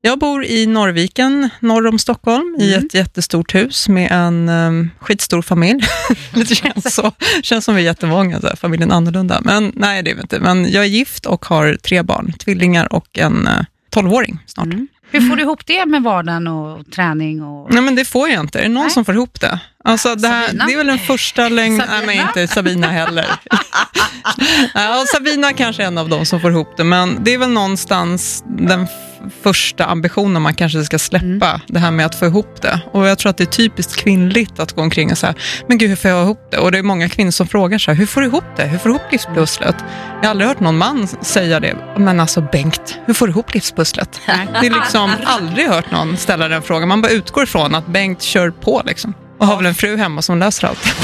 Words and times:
Jag 0.00 0.18
bor 0.18 0.44
i 0.44 0.66
Norrviken, 0.66 1.50
norr 1.60 1.86
om 1.86 1.98
Stockholm, 1.98 2.56
i 2.58 2.74
Mm. 2.74 2.86
ett 2.86 2.94
jättestort 2.94 3.54
hus 3.54 3.88
med 3.88 4.12
en 4.12 4.48
um, 4.48 4.90
skitstor 4.98 5.42
familj. 5.42 5.80
det 6.34 6.54
känns, 6.54 6.94
så, 6.94 7.12
känns 7.42 7.64
som 7.64 7.74
vi 7.74 7.80
är 7.82 7.84
jättemånga, 7.84 8.40
så 8.40 8.46
här, 8.46 8.56
familjen 8.56 8.92
annorlunda. 8.92 9.40
Men 9.44 9.72
nej, 9.74 10.02
det 10.02 10.10
är 10.10 10.14
vi 10.14 10.20
inte. 10.20 10.40
Men 10.40 10.70
jag 10.70 10.84
är 10.84 10.88
gift 10.88 11.26
och 11.26 11.44
har 11.44 11.76
tre 11.82 12.02
barn, 12.02 12.32
tvillingar 12.32 12.92
och 12.92 13.18
en 13.18 13.48
uh, 13.48 13.54
tolvåring 13.90 14.38
snart. 14.46 14.66
Mm. 14.66 14.88
Hur 15.10 15.20
får 15.20 15.36
du 15.36 15.42
ihop 15.42 15.66
det 15.66 15.86
med 15.86 16.02
vardagen 16.02 16.46
och 16.46 16.90
träning? 16.90 17.42
Och... 17.42 17.72
Nej, 17.72 17.82
men 17.82 17.94
det 17.94 18.04
får 18.04 18.28
jag 18.28 18.40
inte. 18.40 18.58
Är 18.58 18.62
det 18.62 18.68
någon 18.68 18.82
Nej. 18.82 18.90
som 18.92 19.04
får 19.04 19.14
ihop 19.14 19.40
det? 19.40 19.60
Alltså, 19.84 20.14
det, 20.14 20.28
här, 20.28 20.52
det 20.52 20.72
är 20.72 20.76
väl 20.76 20.86
den 20.86 20.98
första 20.98 21.48
lögnen... 21.48 21.86
Nej, 21.90 22.06
men 22.06 22.28
inte 22.28 22.54
Sabina 22.54 22.86
heller. 22.86 23.26
ja, 24.74 25.04
Sabina 25.14 25.52
kanske 25.52 25.82
är 25.82 25.86
en 25.86 25.98
av 25.98 26.08
dem 26.08 26.26
som 26.26 26.40
får 26.40 26.50
ihop 26.50 26.76
det, 26.76 26.84
men 26.84 27.24
det 27.24 27.34
är 27.34 27.38
väl 27.38 27.50
någonstans 27.50 28.44
den 28.46 28.86
första 29.42 29.84
ambitionen 29.84 30.42
man 30.42 30.54
kanske 30.54 30.84
ska 30.84 30.98
släppa, 30.98 31.60
det 31.66 31.78
här 31.78 31.90
med 31.90 32.06
att 32.06 32.14
få 32.14 32.26
ihop 32.26 32.62
det. 32.62 32.80
Och 32.92 33.06
jag 33.06 33.18
tror 33.18 33.30
att 33.30 33.36
det 33.36 33.44
är 33.44 33.46
typiskt 33.46 33.96
kvinnligt 33.96 34.58
att 34.58 34.72
gå 34.72 34.82
omkring 34.82 35.10
och 35.10 35.18
säga, 35.18 35.34
men 35.66 35.78
gud, 35.78 35.88
hur 35.88 35.96
får 35.96 36.10
jag 36.10 36.22
ihop 36.22 36.48
det? 36.50 36.58
Och 36.58 36.72
det 36.72 36.78
är 36.78 36.82
många 36.82 37.08
kvinnor 37.08 37.30
som 37.30 37.46
frågar 37.46 37.78
så 37.78 37.90
här, 37.90 37.98
hur 37.98 38.06
får 38.06 38.20
du 38.20 38.26
ihop 38.26 38.44
det? 38.56 38.64
Hur 38.64 38.78
får 38.78 38.88
du 38.88 38.94
ihop 38.94 39.12
livspusslet? 39.12 39.76
Jag 40.20 40.22
har 40.22 40.30
aldrig 40.30 40.48
hört 40.48 40.60
någon 40.60 40.78
man 40.78 41.08
säga 41.08 41.60
det, 41.60 41.76
men 41.96 42.20
alltså 42.20 42.40
Bengt, 42.52 42.98
hur 43.06 43.14
får 43.14 43.26
du 43.26 43.30
ihop 43.30 43.54
livspusslet? 43.54 44.20
Det 44.60 44.66
är 44.66 44.74
liksom 44.74 45.10
aldrig 45.24 45.66
hört 45.66 45.90
någon 45.90 46.16
ställa 46.16 46.48
den 46.48 46.62
frågan. 46.62 46.88
Man 46.88 47.02
bara 47.02 47.12
utgår 47.12 47.44
ifrån 47.44 47.74
att 47.74 47.86
Bengt 47.86 48.22
kör 48.22 48.50
på 48.50 48.82
liksom. 48.86 49.14
Och 49.38 49.46
har 49.46 49.56
väl 49.56 49.66
en 49.66 49.74
fru 49.74 49.96
hemma 49.96 50.22
som 50.22 50.38
löser 50.38 50.68
allt. 50.68 50.94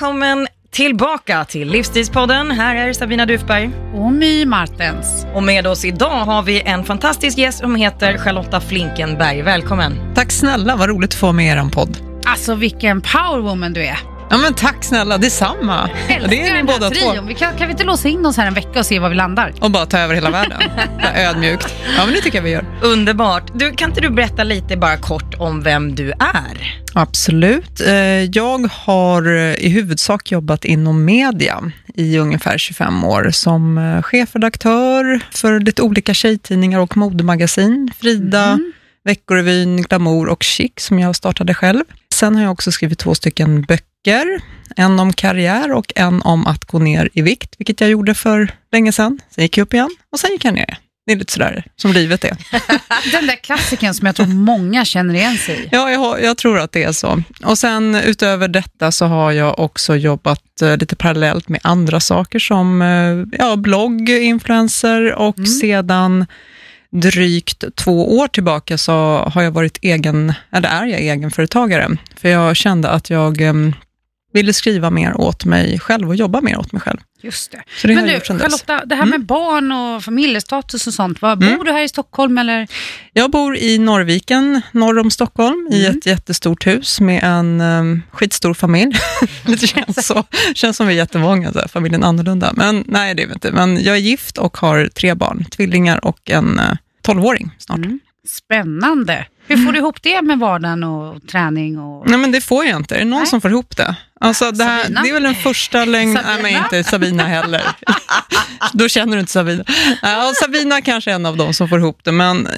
Välkommen 0.00 0.46
tillbaka 0.70 1.44
till 1.44 1.68
Livsstilspodden. 1.68 2.50
Här 2.50 2.76
är 2.76 2.92
Sabina 2.92 3.26
Dufberg. 3.26 3.70
Och 3.94 4.12
My 4.12 4.46
Martens. 4.46 5.26
Och 5.34 5.42
med 5.42 5.66
oss 5.66 5.84
idag 5.84 6.24
har 6.24 6.42
vi 6.42 6.62
en 6.62 6.84
fantastisk 6.84 7.38
gäst 7.38 7.58
som 7.58 7.74
heter 7.74 8.18
Charlotta 8.18 8.60
Flinkenberg. 8.60 9.42
Välkommen. 9.42 10.14
Tack 10.14 10.32
snälla, 10.32 10.76
vad 10.76 10.88
roligt 10.88 11.10
att 11.10 11.14
få 11.20 11.32
med 11.32 11.58
er 11.58 11.70
podd. 11.70 11.98
Alltså 12.26 12.54
vilken 12.54 13.00
powerwoman 13.00 13.72
du 13.72 13.84
är. 13.84 14.17
Ja 14.30 14.36
men 14.38 14.54
tack 14.54 14.84
snälla, 14.84 15.18
detsamma. 15.18 15.90
Älskar 16.08 16.28
Det 16.30 16.48
är 16.48 16.54
ni 16.56 16.62
båda 16.62 16.90
två. 16.90 17.20
Vi 17.26 17.34
kan, 17.34 17.56
kan 17.56 17.66
vi 17.66 17.72
inte 17.72 17.84
låsa 17.84 18.08
in 18.08 18.26
oss 18.26 18.36
här 18.36 18.46
en 18.46 18.54
vecka 18.54 18.78
och 18.78 18.86
se 18.86 18.98
var 18.98 19.08
vi 19.08 19.14
landar? 19.14 19.52
Och 19.60 19.70
bara 19.70 19.86
ta 19.86 19.98
över 19.98 20.14
hela 20.14 20.30
världen. 20.30 20.58
Ödmjukt. 21.16 21.74
Ja 21.96 22.04
men 22.04 22.14
det 22.14 22.20
tycker 22.20 22.38
jag 22.38 22.42
vi 22.42 22.50
gör. 22.50 22.64
Underbart. 22.82 23.42
Du, 23.54 23.72
kan 23.72 23.90
inte 23.90 24.00
du 24.00 24.10
berätta 24.10 24.44
lite 24.44 24.76
bara 24.76 24.96
kort 24.96 25.34
om 25.38 25.62
vem 25.62 25.94
du 25.94 26.10
är? 26.10 26.80
Absolut. 26.94 27.80
Eh, 27.80 27.94
Jag 28.24 28.70
har 28.72 29.36
eh, 29.36 29.54
i 29.54 29.68
huvudsak 29.68 30.30
jobbat 30.32 30.64
inom 30.64 31.04
media 31.04 31.72
i 31.94 32.18
ungefär 32.18 32.58
25 32.58 33.04
år 33.04 33.30
som 33.32 33.78
eh, 33.78 34.02
chefredaktör 34.02 35.20
för 35.30 35.60
lite 35.60 35.82
olika 35.82 36.14
tjejtidningar 36.14 36.78
och 36.78 36.96
modemagasin. 36.96 37.90
Frida, 38.00 38.58
Veckorevyn, 39.04 39.82
Glamour 39.82 40.28
och 40.28 40.42
Chic 40.42 40.72
som 40.76 40.98
jag 40.98 41.16
startade 41.16 41.54
själv. 41.54 41.84
Sen 42.14 42.34
har 42.36 42.42
jag 42.42 42.52
också 42.52 42.72
skrivit 42.72 42.98
två 42.98 43.14
stycken 43.14 43.62
böcker. 43.62 43.84
En 44.76 45.00
om 45.00 45.12
karriär 45.12 45.72
och 45.72 45.92
en 45.96 46.22
om 46.22 46.46
att 46.46 46.64
gå 46.64 46.78
ner 46.78 47.10
i 47.12 47.22
vikt, 47.22 47.54
vilket 47.58 47.80
jag 47.80 47.90
gjorde 47.90 48.14
för 48.14 48.50
länge 48.72 48.92
sedan. 48.92 49.20
Sen 49.30 49.44
gick 49.44 49.58
jag 49.58 49.62
upp 49.62 49.74
igen 49.74 49.96
och 50.12 50.20
sen 50.20 50.30
gick 50.30 50.44
jag 50.44 50.54
ner. 50.54 50.78
Det 51.06 51.12
är 51.12 51.16
lite 51.16 51.32
sådär 51.32 51.64
som 51.76 51.92
livet 51.92 52.24
är. 52.24 52.36
Den 53.12 53.26
där 53.26 53.36
klassiken 53.36 53.94
som 53.94 54.06
jag 54.06 54.16
tror 54.16 54.26
många 54.26 54.84
känner 54.84 55.14
igen 55.14 55.38
sig 55.38 55.64
i. 55.64 55.68
Ja, 55.72 55.90
jag, 55.90 56.22
jag 56.22 56.36
tror 56.36 56.58
att 56.58 56.72
det 56.72 56.82
är 56.82 56.92
så. 56.92 57.22
Och 57.44 57.58
sen 57.58 57.94
utöver 57.94 58.48
detta 58.48 58.92
så 58.92 59.06
har 59.06 59.32
jag 59.32 59.58
också 59.58 59.96
jobbat 59.96 60.62
eh, 60.62 60.76
lite 60.76 60.96
parallellt 60.96 61.48
med 61.48 61.60
andra 61.62 62.00
saker 62.00 62.38
som 62.38 62.82
eh, 62.82 63.38
ja, 63.38 63.56
blogg, 63.56 64.10
influencer 64.10 65.14
och 65.14 65.48
sedan 65.60 66.26
drygt 66.90 67.64
två 67.76 68.18
år 68.18 68.28
tillbaka 68.28 68.78
så 68.78 68.92
har 69.32 69.42
jag 69.42 69.50
varit 69.50 69.78
egen, 69.82 70.32
eller 70.52 70.68
är 70.68 70.86
jag 70.86 71.00
egenföretagare. 71.00 71.88
För 72.16 72.28
jag 72.28 72.56
kände 72.56 72.88
att 72.88 73.10
jag 73.10 73.40
eh, 73.40 73.54
ville 74.38 74.52
skriva 74.52 74.90
mer 74.90 75.20
åt 75.20 75.44
mig 75.44 75.78
själv 75.80 76.08
och 76.08 76.16
jobba 76.16 76.40
mer 76.40 76.58
åt 76.58 76.72
mig 76.72 76.82
själv. 76.82 76.98
Just 77.22 77.52
det. 77.52 77.62
Det 77.82 77.94
Men 77.94 78.04
du, 78.04 78.10
sedan 78.10 78.18
dess. 78.18 78.28
Mm. 78.30 78.38
Charlotta, 78.40 78.84
det 78.86 78.94
här 78.94 79.06
med 79.06 79.26
barn 79.26 79.72
och 79.72 80.04
familjestatus 80.04 80.86
och 80.86 80.94
sånt. 80.94 81.22
Var, 81.22 81.36
Bor 81.36 81.64
du 81.64 81.72
här 81.72 81.82
i 81.82 81.88
Stockholm 81.88 82.38
eller? 82.38 82.68
Jag 83.12 83.30
bor 83.30 83.56
i 83.56 83.78
Norrviken, 83.78 84.60
norr 84.72 84.98
om 84.98 85.10
Stockholm, 85.10 85.68
i 85.70 85.86
Mm. 85.86 85.98
ett 85.98 86.06
jättestort 86.06 86.66
hus 86.66 87.00
med 87.00 87.22
en 87.24 87.60
um, 87.60 88.02
skitstor 88.12 88.54
familj. 88.54 88.92
det 89.46 89.66
känns, 89.66 90.06
så, 90.06 90.24
känns 90.54 90.76
som 90.76 90.86
vi 90.86 90.92
är 90.92 90.96
jättemånga, 90.96 91.52
så 91.52 91.58
här, 91.58 91.68
familjen 91.68 92.04
annorlunda. 92.04 92.52
Men 92.56 92.84
nej, 92.86 93.14
det 93.14 93.22
är 93.22 93.26
vi 93.26 93.32
inte. 93.32 93.52
Men 93.52 93.82
jag 93.82 93.96
är 93.96 94.00
gift 94.00 94.38
och 94.38 94.56
har 94.56 94.88
tre 94.94 95.14
barn, 95.14 95.44
tvillingar 95.44 96.04
och 96.04 96.30
en 96.30 96.58
uh, 96.60 96.76
tolvåring 97.02 97.50
snart. 97.58 97.78
Mm. 97.78 98.00
Spännande. 98.28 99.26
Hur 99.46 99.56
får 99.56 99.72
du 99.72 99.78
ihop 99.78 100.02
det 100.02 100.22
med 100.22 100.38
vardagen 100.38 100.84
och 100.84 101.26
träning? 101.28 101.78
Och... 101.78 102.10
Nej, 102.10 102.18
men 102.18 102.32
det 102.32 102.40
får 102.40 102.64
jag 102.64 102.76
inte. 102.76 102.94
Är 102.94 102.98
det 102.98 103.04
någon 103.04 103.18
Nej. 103.18 103.26
som 103.28 103.40
får 103.40 103.50
ihop 103.50 103.76
det? 103.76 103.96
Alltså, 104.20 104.50
det, 104.50 104.64
här, 104.64 104.88
det 104.88 105.08
är 105.08 105.12
väl 105.12 105.22
den 105.22 105.34
första 105.34 105.84
lögnen... 105.84 106.24
Nej, 106.26 106.42
men 106.42 106.64
inte 106.64 106.90
Sabina 106.90 107.22
heller. 107.22 107.62
Då 108.72 108.88
känner 108.88 109.16
du 109.16 109.20
inte 109.20 109.32
Sabina. 109.32 109.64
Ja, 110.02 110.32
Sabina 110.42 110.80
kanske 110.80 111.10
är 111.10 111.14
en 111.14 111.26
av 111.26 111.36
dem 111.36 111.54
som 111.54 111.68
får 111.68 111.78
ihop 111.78 112.00
det, 112.04 112.12
men 112.12 112.46
eh, 112.46 112.52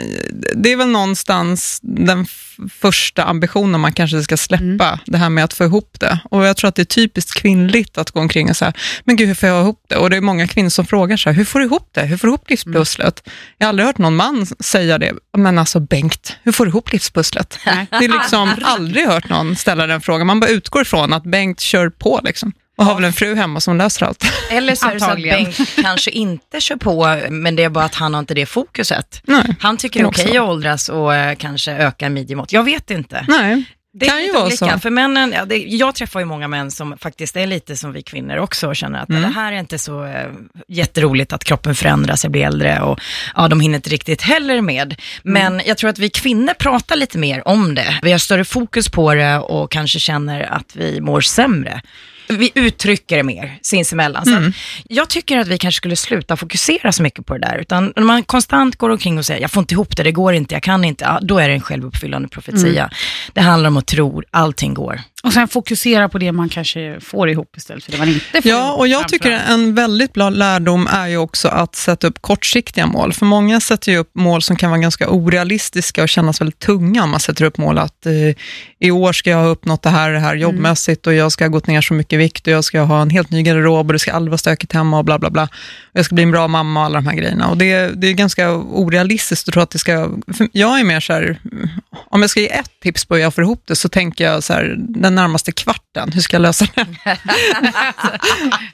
det 0.54 0.72
är 0.72 0.76
väl 0.76 0.88
någonstans 0.88 1.78
den 1.82 2.26
första 2.80 3.24
ambitionen 3.24 3.80
man 3.80 3.92
kanske 3.92 4.22
ska 4.22 4.36
släppa, 4.36 5.00
det 5.06 5.18
här 5.18 5.30
med 5.30 5.44
att 5.44 5.52
få 5.52 5.64
ihop 5.64 5.96
det. 6.00 6.18
Och 6.30 6.44
jag 6.44 6.56
tror 6.56 6.68
att 6.68 6.74
det 6.74 6.82
är 6.82 6.84
typiskt 6.84 7.34
kvinnligt 7.34 7.98
att 7.98 8.10
gå 8.10 8.20
omkring 8.20 8.50
och 8.50 8.56
säga, 8.56 8.72
men 9.04 9.16
gud, 9.16 9.28
hur 9.28 9.34
får 9.34 9.48
jag 9.48 9.62
ihop 9.62 9.84
det? 9.88 9.96
Och 9.96 10.10
det 10.10 10.16
är 10.16 10.20
många 10.20 10.46
kvinnor 10.46 10.68
som 10.68 10.86
frågar 10.86 11.16
så 11.16 11.30
här, 11.30 11.36
hur 11.36 11.44
får 11.44 11.58
du 11.58 11.64
ihop 11.64 11.88
det? 11.92 12.02
Hur 12.02 12.16
får 12.16 12.28
du 12.28 12.30
ihop 12.30 12.50
livspusslet? 12.50 13.28
Jag 13.58 13.66
har 13.66 13.68
aldrig 13.68 13.86
hört 13.86 13.98
någon 13.98 14.16
man 14.16 14.46
säga 14.60 14.98
det, 14.98 15.12
men 15.36 15.58
alltså 15.58 15.80
Bengt, 15.80 16.36
hur 16.42 16.52
får 16.52 16.64
du 16.64 16.68
ihop 16.68 16.92
livspusslet? 16.92 17.58
Det 17.90 18.04
är 18.04 18.20
liksom 18.20 18.54
aldrig 18.62 19.06
hört 19.06 19.28
någon 19.28 19.56
ställa 19.56 19.86
den 19.86 20.00
frågan. 20.00 20.26
Man 20.26 20.40
bara 20.40 20.50
utgår 20.50 20.82
ifrån 20.82 21.12
att 21.12 21.22
Bengt 21.22 21.49
kör 21.58 21.88
på 21.88 22.20
liksom. 22.24 22.52
Och 22.78 22.84
har 22.86 22.94
väl 22.94 23.04
en 23.04 23.12
fru 23.12 23.34
hemma 23.34 23.60
som 23.60 23.76
löser 23.76 24.06
allt. 24.06 24.24
Eller 24.50 24.74
så 24.74 24.88
är 24.88 24.94
det 24.94 25.00
så 25.00 25.06
att. 25.10 25.16
Bengt 25.22 25.58
kanske 25.82 26.10
inte 26.10 26.60
kör 26.60 26.76
på, 26.76 27.20
men 27.30 27.56
det 27.56 27.64
är 27.64 27.68
bara 27.68 27.84
att 27.84 27.94
han 27.94 28.14
har 28.14 28.18
inte 28.18 28.34
det 28.34 28.46
fokuset. 28.46 29.22
Nej. 29.24 29.56
Han 29.60 29.76
tycker 29.76 30.00
det 30.00 30.04
är 30.04 30.08
okej 30.08 30.24
också. 30.24 30.42
att 30.42 30.48
åldras 30.48 30.88
och 30.88 31.14
eh, 31.14 31.36
kanske 31.36 31.72
öka 31.72 32.10
midjemått. 32.10 32.52
Jag 32.52 32.62
vet 32.62 32.90
inte. 32.90 33.24
Nej. 33.28 33.64
Det 33.92 34.06
är 34.06 34.10
Kan 34.10 34.22
ju 34.22 34.32
vara 34.32 34.44
olika. 34.44 34.56
så. 34.72 34.78
För 34.78 34.90
männen, 34.90 35.32
ja, 35.32 35.44
det, 35.44 35.56
jag 35.56 35.94
träffar 35.94 36.20
ju 36.20 36.26
många 36.26 36.48
män 36.48 36.70
som 36.70 36.98
faktiskt 36.98 37.36
är 37.36 37.46
lite 37.46 37.76
som 37.76 37.92
vi 37.92 38.02
kvinnor 38.02 38.36
också 38.36 38.68
och 38.68 38.76
känner 38.76 39.02
att 39.02 39.08
Mm. 39.08 39.22
det 39.22 39.28
här 39.28 39.52
är 39.52 39.56
inte 39.58 39.78
så 39.78 40.04
eh, 40.04 40.28
jätteroligt 40.68 41.32
att 41.32 41.44
kroppen 41.44 41.74
förändras, 41.74 42.24
jag 42.24 42.30
blir 42.32 42.42
äldre 42.46 42.80
och 42.80 43.00
ja, 43.36 43.48
de 43.48 43.60
hinner 43.60 43.76
inte 43.76 43.90
riktigt 43.90 44.22
heller 44.22 44.60
med. 44.60 45.00
Men 45.22 45.52
Mm. 45.52 45.66
jag 45.66 45.78
tror 45.78 45.90
att 45.90 45.98
vi 45.98 46.10
kvinnor 46.10 46.54
pratar 46.54 46.96
lite 46.96 47.18
mer 47.18 47.48
om 47.48 47.74
det. 47.74 47.98
Vi 48.02 48.12
har 48.12 48.18
större 48.18 48.44
fokus 48.44 48.88
på 48.88 49.14
det 49.14 49.38
och 49.38 49.70
kanske 49.70 49.98
känner 50.00 50.40
att 50.52 50.76
vi 50.76 51.00
mår 51.00 51.20
sämre. 51.20 51.80
Vi 52.30 52.50
uttrycker 52.54 53.16
det 53.16 53.22
mer 53.22 53.58
sinsemellan. 53.62 54.28
Mm. 54.28 54.52
jag 54.88 55.08
tycker 55.08 55.38
att 55.38 55.48
vi 55.48 55.58
kanske 55.58 55.76
skulle 55.76 55.96
sluta 55.96 56.36
fokusera 56.36 56.92
så 56.92 57.02
mycket 57.02 57.26
på 57.26 57.34
det 57.34 57.40
där. 57.40 57.58
Utan 57.58 57.92
när 57.96 58.02
man 58.02 58.22
konstant 58.22 58.76
går 58.76 58.90
omkring 58.90 59.18
och 59.18 59.26
säger, 59.26 59.40
jag 59.40 59.50
får 59.50 59.60
inte 59.60 59.74
ihop 59.74 59.96
det, 59.96 60.02
det 60.02 60.12
går 60.12 60.34
inte, 60.34 60.54
jag 60.54 60.62
kan 60.62 60.84
inte. 60.84 61.04
Ja, 61.04 61.18
då 61.22 61.38
är 61.38 61.48
det 61.48 61.54
en 61.54 61.60
självuppfyllande 61.60 62.28
profetia. 62.28 62.82
Mm. 62.82 62.90
Det 63.32 63.40
handlar 63.40 63.68
om 63.68 63.76
att 63.76 63.86
tro, 63.86 64.22
allting 64.30 64.74
går. 64.74 65.00
Och 65.22 65.32
sen 65.32 65.48
fokusera 65.48 66.08
på 66.08 66.18
det 66.18 66.32
man 66.32 66.48
kanske 66.48 67.00
får 67.00 67.30
ihop 67.30 67.56
istället 67.56 67.84
för 67.84 67.92
det 67.92 67.98
man 67.98 68.08
inte 68.08 68.42
får 68.42 68.50
Ja, 68.50 68.72
och 68.72 68.88
jag 68.88 69.08
tycker 69.08 69.30
en 69.30 69.74
väldigt 69.74 70.12
bra 70.12 70.30
lärdom 70.30 70.88
är 70.90 71.06
ju 71.06 71.16
också 71.16 71.48
att 71.48 71.76
sätta 71.76 72.06
upp 72.06 72.22
kortsiktiga 72.22 72.86
mål. 72.86 73.12
För 73.12 73.26
många 73.26 73.60
sätter 73.60 73.92
ju 73.92 73.98
upp 73.98 74.10
mål 74.14 74.42
som 74.42 74.56
kan 74.56 74.70
vara 74.70 74.80
ganska 74.80 75.10
orealistiska 75.10 76.02
och 76.02 76.08
kännas 76.08 76.40
väldigt 76.40 76.58
tunga. 76.58 77.04
om 77.04 77.10
Man 77.10 77.20
sätter 77.20 77.44
upp 77.44 77.58
mål 77.58 77.78
att 77.78 78.06
eh, 78.06 78.12
i 78.78 78.90
år 78.90 79.12
ska 79.12 79.30
jag 79.30 79.38
ha 79.38 79.46
uppnått 79.46 79.82
det 79.82 79.90
här, 79.90 80.10
det 80.10 80.20
här 80.20 80.36
jobbmässigt 80.36 81.06
och 81.06 81.14
jag 81.14 81.32
ska 81.32 81.44
ha 81.44 81.48
gått 81.48 81.66
ner 81.66 81.80
så 81.80 81.94
mycket 81.94 82.18
vikt 82.18 82.46
och 82.46 82.52
jag 82.52 82.64
ska 82.64 82.80
ha 82.80 83.02
en 83.02 83.10
helt 83.10 83.30
ny 83.30 83.42
garderob 83.42 83.86
och 83.86 83.92
det 83.92 83.98
ska 83.98 84.12
aldrig 84.12 84.30
vara 84.30 84.38
stökigt 84.38 84.72
hemma 84.72 84.98
och 84.98 85.04
bla 85.04 85.18
bla 85.18 85.30
bla. 85.30 85.42
Och 85.42 85.98
jag 85.98 86.04
ska 86.04 86.14
bli 86.14 86.24
en 86.24 86.30
bra 86.30 86.48
mamma 86.48 86.80
och 86.80 86.86
alla 86.86 87.00
de 87.00 87.06
här 87.06 87.16
grejerna. 87.16 87.48
Och 87.48 87.56
det, 87.56 87.90
det 88.00 88.06
är 88.06 88.12
ganska 88.12 88.52
orealistiskt 88.52 89.48
att 89.48 89.54
tro 89.54 89.62
att 89.62 89.70
det 89.70 89.78
ska... 89.78 90.10
Jag 90.52 90.80
är 90.80 90.84
mer 90.84 91.00
så 91.00 91.12
här, 91.12 91.40
om 92.12 92.20
jag 92.20 92.30
ska 92.30 92.40
ge 92.40 92.48
ett 92.52 92.70
tips 92.82 93.04
på 93.04 93.14
hur 93.14 93.22
jag 93.22 93.34
får 93.34 93.44
ihop 93.44 93.62
det 93.66 93.76
så 93.76 93.88
tänker 93.88 94.24
jag 94.24 94.42
så 94.44 94.52
här, 94.52 94.74
den 94.78 95.14
närmaste 95.14 95.52
kvarten, 95.52 96.12
hur 96.12 96.20
ska 96.20 96.34
jag 96.34 96.42
lösa 96.42 96.66
det? 96.74 96.86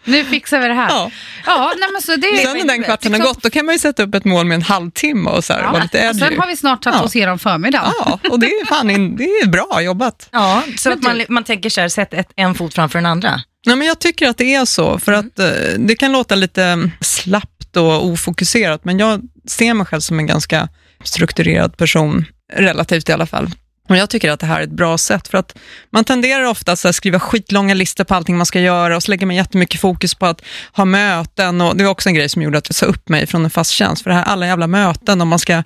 Nu 0.05 0.25
fixar 0.25 0.61
vi 0.61 0.69
det 0.69 0.75
här. 0.75 0.89
Ja. 0.89 1.11
Ja, 1.47 1.73
nej, 1.79 1.89
men 1.93 2.03
så 2.03 2.17
det 2.17 2.37
Sen 2.43 2.57
när 2.57 2.65
den 2.65 2.83
kvarten 2.83 3.13
har 3.13 3.19
liksom- 3.19 3.35
gått, 3.35 3.43
då 3.43 3.51
kan 3.51 3.67
man 3.67 3.75
ju 3.75 3.79
sätta 3.79 4.03
upp 4.03 4.15
ett 4.15 4.25
mål 4.25 4.47
med 4.47 4.55
en 4.55 4.63
halvtimme 4.63 5.31
och 5.31 5.45
så 5.45 5.53
här, 5.53 5.63
vara 5.73 5.83
lite 5.83 5.99
edgy. 5.99 6.19
sen 6.21 6.39
har 6.39 6.47
vi 6.47 6.57
snart 6.57 6.83
tagit 6.83 6.99
Ja. 6.99 7.05
oss 7.05 7.17
igenom 7.17 7.39
förmiddagen. 7.39 7.93
Ja, 7.99 8.19
och 8.31 8.41
det 8.41 8.47
är, 8.47 8.67
fan 8.67 8.91
in, 8.91 9.17
det 9.17 9.25
är 9.25 9.47
bra 9.47 9.81
jobbat. 9.83 10.29
Ja, 10.33 10.63
så 10.79 10.89
Men 10.89 10.99
att 10.99 11.05
man, 11.05 11.19
du- 11.19 11.27
man 11.29 11.45
tänker 11.45 11.71
så 11.71 11.81
här, 11.81 11.89
sätt 11.89 12.15
ett, 12.15 12.29
en 12.37 12.55
fot 12.55 12.75
framför 12.75 12.99
den 12.99 13.07
andra. 13.07 13.41
Nej, 13.67 13.77
men 13.77 13.87
jag 13.87 13.99
tycker 13.99 14.29
att 14.29 14.39
det 14.39 14.55
är 14.55 14.65
så, 14.65 14.99
för 14.99 15.13
att 15.13 15.39
eh, 15.39 15.47
det 15.79 15.95
kan 15.95 16.13
låta 16.13 16.35
lite 16.35 16.91
slappt 17.01 17.77
och 17.77 18.07
ofokuserat, 18.07 18.85
men 18.85 18.99
jag 18.99 19.21
ser 19.49 19.75
mig 19.75 19.87
själv 19.87 20.01
som 20.01 20.19
en 20.19 20.27
ganska 20.27 20.69
strukturerad 21.05 21.77
person, 21.77 22.25
relativt 22.53 23.09
i 23.09 23.13
alla 23.13 23.27
fall. 23.27 23.51
Och 23.89 23.97
Jag 23.97 24.11
tycker 24.11 24.31
att 24.31 24.41
det 24.41 24.47
här 24.47 24.61
är 24.61 24.65
ett 24.65 24.71
bra 24.71 24.99
sätt, 24.99 25.29
för 25.29 25.39
att 25.39 25.59
man 25.91 26.05
tenderar 26.05 26.45
ofta 26.45 26.73
att 26.73 26.95
skriva 26.95 27.21
skitlånga 27.21 27.75
listor 27.75 28.05
på 28.05 28.15
allting 28.15 28.37
man 28.37 28.47
ska 28.47 28.61
göra 28.61 28.97
och 28.97 29.03
så 29.03 29.11
lägger 29.11 29.27
man 29.27 29.37
jättemycket 29.37 29.81
fokus 29.81 30.15
på 30.15 30.27
att 30.27 30.43
ha 30.73 30.85
möten. 30.85 31.61
Och 31.61 31.77
det 31.77 31.85
var 31.85 31.91
också 31.91 32.09
en 32.09 32.15
grej 32.15 32.29
som 32.29 32.43
gjorde 32.43 32.59
att 32.59 32.69
jag 32.69 32.75
sa 32.75 32.87
upp 32.87 33.09
mig 33.09 33.27
från 33.27 33.45
en 33.45 33.51
fast 33.51 33.71
tjänst, 33.71 34.03
för 34.03 34.11
det 34.11 34.17
här 34.17 34.25
alla 34.25 34.47
jävla 34.47 34.67
möten 34.67 35.21
och 35.21 35.27
man 35.27 35.39
ska 35.39 35.63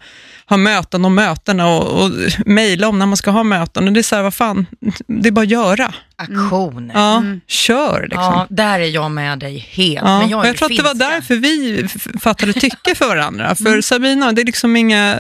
ha 0.47 0.57
möten 0.57 1.05
och 1.05 1.13
möten 1.13 1.61
och, 1.61 2.03
och 2.03 2.11
mejla 2.47 2.89
om 2.89 2.99
när 2.99 3.07
man 3.07 3.17
ska 3.17 3.31
ha 3.31 3.43
möten. 3.43 3.87
Och 3.87 3.93
det 3.93 4.01
är 4.01 4.03
så 4.03 4.17
här, 4.17 4.23
vad 4.23 4.35
fan, 4.35 4.67
det 5.07 5.29
är 5.29 5.33
bara 5.33 5.43
att 5.43 5.51
göra. 5.51 5.95
Aktioner. 6.17 6.95
Ja, 6.95 7.23
kör 7.47 8.03
liksom. 8.03 8.23
Ja, 8.23 8.47
där 8.51 8.81
är 8.81 8.87
jag 8.87 9.11
med 9.11 9.39
dig 9.39 9.59
helt. 9.71 10.07
Ja, 10.07 10.19
Men 10.19 10.29
jag, 10.29 10.45
är 10.45 10.49
jag 10.49 10.57
tror 10.57 10.71
att 10.71 10.77
det 10.77 10.83
var 10.83 10.95
därför 10.95 11.37
vi 11.37 11.89
fattade 12.21 12.53
tycke 12.53 12.95
för 12.95 13.09
varandra. 13.09 13.55
För 13.55 13.81
Sabina, 13.81 14.33
det 14.33 14.41
är 14.41 14.47
liksom 14.47 14.77
inga, 14.77 15.19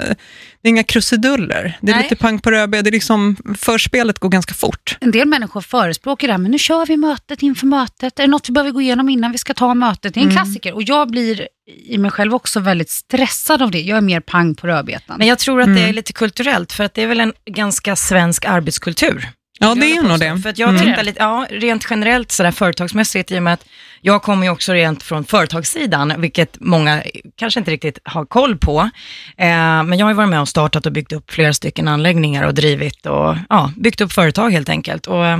det 0.62 0.68
är 0.68 0.70
inga 0.70 0.82
krusiduller. 0.82 1.78
Det 1.80 1.90
är 1.92 1.94
Nej. 1.96 2.02
lite 2.02 2.16
pang 2.16 2.38
på. 2.38 2.50
Det 2.50 2.56
är 2.58 2.90
liksom, 2.90 3.36
förspelet 3.58 4.18
går 4.18 4.28
ganska 4.28 4.54
fort. 4.54 4.96
En 5.00 5.10
del 5.10 5.28
människor 5.28 5.60
förespråkar 5.60 6.26
det 6.26 6.32
här, 6.32 6.38
men 6.38 6.50
nu 6.50 6.58
kör 6.58 6.86
vi 6.86 6.96
mötet 6.96 7.42
inför 7.42 7.66
mötet. 7.66 8.18
Är 8.18 8.22
det 8.22 8.30
något 8.30 8.48
vi 8.48 8.52
behöver 8.52 8.70
gå 8.70 8.80
igenom 8.80 9.08
innan 9.08 9.32
vi 9.32 9.38
ska 9.38 9.54
ta 9.54 9.74
mötet? 9.74 10.14
Det 10.14 10.20
är 10.20 10.24
en 10.24 10.30
klassiker 10.30 10.72
och 10.74 10.82
jag 10.82 11.10
blir 11.10 11.48
i 11.86 11.98
mig 11.98 12.10
själv 12.10 12.34
också 12.34 12.60
väldigt 12.60 12.90
stressad 12.90 13.62
av 13.62 13.70
det. 13.70 13.80
Jag 13.80 13.96
är 13.96 14.00
mer 14.02 14.20
pang 14.20 14.54
på 14.54 14.66
rödbetan. 14.66 15.16
Men 15.18 15.26
jag 15.26 15.38
tror 15.38 15.60
att 15.60 15.66
Mm. 15.66 15.82
det 15.82 15.88
är 15.88 15.92
lite 15.92 16.12
kulturellt, 16.12 16.72
för 16.72 16.84
att 16.84 16.94
det 16.94 17.02
är 17.02 17.06
väl 17.06 17.20
en 17.20 17.32
ganska 17.50 17.96
svensk 17.96 18.44
arbetskultur. 18.44 19.28
Ja, 19.62 19.74
det 19.74 19.92
är 19.96 20.02
nog 20.02 20.18
det. 20.20 20.38
För 20.42 20.50
att 20.50 20.58
jag 20.58 20.68
Mm. 20.68 20.82
tittar 20.82 21.02
lite, 21.02 21.18
ja, 21.22 21.46
rent 21.50 21.86
generellt 21.90 22.32
sådär 22.32 22.50
företagsmässigt, 22.50 23.30
i 23.30 23.38
och 23.38 23.42
med 23.42 23.52
att 23.52 23.64
jag 24.00 24.22
kommer 24.22 24.44
ju 24.46 24.50
också 24.52 24.72
rent 24.72 25.02
från 25.02 25.24
företagssidan, 25.24 26.14
vilket 26.18 26.56
många 26.60 27.02
kanske 27.36 27.60
inte 27.60 27.70
riktigt 27.70 27.98
har 28.04 28.24
koll 28.24 28.56
på. 28.56 28.80
Eh, 29.36 29.46
men 29.82 29.92
jag 29.98 30.06
har 30.06 30.10
ju 30.10 30.16
varit 30.16 30.28
med 30.28 30.40
och 30.40 30.48
startat 30.48 30.86
och 30.86 30.92
byggt 30.92 31.12
upp 31.12 31.30
flera 31.30 31.52
stycken 31.52 31.88
anläggningar 31.88 32.44
och 32.46 32.54
drivit 32.54 33.06
och 33.06 33.36
ja, 33.48 33.72
byggt 33.76 34.00
upp 34.00 34.12
företag 34.12 34.50
helt 34.50 34.68
enkelt. 34.68 35.06
Och, 35.06 35.26
eh, 35.26 35.38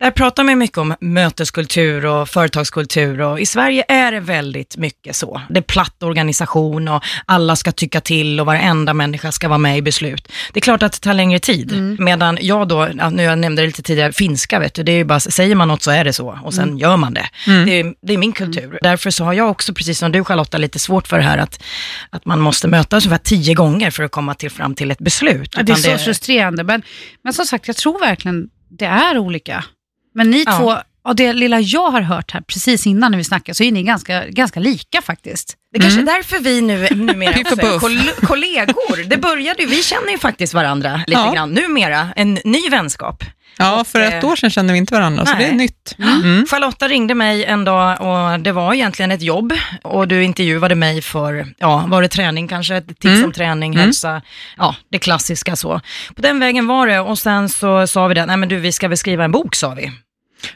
där 0.00 0.10
pratar 0.10 0.44
man 0.44 0.58
mycket 0.58 0.78
om 0.78 0.94
möteskultur 1.00 2.06
och 2.06 2.28
företagskultur 2.28 3.20
och 3.20 3.40
i 3.40 3.46
Sverige 3.46 3.84
är 3.88 4.12
det 4.12 4.20
väldigt 4.20 4.76
mycket 4.76 5.16
så. 5.16 5.40
Det 5.48 5.58
är 5.58 5.62
platt 5.62 6.02
organisation 6.02 6.88
och 6.88 7.04
alla 7.26 7.56
ska 7.56 7.72
tycka 7.72 8.00
till 8.00 8.40
och 8.40 8.46
varenda 8.46 8.94
människa 8.94 9.32
ska 9.32 9.48
vara 9.48 9.58
med 9.58 9.78
i 9.78 9.82
beslut. 9.82 10.32
Det 10.52 10.58
är 10.58 10.62
klart 10.62 10.82
att 10.82 10.92
det 10.92 10.98
tar 10.98 11.14
längre 11.14 11.38
tid. 11.38 11.98
Medan 11.98 12.38
jag 12.40 12.68
då, 12.68 12.88
nu 13.10 13.22
jag 13.22 13.38
nämnde 13.38 13.62
det 13.62 13.66
lite 13.66 13.82
tidigare, 13.82 14.12
finska 14.12 14.58
vet 14.58 14.74
du, 14.74 14.82
det 14.82 14.92
är 14.92 14.96
ju 14.96 15.04
bara, 15.04 15.20
säger 15.20 15.54
man 15.54 15.68
något 15.68 15.82
så 15.82 15.90
är 15.90 16.04
det 16.04 16.12
så 16.12 16.38
och 16.44 16.54
sen 16.54 16.78
gör 16.78 16.96
man 16.96 17.14
det. 17.14 17.28
Det, 17.46 17.80
är, 17.80 17.94
det 18.02 18.12
är 18.12 18.18
min 18.18 18.32
kultur. 18.32 18.78
Därför 18.82 19.10
så 19.10 19.24
har 19.24 19.32
jag 19.32 19.50
också, 19.50 19.74
precis 19.74 19.98
som 19.98 20.12
du 20.12 20.24
Charlotta, 20.24 20.58
lite 20.58 20.78
svårt 20.78 21.08
för 21.08 21.16
det 21.16 21.24
här 21.24 21.38
att, 21.38 21.62
att 22.10 22.24
man 22.24 22.40
måste 22.40 22.68
mötas 22.68 23.06
ungefär 23.06 23.24
tio 23.24 23.54
gånger 23.54 23.90
för 23.90 24.02
att 24.02 24.10
komma 24.10 24.34
till, 24.34 24.50
fram 24.50 24.74
till 24.74 24.90
ett 24.90 24.98
beslut. 24.98 25.54
Ja, 25.56 25.62
det 25.62 25.72
är 25.72 25.76
så 25.76 25.98
frustrerande. 25.98 26.64
Men, 26.64 26.82
men 27.24 27.32
som 27.32 27.46
sagt, 27.46 27.66
jag 27.66 27.76
tror 27.76 28.00
verkligen 28.00 28.48
det 28.68 28.84
är 28.84 29.18
olika. 29.18 29.64
Men 30.12 30.30
ni 30.30 30.42
Ja. 30.46 30.58
två, 30.58 30.74
av 31.04 31.14
det 31.16 31.32
lilla 31.32 31.60
jag 31.60 31.90
har 31.90 32.00
hört 32.00 32.30
här 32.32 32.40
precis 32.40 32.86
innan 32.86 33.10
när 33.10 33.18
vi 33.18 33.24
snackade, 33.24 33.54
så 33.54 33.64
är 33.64 33.72
ni 33.72 33.82
ganska, 33.82 34.26
ganska 34.28 34.60
lika 34.60 35.02
faktiskt. 35.02 35.54
Det 35.72 35.78
är 35.78 35.82
kanske 35.82 36.00
är 36.00 36.04
därför 36.04 36.38
vi 36.38 36.60
nu 36.60 36.88
numera 36.90 37.30
också 37.40 37.52
är 37.54 37.56
puff. 37.56 37.80
kol- 37.82 38.26
kollegor. 38.26 39.04
Det 39.08 39.16
började 39.16 39.62
ju, 39.62 39.68
vi 39.68 39.82
känner 39.82 40.10
ju 40.10 40.18
faktiskt 40.18 40.54
varandra 40.54 40.96
lite 41.06 41.20
Ja. 41.20 41.32
grann 41.32 41.50
numera, 41.50 42.08
en 42.16 42.34
ny 42.44 42.68
vänskap. 42.70 43.24
Ja, 43.58 43.84
för 43.84 44.00
ett 44.00 44.24
eh, 44.24 44.30
år 44.30 44.36
sedan 44.36 44.50
kände 44.50 44.72
vi 44.72 44.78
inte 44.78 44.94
varandra, 44.94 45.26
så 45.26 45.32
nej. 45.34 45.44
det 45.44 45.50
är 45.50 45.54
nytt. 45.54 45.96
Mm. 45.98 46.46
Charlotta 46.46 46.88
ringde 46.88 47.14
mig 47.14 47.44
en 47.44 47.64
dag 47.64 48.00
och 48.00 48.40
det 48.40 48.52
var 48.52 48.74
egentligen 48.74 49.10
ett 49.10 49.22
jobb 49.22 49.52
och 49.82 50.08
du 50.08 50.24
intervjuade 50.24 50.74
mig 50.74 51.02
för, 51.02 51.46
ja, 51.58 51.84
var 51.88 52.02
det 52.02 52.08
träning 52.08 52.48
kanske, 52.48 52.80
tips 52.80 53.04
Mm. 53.04 53.24
om 53.24 53.32
träning, 53.32 53.76
hälsa, 53.76 54.22
ja, 54.56 54.74
det 54.90 54.98
klassiska 54.98 55.56
så. 55.56 55.80
På 56.16 56.22
den 56.22 56.40
vägen 56.40 56.66
var 56.66 56.86
det 56.86 57.00
och 57.00 57.18
sen 57.18 57.48
så 57.48 57.86
sa 57.86 58.06
vi 58.06 58.14
det, 58.14 58.26
nej 58.26 58.36
men 58.36 58.48
du 58.48 58.56
vi 58.56 58.72
ska 58.72 58.88
väl 58.88 58.98
skriva 58.98 59.24
en 59.24 59.32
bok 59.32 59.54
sa 59.54 59.74
vi. 59.74 59.92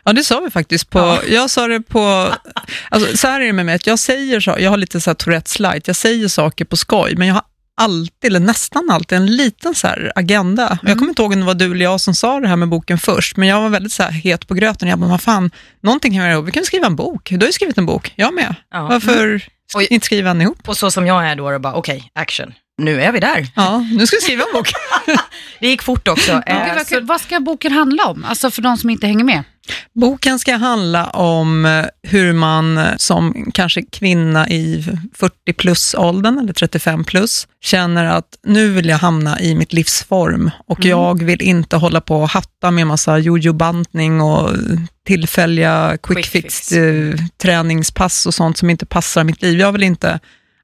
Ja, 0.05 0.13
det 0.13 0.25
sa 0.25 0.41
vi 0.41 0.51
faktiskt. 0.51 0.91
På, 0.91 0.99
Ja. 0.99 1.21
Jag 1.29 1.51
sa 1.51 1.67
det 1.69 1.81
på... 1.81 2.33
Alltså, 2.89 3.17
så 3.17 3.27
här 3.29 3.41
är 3.41 3.47
det 3.47 3.53
med 3.53 3.67
mig, 3.67 3.75
att 3.75 3.87
jag 3.87 3.99
säger 3.99 4.41
så, 4.41 4.57
jag 4.59 4.71
har 4.71 4.77
lite 4.77 5.01
så 5.01 5.11
här 5.11 5.15
Tourettes 5.15 5.59
light, 5.59 5.87
jag 5.87 5.97
säger 5.97 6.29
saker 6.29 6.65
på 6.65 6.77
skoj, 6.77 7.15
men 7.17 7.27
jag 7.29 7.35
har 7.35 7.43
alltid, 7.77 8.25
eller 8.25 8.41
nästan 8.41 8.91
alltid, 8.91 9.19
en 9.19 9.37
liten 9.37 9.75
så 9.75 9.87
här 9.87 10.13
agenda. 10.15 10.79
Och 10.83 10.89
Jag 10.89 10.99
kommer 10.99 11.09
inte 11.09 11.23
ihåg 11.23 11.33
om 11.33 11.41
det 11.41 11.47
var 11.47 11.55
du 11.55 11.73
eller 11.73 11.85
jag 11.85 12.01
som 12.01 12.15
sa 12.15 12.41
det 12.41 12.49
här 12.49 12.57
med 12.57 12.69
boken 12.69 12.99
först, 12.99 13.37
men 13.37 13.49
jag 13.49 13.61
var 13.61 13.69
väldigt 13.69 13.93
så 13.93 14.03
här 14.03 14.11
het 14.11 14.49
på 14.49 14.55
gröten. 14.55 14.89
Jag 14.89 14.99
bara, 14.99 15.11
vad 15.11 15.23
fan, 15.23 15.51
någonting 15.83 16.13
kan 16.13 16.19
vi 16.21 16.25
göra 16.25 16.33
ihop. 16.35 16.49
Vi 16.49 16.53
kan 16.53 16.65
skriva 16.65 16.87
en 16.87 16.97
bok. 16.97 17.31
Du 17.31 17.37
har 17.39 17.47
ju 17.47 17.53
skrivit 17.53 17.79
en 17.79 17.87
bok, 17.87 18.13
jag 18.17 18.35
med. 18.35 18.55
Ja. 18.71 18.83
Varför 18.89 19.39
ska 19.69 19.79
Oj. 19.79 19.87
vi 19.89 19.95
inte 19.95 20.07
skriva 20.07 20.31
en 20.31 20.43
ihop? 20.43 20.69
Och 20.69 20.77
så 20.77 20.91
som 20.91 21.07
jag 21.07 21.27
är 21.29 21.37
då, 21.37 21.51
då 21.51 21.59
bara 21.59 21.75
okej, 21.75 22.11
action. 22.15 22.55
Nu 22.79 23.03
är 23.03 23.13
vi 23.13 23.21
där. 23.21 23.47
Ja, 23.57 23.79
nu 23.79 24.07
ska 24.07 24.17
vi 24.17 24.21
skriva 24.21 24.43
en 24.43 24.53
bok. 24.55 24.69
Det 25.61 25.69
gick 25.69 25.83
fort 25.83 26.09
också. 26.09 26.43
Eh, 26.47 26.75
vad, 26.77 26.87
så- 26.87 27.01
vad 27.01 27.21
ska 27.21 27.41
boken 27.41 27.73
handla 27.73 28.05
om? 28.05 28.25
Alltså 28.25 28.51
för 28.51 28.63
de 28.63 28.77
som 28.77 28.91
inte 28.91 29.07
hänger 29.07 29.25
med. 29.25 29.43
Boken 29.93 30.39
ska 30.39 30.57
handla 30.57 31.07
om 31.11 31.65
eh, 31.65 31.85
hur 32.03 32.33
man 32.33 32.79
eh, 32.79 32.97
som 32.97 33.51
kanske 33.55 33.83
kvinna 33.83 34.49
i 34.49 34.85
40 35.15 35.53
plus-åldern, 35.53 36.39
eller 36.39 36.53
35 36.53 37.05
plus, 37.05 37.49
känner 37.63 38.05
att 38.05 38.39
nu 38.47 38.69
vill 38.71 38.89
jag 38.89 38.99
hamna 38.99 39.41
i 39.41 39.55
mitt 39.55 39.73
livsform 39.73 40.51
och 40.67 40.85
jag 40.85 41.23
vill 41.23 41.43
inte 41.43 41.77
hålla 41.77 42.01
på 42.01 42.23
och 42.23 42.29
hatta 42.29 42.71
med 42.71 42.87
massa 42.87 43.19
jojo-bantning 43.19 44.21
och 44.21 44.51
tillfälliga 45.07 45.97
quick, 46.03 46.17
Quick 46.17 46.27
fix, 46.27 46.69
fix. 46.69 46.73
eh, 46.73 47.15
träningspass 47.43 48.27
och 48.27 48.35
sånt 48.35 48.59
som 48.59 48.71
inte 48.71 48.87
passar 48.87 49.25
mitt 49.25 49.43
liv. 49.43 49.61
Jag 49.61 49.73
vill 49.73 49.83
inte 49.83 50.21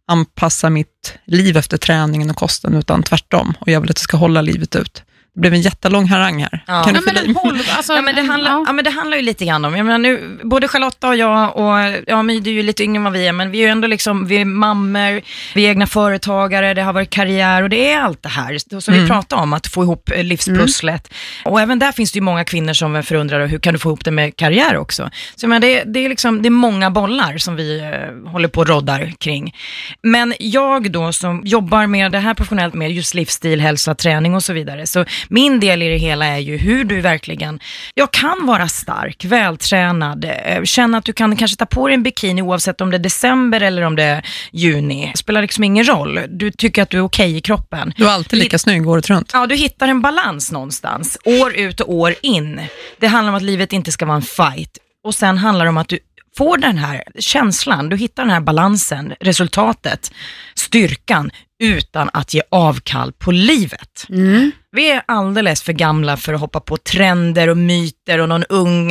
anpassa 0.09 0.71
mitt 0.71 1.15
liv 1.27 1.57
efter 1.57 1.77
träningen 1.77 2.31
och 2.31 2.37
kosten, 2.37 2.75
utan 2.75 3.03
tvärtom. 3.03 3.55
Och 3.61 3.69
jag 3.69 3.81
vill 3.81 3.91
att 3.91 3.97
det 3.97 4.03
ska 4.03 4.17
hålla 4.17 4.43
livet 4.43 4.77
ut. 4.77 5.03
Det 5.35 5.41
blev 5.41 5.55
en 5.55 5.61
jättelång 5.61 6.09
harang 6.09 6.43
här. 6.43 6.65
Ja. 6.67 6.83
Kan 6.83 6.95
du 6.95 7.01
Ja, 7.07 7.13
men 7.25 7.37
håll, 7.37 7.59
alltså, 7.77 7.93
Ja 7.93 8.03
men, 8.03 8.15
det 8.15 8.23
handlar, 8.23 8.51
ja. 8.51 8.65
ja. 8.67 8.73
men 8.73 8.85
det 8.85 8.91
handlar 8.91 9.17
ju 9.17 9.23
lite 9.23 9.45
grann 9.45 9.65
om, 9.65 9.77
jag 9.77 9.87
menar 9.87 9.99
nu, 9.99 10.39
både 10.43 10.69
Charlotta 10.69 11.09
och 11.09 11.17
jag 11.17 11.57
och, 11.57 12.03
ja 12.07 12.23
men 12.23 12.43
du 12.43 12.51
är 12.51 12.55
ju 12.55 12.63
lite 12.63 12.85
yngre 12.85 12.97
än 12.97 13.05
vad 13.05 13.13
vi 13.13 13.27
är, 13.27 13.33
men 13.33 13.51
vi 13.51 13.59
är 13.59 13.63
ju 13.63 13.69
ändå 13.69 13.89
liksom, 13.89 14.27
vi 14.27 14.37
är 14.37 14.45
mammor, 14.45 15.21
vi 15.55 15.67
är 15.67 15.71
egna 15.71 15.87
företagare, 15.87 16.75
det 16.75 16.83
har 16.83 16.93
varit 16.93 17.11
karriär 17.11 17.63
och 17.63 17.69
det 17.69 17.93
är 17.93 18.01
allt 18.01 18.23
det 18.23 18.29
här 18.29 18.81
som 18.81 18.95
vi 18.95 19.07
pratar 19.07 19.37
om, 19.37 19.53
att 19.53 19.67
få 19.67 19.83
ihop 19.83 20.11
eh, 20.11 20.25
livspusslet. 20.25 21.13
Och 21.45 21.61
även 21.61 21.79
där 21.79 21.93
finns 21.93 22.13
det 22.13 22.17
ju 22.17 22.23
många 22.23 22.45
kvinnor 22.45 22.73
som 22.73 23.03
förundrar, 23.03 23.47
hur 23.47 23.59
kan 23.59 23.73
du 23.73 23.79
få 23.79 23.89
ihop 23.89 24.05
det 24.05 24.11
med 24.11 24.37
karriär 24.37 24.77
också? 24.77 25.11
Så 25.37 25.49
men 25.49 25.61
det, 25.61 25.85
det, 25.85 26.05
är 26.05 26.09
liksom, 26.09 26.43
det 26.43 26.49
är 26.49 26.51
många 26.51 26.91
bollar 26.91 27.39
som 27.39 27.57
vi 27.57 27.81
eh, 27.81 28.31
håller 28.31 28.49
på 28.49 28.61
och 28.61 28.69
roddar 28.69 29.13
kring. 29.19 29.55
Men 30.03 30.35
jag 30.39 30.93
då 30.93 31.13
som 31.13 31.43
jobbar 31.45 31.87
med 31.87 32.13
det 32.13 32.19
här 32.19 32.35
professionellt 32.35 32.75
med 32.75 32.93
just 32.93 33.15
livsstil, 33.15 33.61
hälsa, 33.61 33.95
träning 33.95 34.35
och 34.35 34.43
så 34.45 34.53
vidare, 34.53 34.87
så 34.87 35.05
min 35.29 35.61
del 35.61 35.83
i 35.83 35.89
det 35.89 35.97
hela 35.97 36.27
är 36.27 36.39
ju 36.39 36.57
hur 36.57 36.85
du 36.85 37.01
verkligen, 37.01 37.61
jag 37.95 38.11
kan 38.11 38.47
vara 38.47 38.69
stark, 38.69 39.25
vältränad, 39.25 40.25
eh, 40.25 40.65
känna 40.65 40.99
att 40.99 41.05
du 41.05 41.13
kan 41.13 41.37
kanske 41.37 41.57
ta 41.57 41.67
på 41.67 41.89
dig 41.89 41.95
en 41.95 42.03
bikini 42.03 42.43
oavsett 42.43 42.81
om 42.81 42.91
det 42.91 42.97
är 42.97 42.99
december 42.99 43.61
eller 43.61 43.83
om 43.83 43.97
det 43.97 44.03
är 44.03 44.27
juni. 44.53 45.11
Det 45.13 45.19
spelar 45.19 45.43
liksom 45.43 45.65
ingen 45.65 45.89
roll. 45.89 46.21
Du 46.29 46.51
tycker 46.51 46.83
att 46.83 46.91
du 46.91 46.97
är 46.97 47.03
okej 47.03 47.37
i 47.37 47.41
kroppen. 47.41 47.93
Du 47.97 48.05
är 48.05 48.11
alltid 48.11 48.39
lika 48.39 48.59
snygg 48.59 48.89
året 48.89 49.11
runt. 49.11 49.31
Ja, 49.33 49.47
du 49.47 49.55
hittar 49.55 49.89
en 49.89 50.03
balans 50.03 50.53
någonstans, 50.53 51.19
år 51.25 51.55
ut 51.55 51.81
och 51.81 51.95
år 51.95 52.15
in. 52.23 52.61
Det 52.99 53.07
handlar 53.07 53.33
om 53.33 53.37
att 53.37 53.43
livet 53.43 53.73
inte 53.73 53.93
ska 53.93 54.07
vara 54.07 54.17
en 54.17 54.23
fight. 54.23 54.79
Och 55.05 55.15
sen 55.15 55.39
handlar 55.39 55.65
det 55.65 55.69
om 55.69 55.77
att 55.77 55.89
du 55.89 55.99
får 56.37 56.59
den 56.59 56.79
här 56.79 57.03
känslan, 57.19 57.89
du 57.89 57.97
hittar 57.97 58.23
den 58.23 58.33
här 58.33 58.41
balansen, 58.41 59.15
resultatet, 59.21 60.13
styrkan, 60.55 61.31
utan 61.63 62.11
att 62.13 62.35
ge 62.35 62.43
avkall 62.51 63.13
på 63.13 63.31
livet. 63.31 64.07
Mm. 64.09 64.53
Vi 64.77 64.91
är 64.91 65.03
alldeles 65.07 65.63
för 65.63 65.73
gamla 65.73 66.17
för 66.17 66.35
att 66.35 66.41
hoppa 66.41 66.61
på 66.61 66.77
trender 66.77 67.49
och 67.49 67.57
myter 67.57 68.19
och 68.19 68.29
någon 68.29 68.45
ung, 68.45 68.89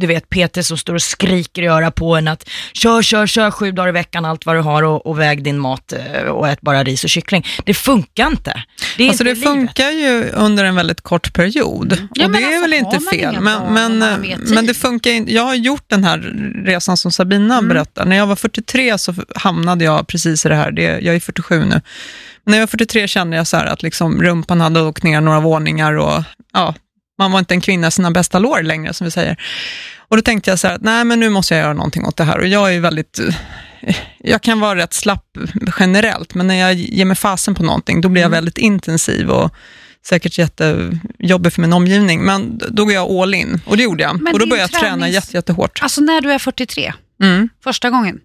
du 0.00 0.06
vet 0.06 0.28
Peter 0.28 0.62
som 0.62 0.78
står 0.78 0.94
och 0.94 1.02
skriker 1.02 1.62
i 1.62 1.66
öra 1.66 1.90
på 1.90 2.16
en 2.16 2.28
att 2.28 2.48
kör, 2.72 3.02
kör, 3.02 3.26
kör 3.26 3.50
sju 3.50 3.72
dagar 3.72 3.88
i 3.88 3.92
veckan 3.92 4.24
allt 4.24 4.46
vad 4.46 4.56
du 4.56 4.60
har 4.60 4.82
och, 4.82 5.06
och 5.06 5.20
väg 5.20 5.42
din 5.42 5.58
mat 5.58 5.92
eh, 5.92 6.22
och 6.22 6.48
ät 6.48 6.60
bara 6.60 6.84
ris 6.84 7.04
och 7.04 7.10
kyckling. 7.10 7.46
Det 7.64 7.74
funkar 7.74 8.26
inte. 8.26 8.62
Det 8.96 9.08
Alltså 9.08 9.24
inte 9.24 9.34
det 9.34 9.46
funkar 9.46 9.90
ju 9.90 10.30
under 10.34 10.64
en 10.64 10.74
väldigt 10.74 11.00
kort 11.00 11.32
period 11.32 12.08
Ja, 12.14 12.26
och 12.26 12.32
det 12.32 12.38
är 12.38 12.46
alltså, 12.46 12.60
väl 12.60 12.72
inte 12.72 13.00
fel. 13.00 13.40
Men, 13.40 13.74
men, 13.74 13.98
men 14.54 14.66
det 14.66 14.74
funkar 14.74 15.10
inte. 15.10 15.32
Jag 15.32 15.42
har 15.42 15.54
gjort 15.54 15.84
den 15.86 16.04
här 16.04 16.18
resan 16.64 16.96
som 16.96 17.12
Sabina 17.12 17.54
Mm. 17.58 17.68
berättar. 17.68 18.04
När 18.04 18.16
jag 18.16 18.26
var 18.26 18.36
43 18.36 18.98
så 18.98 19.14
hamnade 19.34 19.84
jag 19.84 20.06
precis 20.06 20.46
i 20.46 20.48
det 20.48 20.54
här. 20.54 20.70
Det, 20.70 20.82
jag 20.82 21.14
är 21.14 21.20
47 21.20 21.64
nu. 21.64 21.80
När 22.46 22.54
jag 22.54 22.62
var 22.62 22.66
43 22.66 23.08
kände 23.08 23.36
jag 23.36 23.46
så 23.46 23.56
att 23.56 23.82
liksom 23.82 24.22
rumpan 24.22 24.60
hade 24.60 24.82
åkt 24.82 25.02
ner 25.02 25.20
några 25.20 25.40
våningar 25.40 25.92
och 25.92 26.22
ja, 26.52 26.74
man 27.18 27.32
var 27.32 27.38
inte 27.38 27.54
en 27.54 27.60
kvinna 27.60 27.86
i 27.86 27.90
sina 27.90 28.10
bästa 28.10 28.38
lår 28.38 28.62
längre, 28.62 28.92
som 28.92 29.04
vi 29.04 29.10
säger. 29.10 29.36
Och 30.08 30.16
då 30.16 30.22
tänkte 30.22 30.50
jag 30.50 30.58
så 30.58 30.66
här 30.68 30.74
att 30.74 30.82
nej, 30.82 31.04
men 31.04 31.20
nu 31.20 31.28
måste 31.30 31.54
jag 31.54 31.62
göra 31.62 31.72
någonting 31.72 32.04
åt 32.06 32.16
det 32.16 32.24
här. 32.24 32.38
Och 32.38 32.46
jag 32.46 32.74
är 32.74 32.80
väldigt 32.80 33.20
jag 34.18 34.42
kan 34.42 34.60
vara 34.60 34.76
rätt 34.78 34.92
slapp 34.94 35.24
generellt, 35.78 36.34
men 36.34 36.46
när 36.46 36.54
jag 36.54 36.74
ger 36.74 37.04
mig 37.04 37.16
fasen 37.16 37.54
på 37.54 37.62
någonting, 37.62 38.00
då 38.00 38.08
blir 38.08 38.22
jag 38.22 38.28
Mm. 38.28 38.36
väldigt 38.36 38.58
intensiv 38.58 39.30
och 39.30 39.54
säkert 40.06 40.38
jättejobbig 40.38 41.52
för 41.52 41.60
min 41.60 41.72
omgivning, 41.72 42.20
men 42.24 42.58
då 42.70 42.84
går 42.84 42.92
jag 42.94 43.10
all 43.10 43.34
in 43.34 43.60
och 43.66 43.76
det 43.76 43.82
gjorde 43.82 44.02
jag. 44.02 44.20
Men 44.22 44.32
och 44.32 44.38
då 44.38 44.46
började 44.46 44.68
jag 44.72 44.80
träna 44.82 45.06
tränings- 45.06 45.10
jätte, 45.10 45.36
jättehårt. 45.36 45.82
Alltså 45.82 46.00
när 46.00 46.20
du 46.20 46.32
är 46.32 46.38
43, 46.38 46.92
Mm. 47.22 47.48
första 47.64 47.90
gången. 47.90 48.20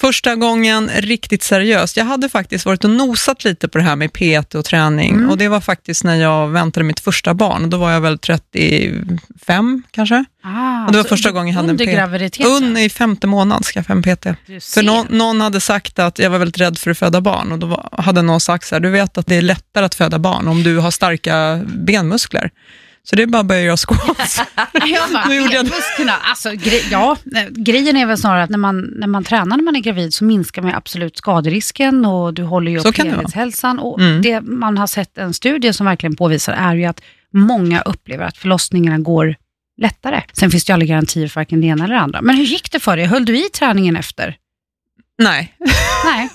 Första 0.00 0.34
gången 0.36 0.90
riktigt 0.96 1.42
seriöst. 1.42 1.96
Jag 1.96 2.04
hade 2.04 2.28
faktiskt 2.28 2.66
varit 2.66 2.84
och 2.84 2.90
nosat 2.90 3.44
lite 3.44 3.68
på 3.68 3.78
det 3.78 3.84
här 3.84 3.96
med 3.96 4.12
PT 4.12 4.54
och 4.54 4.64
träning 4.64 5.10
Mm. 5.14 5.30
och 5.30 5.38
det 5.38 5.48
var 5.48 5.60
faktiskt 5.60 6.04
när 6.04 6.14
jag 6.16 6.48
väntade 6.48 6.84
mitt 6.84 7.00
första 7.00 7.34
barn. 7.34 7.70
Då 7.70 7.76
var 7.76 7.90
jag 7.90 8.00
väl 8.00 8.18
35 8.18 9.82
kanske. 9.90 10.24
Ah, 10.44 10.86
Och 10.86 10.92
det 10.92 10.98
var 10.98 11.04
första 11.04 11.30
gången 11.30 11.48
jag 11.48 11.54
hade 11.54 11.66
en 11.66 11.70
Under 11.70 11.86
P- 11.86 11.92
graviditeten? 11.92 12.52
Un 12.52 12.76
i 12.76 12.88
femte 12.90 13.26
månaden 13.26 13.62
skaffade 13.62 13.98
jag 14.04 14.08
en 14.08 14.16
PT. 14.16 14.74
För 14.74 14.82
någon, 14.82 15.06
någon 15.10 15.40
hade 15.40 15.60
sagt 15.60 15.98
att 15.98 16.18
jag 16.18 16.30
var 16.30 16.38
väldigt 16.38 16.58
rädd 16.60 16.78
för 16.78 16.90
att 16.90 16.98
föda 16.98 17.20
barn 17.20 17.52
och 17.52 17.58
då 17.58 17.66
var, 17.66 17.88
hade 17.92 18.22
någon 18.22 18.40
sagt 18.40 18.66
så 18.66 18.74
här, 18.74 18.80
du 18.80 18.90
vet 18.90 19.18
att 19.18 19.26
det 19.26 19.34
är 19.36 19.42
lättare 19.42 19.84
att 19.84 19.94
föda 19.94 20.18
barn 20.18 20.48
om 20.48 20.62
du 20.62 20.78
har 20.78 20.90
starka 20.90 21.60
benmuskler. 21.66 22.50
Så 23.06 23.16
det 23.16 23.22
är 23.22 23.26
bara 23.26 23.40
att 23.40 23.46
börja 23.46 23.60
göra 23.62 23.76
squats. 23.76 24.40
Jag 24.72 25.12
bara, 25.12 25.28
Nu 25.28 25.34
gjorde 25.36 25.54
jag 25.54 25.64
musklerna, 25.64 26.12
alltså, 26.22 26.48
gre- 26.48 26.88
ja, 26.90 27.16
eh, 27.36 27.48
grejen 27.50 27.96
är 27.96 28.06
väl 28.06 28.18
snarare 28.18 28.42
att 28.42 28.50
när 28.50 28.58
man, 28.58 28.80
när 28.80 29.06
man 29.06 29.24
tränar 29.24 29.56
när 29.56 29.64
man 29.64 29.76
är 29.76 29.80
gravid 29.80 30.14
så 30.14 30.24
minskar 30.24 30.62
man 30.62 30.74
absolut 30.74 31.16
skaderisken 31.16 32.04
och 32.06 32.34
du 32.34 32.42
håller 32.42 32.70
ju 32.72 32.80
Så 32.80 32.88
upp 32.88 32.96
helhetshälsan. 32.98 33.78
Och 33.78 34.00
Mm. 34.00 34.22
Det 34.22 34.40
man 34.40 34.78
har 34.78 34.86
sett 34.86 35.18
en 35.18 35.32
studie 35.34 35.72
som 35.72 35.86
verkligen 35.86 36.16
påvisar 36.16 36.52
är 36.52 36.74
ju 36.74 36.84
att 36.84 37.00
många 37.32 37.80
upplever 37.80 38.24
att 38.24 38.36
förlossningarna 38.36 38.98
går 38.98 39.36
lättare. 39.80 40.22
Sen 40.32 40.50
finns 40.50 40.64
det 40.64 40.70
ju 40.70 40.74
aldrig 40.74 40.88
garantier 40.88 41.28
för 41.28 41.40
varken 41.40 41.60
det 41.60 41.66
ena 41.66 41.84
eller 41.84 41.94
det 41.94 42.00
andra. 42.00 42.22
Men 42.22 42.36
hur 42.36 42.44
gick 42.44 42.70
det 42.72 42.80
för 42.80 42.96
dig? 42.96 43.06
Höll 43.06 43.24
du 43.24 43.36
i 43.36 43.48
träningen 43.54 43.96
efter? 43.96 44.36
Nej, 45.18 45.54
Nej. 46.04 46.28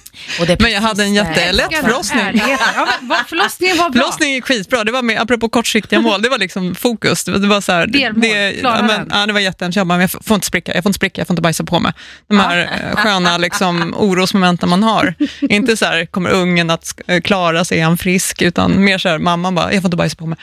Men 0.60 0.72
jag 0.72 0.82
hade 0.82 1.04
en 1.04 1.14
jättelätt 1.14 1.76
förlossning. 1.82 2.42
Ja, 2.76 2.88
men 3.02 3.18
förlossningen 3.28 3.78
var 3.78 3.90
bra. 3.90 4.02
Förlossningen 4.02 4.36
gick 4.36 4.46
skitbra, 4.46 4.84
det 4.84 4.92
var 4.92 5.02
med, 5.02 5.22
apropå 5.22 5.50
kortsiktiga 5.50 6.02
mål, 6.02 6.22
det 6.22 6.30
var 6.30 6.38
liksom 6.38 6.76
fokus. 6.76 7.24
Det 7.24 7.48
var, 7.48 7.62
så 7.62 7.72
här, 7.72 7.88
Delmål, 7.88 8.22
det, 8.22 8.52
ja, 8.52 8.82
men, 8.82 9.08
ja, 9.12 9.26
det 9.26 9.34
var 9.34 9.40
jättehemskt, 9.40 9.78
jag 9.78 9.88
bara, 9.88 9.98
men 9.98 10.02
jag 10.14 10.26
får 10.26 10.36
inte 10.36 10.48
spricka, 10.48 10.76
jag 10.76 10.84
får 10.84 10.90
inte 10.90 10.98
spricka, 10.98 11.22
jag 11.22 11.28
får 11.28 11.34
inte 11.34 11.42
bajsa 11.42 11.64
på 11.64 11.80
mig. 11.80 11.94
De 12.28 12.40
här 12.40 12.58
eh, 12.90 12.96
sköna 12.96 13.38
liksom, 13.38 13.94
orosmomenten 13.98 14.70
man 14.70 14.84
har. 14.84 15.14
Inte 15.42 15.78
så 15.78 15.86
här, 15.86 16.06
kommer 16.06 16.30
ungen 16.30 16.70
att 16.70 17.02
eh, 17.08 17.22
klara 17.22 17.66
sig, 17.66 17.80
är 17.80 17.84
han 17.84 17.98
frisk? 17.98 18.42
Utan 18.42 18.84
mer 18.84 18.98
så 18.98 19.10
här, 19.10 19.18
mamman 19.18 19.56
bara, 19.56 19.74
jag 19.74 19.82
får 19.82 19.88
inte 19.88 19.98
bajsa 19.98 20.16
på 20.16 20.26
mig. 20.26 20.38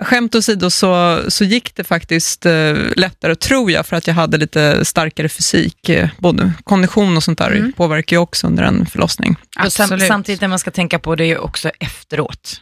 Skämt 0.00 0.34
åsido 0.34 0.70
så, 0.70 1.20
så 1.28 1.44
gick 1.44 1.74
det 1.76 1.84
faktiskt 1.84 2.46
eh, 2.46 2.52
lättare, 2.96 3.34
tror 3.34 3.70
jag, 3.70 3.86
för 3.86 3.96
att 3.96 4.06
jag 4.06 4.14
hade 4.14 4.36
lite 4.38 4.84
starkare 4.84 5.28
fysik. 5.28 5.88
Eh, 5.88 6.08
både 6.18 6.52
kondition 6.64 7.16
och 7.16 7.22
sånt 7.24 7.38
där 7.38 7.48
Mm. 7.58 7.72
påverkar 7.72 8.16
ju 8.16 8.20
också 8.20 8.46
under 8.46 8.62
en 8.64 8.86
förlossning. 8.86 9.17
Och 9.64 9.72
sam, 9.72 9.84
Absolut. 9.84 10.08
samtidigt 10.08 10.40
det 10.40 10.48
man 10.48 10.58
ska 10.58 10.70
tänka 10.70 10.98
på 10.98 11.14
det 11.14 11.24
är 11.24 11.26
ju 11.26 11.38
också 11.38 11.68
efteråt. 11.68 12.60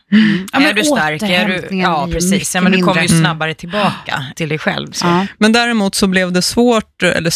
Ja, 0.53 0.59
men 0.59 0.63
är 0.63 0.75
du 0.75 0.85
stark? 0.85 1.23
Är 1.23 1.49
du, 1.49 1.77
ja, 1.77 2.09
precis. 2.13 2.55
Ja, 2.55 2.61
men 2.61 2.73
du 2.73 2.79
kommer 2.83 3.03
ju 3.03 3.09
mindre. 3.09 3.19
snabbare 3.19 3.55
tillbaka 3.55 4.25
till 4.37 4.49
dig 4.49 4.59
själv. 4.59 4.93
Så. 4.93 5.07
Ja. 5.07 5.27
Men 5.39 5.53
däremot 5.53 5.95
så 5.95 6.07
blev 6.07 6.33
det 6.33 6.43
svårt, 6.43 7.03
eller 7.03 7.33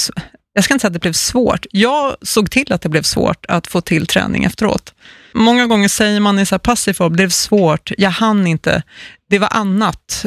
jag 0.52 0.64
ska 0.64 0.74
inte 0.74 0.80
säga 0.82 0.88
att 0.88 0.92
det 0.92 1.00
blev 1.00 1.12
svårt. 1.12 1.66
Jag 1.70 2.16
såg 2.22 2.50
till 2.50 2.72
att 2.72 2.82
det 2.82 2.88
blev 2.88 3.02
svårt 3.02 3.46
att 3.48 3.66
få 3.66 3.80
till 3.80 4.06
träning 4.06 4.44
efteråt. 4.44 4.94
Många 5.32 5.66
gånger 5.66 5.88
säger 5.88 6.20
man 6.20 6.38
i 6.38 6.46
så 6.46 6.54
här 6.54 6.58
passiv 6.58 6.92
form, 6.92 7.12
det 7.12 7.16
blev 7.16 7.28
svårt, 7.28 7.92
jag 7.98 8.10
hann 8.10 8.46
inte, 8.46 8.82
det 9.30 9.38
var 9.38 9.48
annat. 9.50 10.26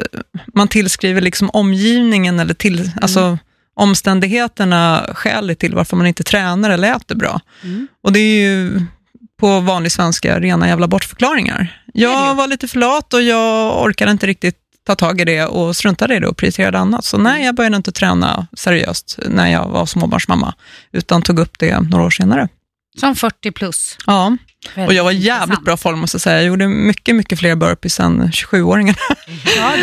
Man 0.53 0.67
tillskriver 0.67 1.21
liksom 1.21 1.49
omgivningen 1.49 2.39
eller 2.39 2.53
till, 2.53 2.91
alltså 3.01 3.37
omständigheterna 3.75 5.09
skälet 5.13 5.59
till 5.59 5.75
varför 5.75 5.97
man 5.97 6.07
inte 6.07 6.23
tränar 6.23 6.69
eller 6.69 6.95
äter 6.95 7.15
bra. 7.15 7.41
Mm. 7.63 7.87
Och 8.03 8.13
det 8.13 8.19
är 8.19 8.41
ju 8.49 8.81
på 9.39 9.59
vanlig 9.59 9.91
svenska 9.91 10.39
rena 10.39 10.67
jävla 10.67 10.87
bortförklaringar. 10.87 11.81
Jag 11.93 12.35
var 12.35 12.47
lite 12.47 12.67
för 12.67 12.79
lat 12.79 13.13
och 13.13 13.21
jag 13.21 13.81
orkade 13.83 14.11
inte 14.11 14.27
riktigt 14.27 14.57
ta 14.85 14.95
tag 14.95 15.21
i 15.21 15.25
det 15.25 15.45
och 15.45 15.75
struntade 15.75 16.15
i 16.15 16.19
det 16.19 16.27
och 16.27 16.37
prioriterade 16.37 16.79
annat. 16.79 17.05
Så 17.05 17.17
nej, 17.17 17.45
jag 17.45 17.55
började 17.55 17.75
inte 17.75 17.91
träna 17.91 18.47
seriöst 18.57 19.19
när 19.29 19.51
jag 19.51 19.67
var 19.69 19.85
småbarnsmamma, 19.85 20.53
utan 20.91 21.21
tog 21.21 21.39
upp 21.39 21.59
det 21.59 21.79
några 21.79 22.05
år 22.05 22.09
senare. 22.09 22.47
Som 22.99 23.15
40 23.15 23.51
plus. 23.51 23.97
Ja, 24.05 24.37
och 24.87 24.93
jag 24.93 25.03
var 25.03 25.11
Väldigt 25.11 25.25
jävligt 25.25 25.43
intressant. 25.43 25.65
bra 25.65 25.77
form 25.77 25.99
måste 25.99 26.15
jag 26.15 26.21
säga. 26.21 26.35
Jag 26.35 26.45
gjorde 26.45 26.67
mycket, 26.67 27.15
mycket 27.15 27.39
fler 27.39 27.55
burpees 27.55 27.99
än 27.99 28.23
27-åringen 28.31 28.95
Ja, 29.57 29.73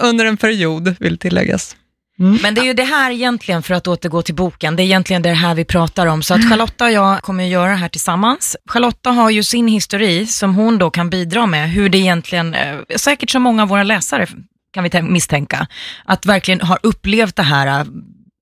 under 0.00 0.24
en 0.24 0.36
period, 0.36 0.96
vill 1.00 1.18
tilläggas. 1.18 1.76
Men 2.42 2.54
det 2.54 2.60
är 2.60 2.64
ju 2.64 2.72
det 2.74 2.84
här 2.84 3.10
egentligen, 3.10 3.62
för 3.62 3.74
att 3.74 3.86
återgå 3.88 4.22
till 4.22 4.34
boken, 4.34 4.76
det 4.76 4.82
är 4.82 4.84
egentligen 4.84 5.22
det 5.22 5.32
här 5.32 5.54
vi 5.54 5.64
pratar 5.64 6.06
om. 6.06 6.22
Så 6.22 6.34
att 6.34 6.48
Charlotta 6.50 6.84
och 6.84 6.92
jag 6.92 7.22
kommer 7.22 7.44
att 7.44 7.50
göra 7.50 7.70
det 7.70 7.76
här 7.76 7.88
tillsammans. 7.88 8.56
Charlotta 8.66 9.10
har 9.10 9.30
ju 9.30 9.42
sin 9.42 9.68
histori 9.68 10.26
som 10.26 10.54
hon 10.54 10.78
då 10.78 10.90
kan 10.90 11.10
bidra 11.10 11.46
med, 11.46 11.70
hur 11.70 11.88
det 11.88 11.98
egentligen, 11.98 12.54
eh, 12.54 12.76
säkert 12.96 13.30
så 13.30 13.38
många 13.40 13.62
av 13.62 13.68
våra 13.68 13.82
läsare 13.82 14.26
kan 14.74 14.82
vi 14.84 14.90
tän- 14.90 15.10
misstänka, 15.10 15.66
att 16.04 16.26
verkligen 16.26 16.60
har 16.60 16.78
upplevt 16.82 17.36
det 17.36 17.42
här 17.42 17.80
eh, 17.80 17.86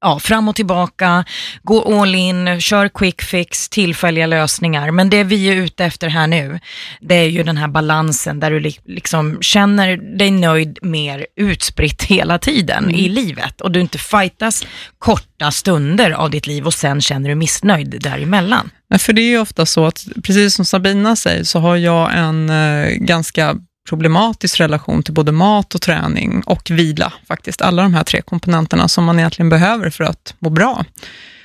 Ja, 0.00 0.18
fram 0.18 0.48
och 0.48 0.56
tillbaka, 0.56 1.24
gå 1.62 2.00
all 2.02 2.14
in, 2.14 2.60
kör 2.60 2.88
quick 2.88 3.22
fix, 3.22 3.68
tillfälliga 3.68 4.26
lösningar. 4.26 4.90
Men 4.90 5.10
det 5.10 5.24
vi 5.24 5.48
är 5.48 5.56
ute 5.56 5.84
efter 5.84 6.08
här 6.08 6.26
nu, 6.26 6.60
det 7.00 7.14
är 7.14 7.28
ju 7.28 7.42
den 7.42 7.56
här 7.56 7.68
balansen 7.68 8.40
där 8.40 8.50
du 8.50 8.60
li- 8.60 8.78
liksom 8.84 9.38
känner 9.40 9.96
dig 10.18 10.30
nöjd 10.30 10.78
mer 10.82 11.26
utspritt 11.36 12.02
hela 12.02 12.38
tiden 12.38 12.90
i 12.90 13.08
livet 13.08 13.60
och 13.60 13.70
du 13.72 13.80
inte 13.80 13.98
fightas 13.98 14.66
korta 14.98 15.50
stunder 15.50 16.10
av 16.10 16.30
ditt 16.30 16.46
liv 16.46 16.66
och 16.66 16.74
sen 16.74 17.00
känner 17.00 17.28
du 17.28 17.34
missnöjd 17.34 17.96
däremellan. 18.02 18.70
Nej, 18.90 18.98
för 18.98 19.12
det 19.12 19.20
är 19.22 19.30
ju 19.30 19.38
ofta 19.38 19.66
så 19.66 19.86
att, 19.86 20.04
precis 20.24 20.54
som 20.54 20.64
Sabina 20.64 21.16
säger, 21.16 21.44
så 21.44 21.58
har 21.58 21.76
jag 21.76 22.18
en 22.18 22.50
eh, 22.50 22.88
ganska 22.90 23.56
problematisk 23.86 24.60
relation 24.60 25.02
till 25.02 25.14
både 25.14 25.32
mat 25.32 25.74
och 25.74 25.80
träning 25.80 26.42
och 26.46 26.70
vila, 26.70 27.12
faktiskt. 27.28 27.62
Alla 27.62 27.82
de 27.82 27.94
här 27.94 28.04
tre 28.04 28.22
komponenterna 28.22 28.88
som 28.88 29.04
man 29.04 29.18
egentligen 29.18 29.48
behöver 29.48 29.90
för 29.90 30.04
att 30.04 30.34
må 30.38 30.50
bra. 30.50 30.84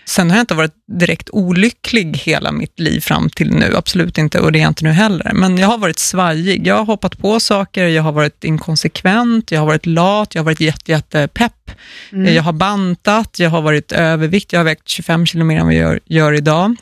Sen 0.06 0.30
har 0.30 0.38
jag 0.38 0.44
inte 0.44 0.54
varit 0.54 0.74
direkt 1.00 1.30
olycklig 1.30 2.18
hela 2.18 2.52
mitt 2.52 2.80
liv 2.80 3.00
fram 3.00 3.30
till 3.30 3.52
nu, 3.52 3.76
absolut 3.76 4.18
inte, 4.18 4.40
och 4.40 4.52
det 4.52 4.60
är 4.60 4.62
jag 4.62 4.70
inte 4.70 4.84
nu 4.84 4.92
heller. 4.92 5.32
Men 5.34 5.58
jag 5.58 5.68
har 5.68 5.78
varit 5.78 6.00
svajig, 6.00 6.68
jag 6.68 6.76
har 6.76 6.86
hoppat 6.86 7.18
på 7.18 7.40
saker, 7.40 7.88
jag 7.88 8.04
har 8.04 8.12
varit 8.12 8.44
inkonsekvent, 8.44 9.52
jag 9.52 9.60
har 9.60 9.68
varit 9.68 9.86
lat, 9.86 10.36
jag 10.36 10.40
har 10.40 10.46
varit 10.46 10.60
jätte, 10.60 10.92
jätte 10.92 11.28
pepp. 11.28 11.72
Mm. 12.12 12.34
Jag 12.34 12.44
har 12.44 12.54
bantat, 12.54 13.40
jag 13.40 13.50
har 13.50 13.62
varit 13.62 13.92
övervikt, 13.92 14.54
jag 14.54 14.60
har 14.60 14.66
vägt 14.66 14.90
25 14.90 15.26
kilo 15.26 15.46
mer 15.46 15.60
än 15.60 15.66
vad 15.66 15.74
jag 15.74 15.82
gör, 15.82 16.00
gör 16.06 16.34
idag. 16.34 16.76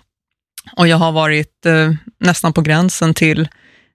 Och 0.75 0.87
jag 0.87 0.97
har 0.97 1.11
varit 1.11 1.65
eh, 1.65 1.93
nästan 2.19 2.53
på 2.53 2.61
gränsen 2.61 3.13
till, 3.13 3.47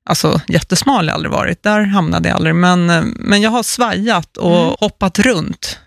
alltså 0.05 0.41
jättesmal 0.49 0.97
har 0.97 1.05
jag 1.05 1.15
aldrig 1.15 1.33
varit, 1.33 1.63
där 1.63 1.81
hamnade 1.81 2.29
jag 2.29 2.37
aldrig, 2.37 2.55
men, 2.55 2.91
eh, 2.91 3.03
men 3.05 3.43
jag 3.43 3.51
har 3.51 3.63
svajat 3.63 4.37
och 4.37 4.57
Mm. 4.65 4.75
hoppat 4.81 5.19
runt 5.19 5.79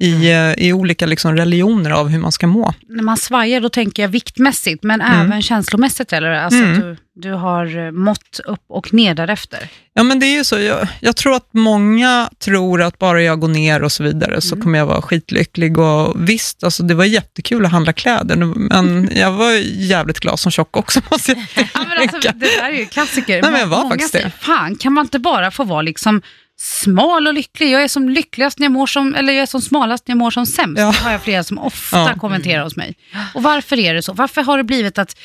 i, 0.00 0.30
eh, 0.32 0.52
i 0.66 0.72
olika 0.72 1.06
liksom, 1.06 1.36
religioner 1.36 1.90
av 1.90 2.08
hur 2.08 2.18
man 2.18 2.32
ska 2.32 2.46
må. 2.46 2.74
När 2.88 3.02
man 3.02 3.16
svajar 3.16 3.60
då 3.60 3.68
tänker 3.68 4.02
jag 4.02 4.08
viktmässigt, 4.08 4.82
men 4.82 5.00
Mm. 5.00 5.20
även 5.26 5.42
känslomässigt 5.42 6.12
eller? 6.12 6.30
Alltså 6.32 6.58
Mm. 6.60 6.72
att 6.72 6.80
du, 6.80 6.96
du 7.14 7.32
har 7.32 7.86
eh, 7.86 7.90
mått 7.92 8.40
upp 8.44 8.62
och 8.68 8.94
ner 8.94 9.14
därefter. 9.14 9.68
Ja, 9.94 10.02
men 10.02 10.20
det 10.20 10.26
är 10.26 10.36
ju 10.36 10.44
så. 10.44 10.58
Jag, 10.58 10.88
jag 11.00 11.16
tror 11.16 11.34
att 11.34 11.48
många 11.52 12.30
tror 12.44 12.82
att 12.82 12.98
bara 12.98 13.22
jag 13.22 13.40
går 13.40 13.48
ner 13.48 13.82
och 13.82 13.92
så 13.92 14.02
vidare 14.02 14.40
så 14.40 14.54
Mm. 14.54 14.62
kommer 14.64 14.78
jag 14.78 14.86
vara 14.86 15.02
skitlycklig. 15.02 15.78
Och 15.78 16.28
visst, 16.28 16.64
alltså, 16.64 16.82
det 16.82 16.94
var 16.94 17.04
jättekul 17.04 17.64
att 17.66 17.72
handla 17.72 17.92
kläder, 17.92 18.36
men 18.36 19.08
jag 19.16 19.32
var 19.32 19.52
jävligt 19.76 20.20
glad 20.20 20.40
som 20.40 20.52
tjock 20.52 20.76
också, 20.76 21.00
måste 21.10 21.32
jag 21.32 21.38
Ja, 21.74 21.84
men 21.88 21.98
alltså, 22.02 22.30
det 22.34 22.46
där 22.60 22.68
är 22.68 22.78
ju 22.78 22.86
klassiker. 22.86 23.42
Nej, 23.42 23.50
men 23.50 23.60
jag 23.60 23.66
var 23.68 23.78
Många 23.78 23.90
faktiskt 23.90 24.12
det. 24.12 24.32
Fan, 24.40 24.76
kan 24.76 24.92
man 24.92 25.04
inte 25.04 25.18
bara 25.18 25.50
få 25.50 25.64
vara 25.64 25.82
liksom 25.82 26.22
smal 26.60 27.26
och 27.26 27.34
lycklig? 27.34 27.70
Jag 27.70 27.82
är 27.82 27.88
som 27.88 28.08
lyckligast 28.08 28.58
när 28.58 28.64
jag 28.64 28.72
mår 28.72 28.86
som, 28.86 29.14
eller 29.14 29.32
jag 29.32 29.42
är 29.42 29.46
som 29.46 29.60
smalast 29.62 30.08
när 30.08 30.12
jag 30.12 30.18
mår 30.18 30.30
som 30.30 30.46
sämst. 30.46 30.80
Ja. 30.80 30.86
Det 30.86 30.98
har 31.04 31.12
jag 31.12 31.22
flera 31.22 31.44
som 31.44 31.58
ofta 31.58 31.96
Ja. 31.98 32.14
kommenterar 32.20 32.64
hos 32.64 32.76
mig. 32.76 32.96
Och 33.34 33.42
varför 33.42 33.78
är 33.78 33.94
det 33.94 34.02
så? 34.02 34.12
Varför 34.12 34.42
har 34.42 34.56
det 34.58 34.64
blivit 34.64 34.98
att 34.98 35.16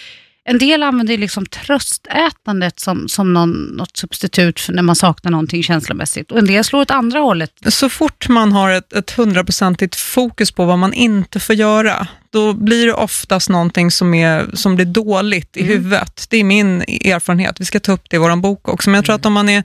en 0.46 0.58
del 0.58 0.84
använder 0.84 1.18
liksom 1.18 1.46
tröstätandet 1.46 2.80
som, 2.80 3.08
som 3.08 3.34
någon, 3.34 3.52
något 3.52 3.98
substitut 3.98 4.60
för 4.60 4.74
när 4.74 4.84
man 4.84 4.96
saknar 4.96 5.32
någonting 5.32 5.64
känslomässigt. 5.64 6.32
Och 6.32 6.38
en 6.40 6.46
del 6.46 6.64
slår 6.64 6.82
åt 6.82 6.92
andra 6.92 7.20
hållet. 7.20 7.52
Så 7.68 7.90
fort 7.90 8.28
man 8.30 8.52
har 8.52 8.70
ett, 8.72 8.94
ett 8.94 9.12
hundraprocentigt 9.12 9.96
fokus 9.96 10.52
på 10.52 10.66
vad 10.66 10.80
man 10.80 10.94
inte 10.94 11.40
får 11.40 11.56
göra, 11.56 12.08
då 12.30 12.54
blir 12.54 12.86
det 12.86 12.94
oftast 12.94 13.50
någonting 13.50 13.92
som, 13.92 14.14
är, 14.14 14.50
som 14.54 14.76
blir 14.76 14.86
dåligt 14.86 15.58
i 15.58 15.62
Mm. 15.62 15.74
huvudet. 15.74 16.26
Det 16.30 16.38
är 16.38 16.44
min 16.44 16.82
erfarenhet. 16.82 17.60
Vi 17.60 17.66
ska 17.66 17.80
ta 17.80 17.92
upp 17.92 18.10
det 18.10 18.16
i 18.16 18.20
vår 18.20 18.36
bok 18.36 18.68
också. 18.70 18.90
Men 18.90 18.96
jag 18.98 19.06
tror 19.06 19.16
att 19.16 19.26
om 19.26 19.34
man 19.34 19.50
är 19.50 19.64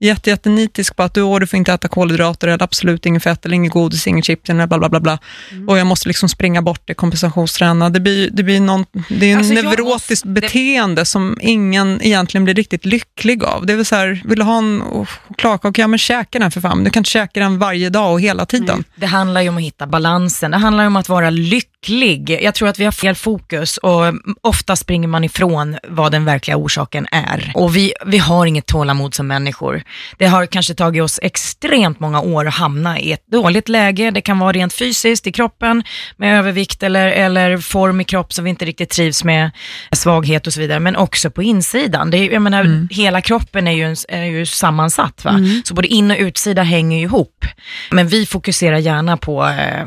jätte, 0.00 0.30
jättenitisk 0.30 0.96
på 0.96 1.02
att 1.02 1.14
du, 1.14 1.22
åh, 1.22 1.40
du 1.40 1.46
får 1.46 1.56
inte 1.56 1.72
äta 1.72 1.88
kolhydrater, 1.88 2.48
eller 2.48 2.62
absolut 2.64 3.06
inget 3.06 3.22
fett, 3.22 3.44
eller 3.46 3.54
inget 3.54 3.72
godis, 3.72 4.06
inget 4.06 4.24
chips, 4.24 4.50
eller 4.50 4.66
bla 4.66 4.78
bla 4.78 4.88
bla, 4.88 5.00
bla. 5.00 5.18
Mm. 5.52 5.68
och 5.68 5.78
jag 5.78 5.86
måste 5.86 6.08
liksom 6.08 6.28
springa 6.28 6.62
bort 6.62 6.80
det, 6.84 6.94
kompensationsträna. 6.94 7.90
Det 7.90 8.00
blir, 8.00 8.30
det 8.32 8.42
blir 8.42 8.60
någon, 8.60 8.84
det 9.08 9.32
är 9.32 9.36
Alltså, 9.38 9.52
neurotiskt 9.54 10.24
måste- 10.24 10.28
beteende 10.40 11.04
som 11.04 11.38
ingen 11.40 12.02
egentligen 12.02 12.44
blir 12.44 12.54
riktigt 12.54 12.84
lycklig 12.84 13.44
av. 13.44 13.66
Det 13.66 13.72
är 13.72 13.76
väl 13.76 13.84
så 13.86 13.96
här, 13.96 14.22
vill 14.24 14.38
du 14.38 14.44
ha 14.44 14.58
en 14.58 14.82
chokladkaka? 15.28 15.80
Ja, 15.82 15.86
men 15.86 15.98
käka 15.98 16.38
den 16.38 16.50
för 16.50 16.60
fan. 16.60 16.84
Du 16.84 16.90
kan 16.90 17.00
inte 17.00 17.10
käka 17.10 17.40
den 17.40 17.58
varje 17.58 17.90
dag 17.90 18.12
och 18.12 18.20
hela 18.20 18.46
tiden. 18.46 18.84
Det 18.96 19.06
handlar 19.06 19.40
ju 19.40 19.48
om 19.48 19.56
att 19.56 19.62
hitta 19.62 19.86
balansen, 19.86 20.50
det 20.50 20.56
handlar 20.56 20.84
ju 20.84 20.86
om 20.86 20.96
att 20.96 21.08
vara 21.08 21.30
lycklig. 21.30 22.38
Jag 22.42 22.54
tror 22.54 22.68
att 22.68 22.78
vi 22.78 22.84
har 22.84 22.92
fel 22.92 23.14
fokus 23.14 23.76
och 23.76 24.02
ofta 24.40 24.76
springer 24.76 25.08
man 25.08 25.24
ifrån 25.24 25.76
vad 25.88 26.12
den 26.12 26.24
verkliga 26.24 26.56
orsaken 26.56 27.06
är. 27.10 27.52
Och 27.54 27.76
vi, 27.76 27.92
vi 28.06 28.18
har 28.18 28.46
inget 28.46 28.66
tålamod 28.66 29.14
som 29.14 29.26
människor. 29.26 29.82
Det 30.16 30.26
har 30.26 30.46
kanske 30.46 30.74
tagit 30.74 31.02
oss 31.02 31.18
extremt 31.22 32.00
många 32.00 32.20
år 32.20 32.46
att 32.46 32.54
hamna 32.54 33.00
i 33.00 33.12
ett 33.12 33.26
dåligt 33.26 33.68
läge. 33.68 34.10
Det 34.10 34.20
kan 34.20 34.38
vara 34.38 34.52
rent 34.52 34.72
fysiskt 34.72 35.26
i 35.26 35.32
kroppen 35.32 35.82
med 36.16 36.38
övervikt 36.38 36.82
eller, 36.82 37.08
eller 37.08 37.58
form 37.58 38.00
i 38.00 38.04
kropp 38.04 38.32
som 38.32 38.44
vi 38.44 38.50
inte 38.50 38.64
riktigt 38.64 38.90
trivs 38.90 39.24
med, 39.24 39.50
svaghet 39.92 40.46
och 40.46 40.52
så 40.52 40.60
vidare, 40.60 40.80
men 40.80 40.96
också 40.96 41.30
på 41.30 41.42
insidan. 41.42 42.10
Det 42.10 42.18
är, 42.18 42.32
jag 42.32 42.42
menar, 42.42 42.66
Mm. 42.66 42.88
Hela 42.90 43.20
kroppen 43.20 43.68
är 43.68 43.72
ju, 43.72 43.84
en, 43.84 43.96
är 44.08 44.24
ju 44.24 44.46
sammansatt, 44.46 45.24
va? 45.24 45.40
så 45.64 45.74
både 45.74 45.88
in 45.88 46.10
och 46.10 46.16
utsida 46.20 46.62
hänger 46.62 46.98
ju 46.98 47.02
ihop. 47.04 47.44
Men 47.90 48.08
vi 48.08 48.26
fokuserar 48.26 48.78
gärna 48.78 49.16
på 49.16 49.44
eh, 49.44 49.86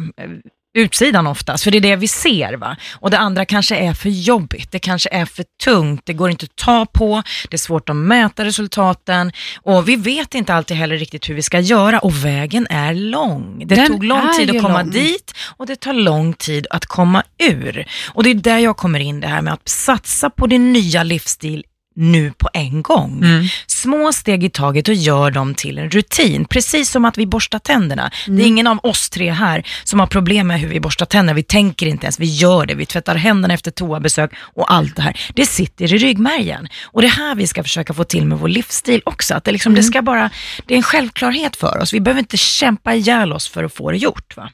utsidan 0.78 1.28
oftast, 1.28 1.64
för 1.64 1.72
det 1.72 1.78
är 1.78 1.82
det 1.82 1.96
vi 1.96 2.08
ser. 2.08 2.54
va. 2.54 2.78
Och 3.00 3.12
det 3.12 3.18
andra 3.18 3.46
kanske 3.46 3.76
är 3.76 3.94
för 3.94 4.10
jobbigt, 4.10 4.72
det 4.72 4.80
kanske 4.80 5.10
är 5.12 5.26
för 5.26 5.46
tungt, 5.64 6.02
det 6.06 6.14
går 6.14 6.30
inte 6.30 6.46
att 6.46 6.56
ta 6.56 6.86
på, 6.86 7.24
det 7.50 7.56
är 7.56 7.58
svårt 7.58 7.90
att 7.90 7.96
mäta 7.96 8.46
resultaten 8.46 9.32
och 9.62 9.90
vi 9.90 9.96
vet 9.96 10.36
inte 10.36 10.54
alltid 10.54 10.78
heller 10.78 10.98
riktigt 10.98 11.30
hur 11.30 11.36
vi 11.36 11.42
ska 11.42 11.60
göra 11.60 12.00
och 12.00 12.26
vägen 12.26 12.68
är 12.70 12.94
lång. 12.94 13.64
Det 13.68 13.76
Den 13.76 13.88
tog 13.88 14.04
lång 14.04 14.34
tid 14.38 14.50
att 14.56 14.62
komma 14.62 14.82
lång. 14.82 14.92
dit 14.92 15.34
och 15.58 15.66
det 15.68 15.76
tar 15.76 15.94
lång 15.94 16.34
tid 16.34 16.68
att 16.70 16.86
komma 16.86 17.24
ur. 17.38 17.86
Och 18.14 18.24
det 18.24 18.30
är 18.30 18.36
där 18.36 18.58
jag 18.58 18.78
kommer 18.78 19.00
in, 19.00 19.20
det 19.20 19.28
här 19.28 19.42
med 19.42 19.54
att 19.54 19.70
satsa 19.70 20.30
på 20.30 20.48
din 20.48 20.74
nya 20.74 21.04
livsstil 21.04 21.64
nu 22.00 22.32
på 22.32 22.50
en 22.54 22.82
gång. 22.82 23.18
Mm. 23.24 23.46
Små 23.68 24.14
steg 24.14 24.44
i 24.44 24.50
taget 24.50 24.88
och 24.88 24.94
gör 24.94 25.32
dem 25.32 25.56
till 25.56 25.78
en 25.78 25.90
rutin. 25.90 26.46
Precis 26.46 26.90
som 26.90 27.06
att 27.06 27.18
vi 27.18 27.26
borstar 27.26 27.60
tänderna. 27.60 28.12
Det 28.28 28.44
är 28.44 28.48
ingen 28.48 28.68
av 28.68 28.80
oss 28.84 29.10
tre 29.10 29.32
här 29.32 29.64
som 29.84 30.00
har 30.00 30.08
problem 30.08 30.48
med 30.48 30.60
hur 30.60 30.68
vi 30.68 30.80
borstar 30.80 31.06
tänderna. 31.06 31.36
Vi 31.36 31.44
tänker 31.44 31.86
inte 31.86 32.06
ens, 32.06 32.20
vi 32.20 32.26
gör 32.26 32.66
det. 32.66 32.76
Vi 32.76 32.86
tvättar 32.86 33.16
händerna 33.16 33.54
efter 33.54 33.72
toabesök 33.72 34.32
och 34.40 34.74
allt 34.74 34.96
det 34.96 35.02
här. 35.02 35.20
Det 35.36 35.46
sitter 35.46 35.94
i 35.94 35.98
ryggmärgen. 35.98 36.68
Och 36.84 37.02
det 37.02 37.08
är 37.08 37.12
här 37.12 37.36
vi 37.36 37.48
ska 37.48 37.64
försöka 37.64 37.94
få 37.94 38.04
till 38.04 38.26
med 38.26 38.40
vår 38.40 38.48
livsstil 38.48 39.02
också. 39.06 39.36
Att 39.36 39.44
det, 39.44 39.52
liksom, 39.52 39.74
det, 39.74 39.84
ska 39.84 40.02
bara, 40.02 40.30
det 40.66 40.74
är 40.74 40.78
en 40.78 40.84
självklarhet 40.84 41.56
för 41.56 41.78
oss. 41.78 41.94
Vi 41.94 42.00
behöver 42.00 42.20
inte 42.20 42.38
kämpa 42.38 42.96
ihjäl 42.96 43.34
oss 43.34 43.50
för 43.50 43.64
att 43.64 43.74
få 43.74 43.92
det 43.92 43.98
gjort. 43.98 44.38
Va? 44.38 44.50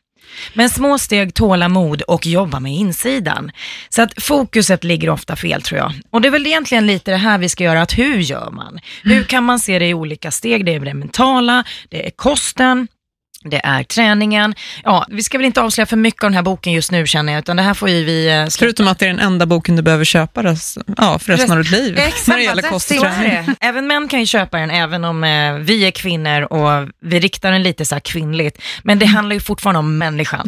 Men 0.53 0.69
små 0.69 0.97
steg, 0.97 1.33
tålamod 1.33 2.01
och 2.01 2.25
jobba 2.25 2.59
med 2.59 2.73
insidan. 2.73 3.51
Så 3.89 4.01
att 4.01 4.23
fokuset 4.23 4.83
ligger 4.83 5.09
ofta 5.09 5.35
fel 5.35 5.61
tror 5.61 5.77
jag. 5.77 5.93
Och 6.09 6.21
det 6.21 6.27
är 6.27 6.31
väl 6.31 6.47
egentligen 6.47 6.87
lite 6.87 7.11
det 7.11 7.17
här 7.17 7.37
vi 7.37 7.49
ska 7.49 7.63
göra, 7.63 7.81
att 7.81 7.97
hur 7.97 8.17
gör 8.17 8.51
man? 8.51 8.79
Hur 9.03 9.23
kan 9.23 9.43
man 9.43 9.59
se 9.59 9.79
det 9.79 9.87
i 9.87 9.93
olika 9.93 10.31
steg? 10.31 10.65
Det 10.65 10.75
är 10.75 10.79
det 10.79 10.93
mentala, 10.93 11.63
det 11.89 12.07
är 12.07 12.09
kosten, 12.09 12.87
det 13.49 13.61
är 13.63 13.83
träningen. 13.83 14.55
Ja, 14.83 15.05
vi 15.09 15.23
ska 15.23 15.37
väl 15.37 15.45
inte 15.45 15.61
avslöja 15.61 15.85
för 15.85 15.97
mycket 15.97 16.23
av 16.23 16.29
den 16.29 16.35
här 16.35 16.43
boken 16.43 16.73
just 16.73 16.91
nu 16.91 17.07
känner 17.07 17.33
jag, 17.33 17.39
utan 17.39 17.57
det 17.57 17.63
här 17.63 17.73
får 17.73 17.89
ju 17.89 18.03
vi 18.03 18.27
eh, 18.27 18.47
släppa. 18.47 18.65
Förutom 18.65 18.87
att 18.87 18.99
det 18.99 19.05
är 19.05 19.09
den 19.09 19.19
enda 19.19 19.45
boken 19.45 19.75
du 19.75 19.81
behöver 19.81 20.05
köpa 20.05 20.43
rest, 20.43 20.77
ja, 20.97 21.19
för 21.19 21.31
resten 21.31 21.51
av 21.51 21.57
ditt 21.57 21.71
liv, 21.71 21.99
när 22.27 22.37
det 22.37 22.43
gäller 22.43 22.61
kost 22.61 22.91
och 22.91 22.97
träning. 22.97 23.55
Även 23.59 23.87
män 23.87 24.07
kan 24.07 24.19
ju 24.19 24.25
köpa 24.25 24.57
den, 24.57 24.71
även 24.71 25.03
om 25.03 25.23
eh, 25.23 25.53
vi 25.53 25.85
är 25.85 25.91
kvinnor 25.91 26.41
och 26.41 26.89
vi 27.01 27.19
riktar 27.19 27.51
den 27.51 27.63
lite 27.63 27.85
så 27.85 27.95
här 27.95 27.99
kvinnligt. 27.99 28.61
Men 28.83 28.99
det 28.99 29.05
handlar 29.05 29.33
ju 29.33 29.39
fortfarande 29.39 29.79
om 29.79 29.97
människan. 29.97 30.47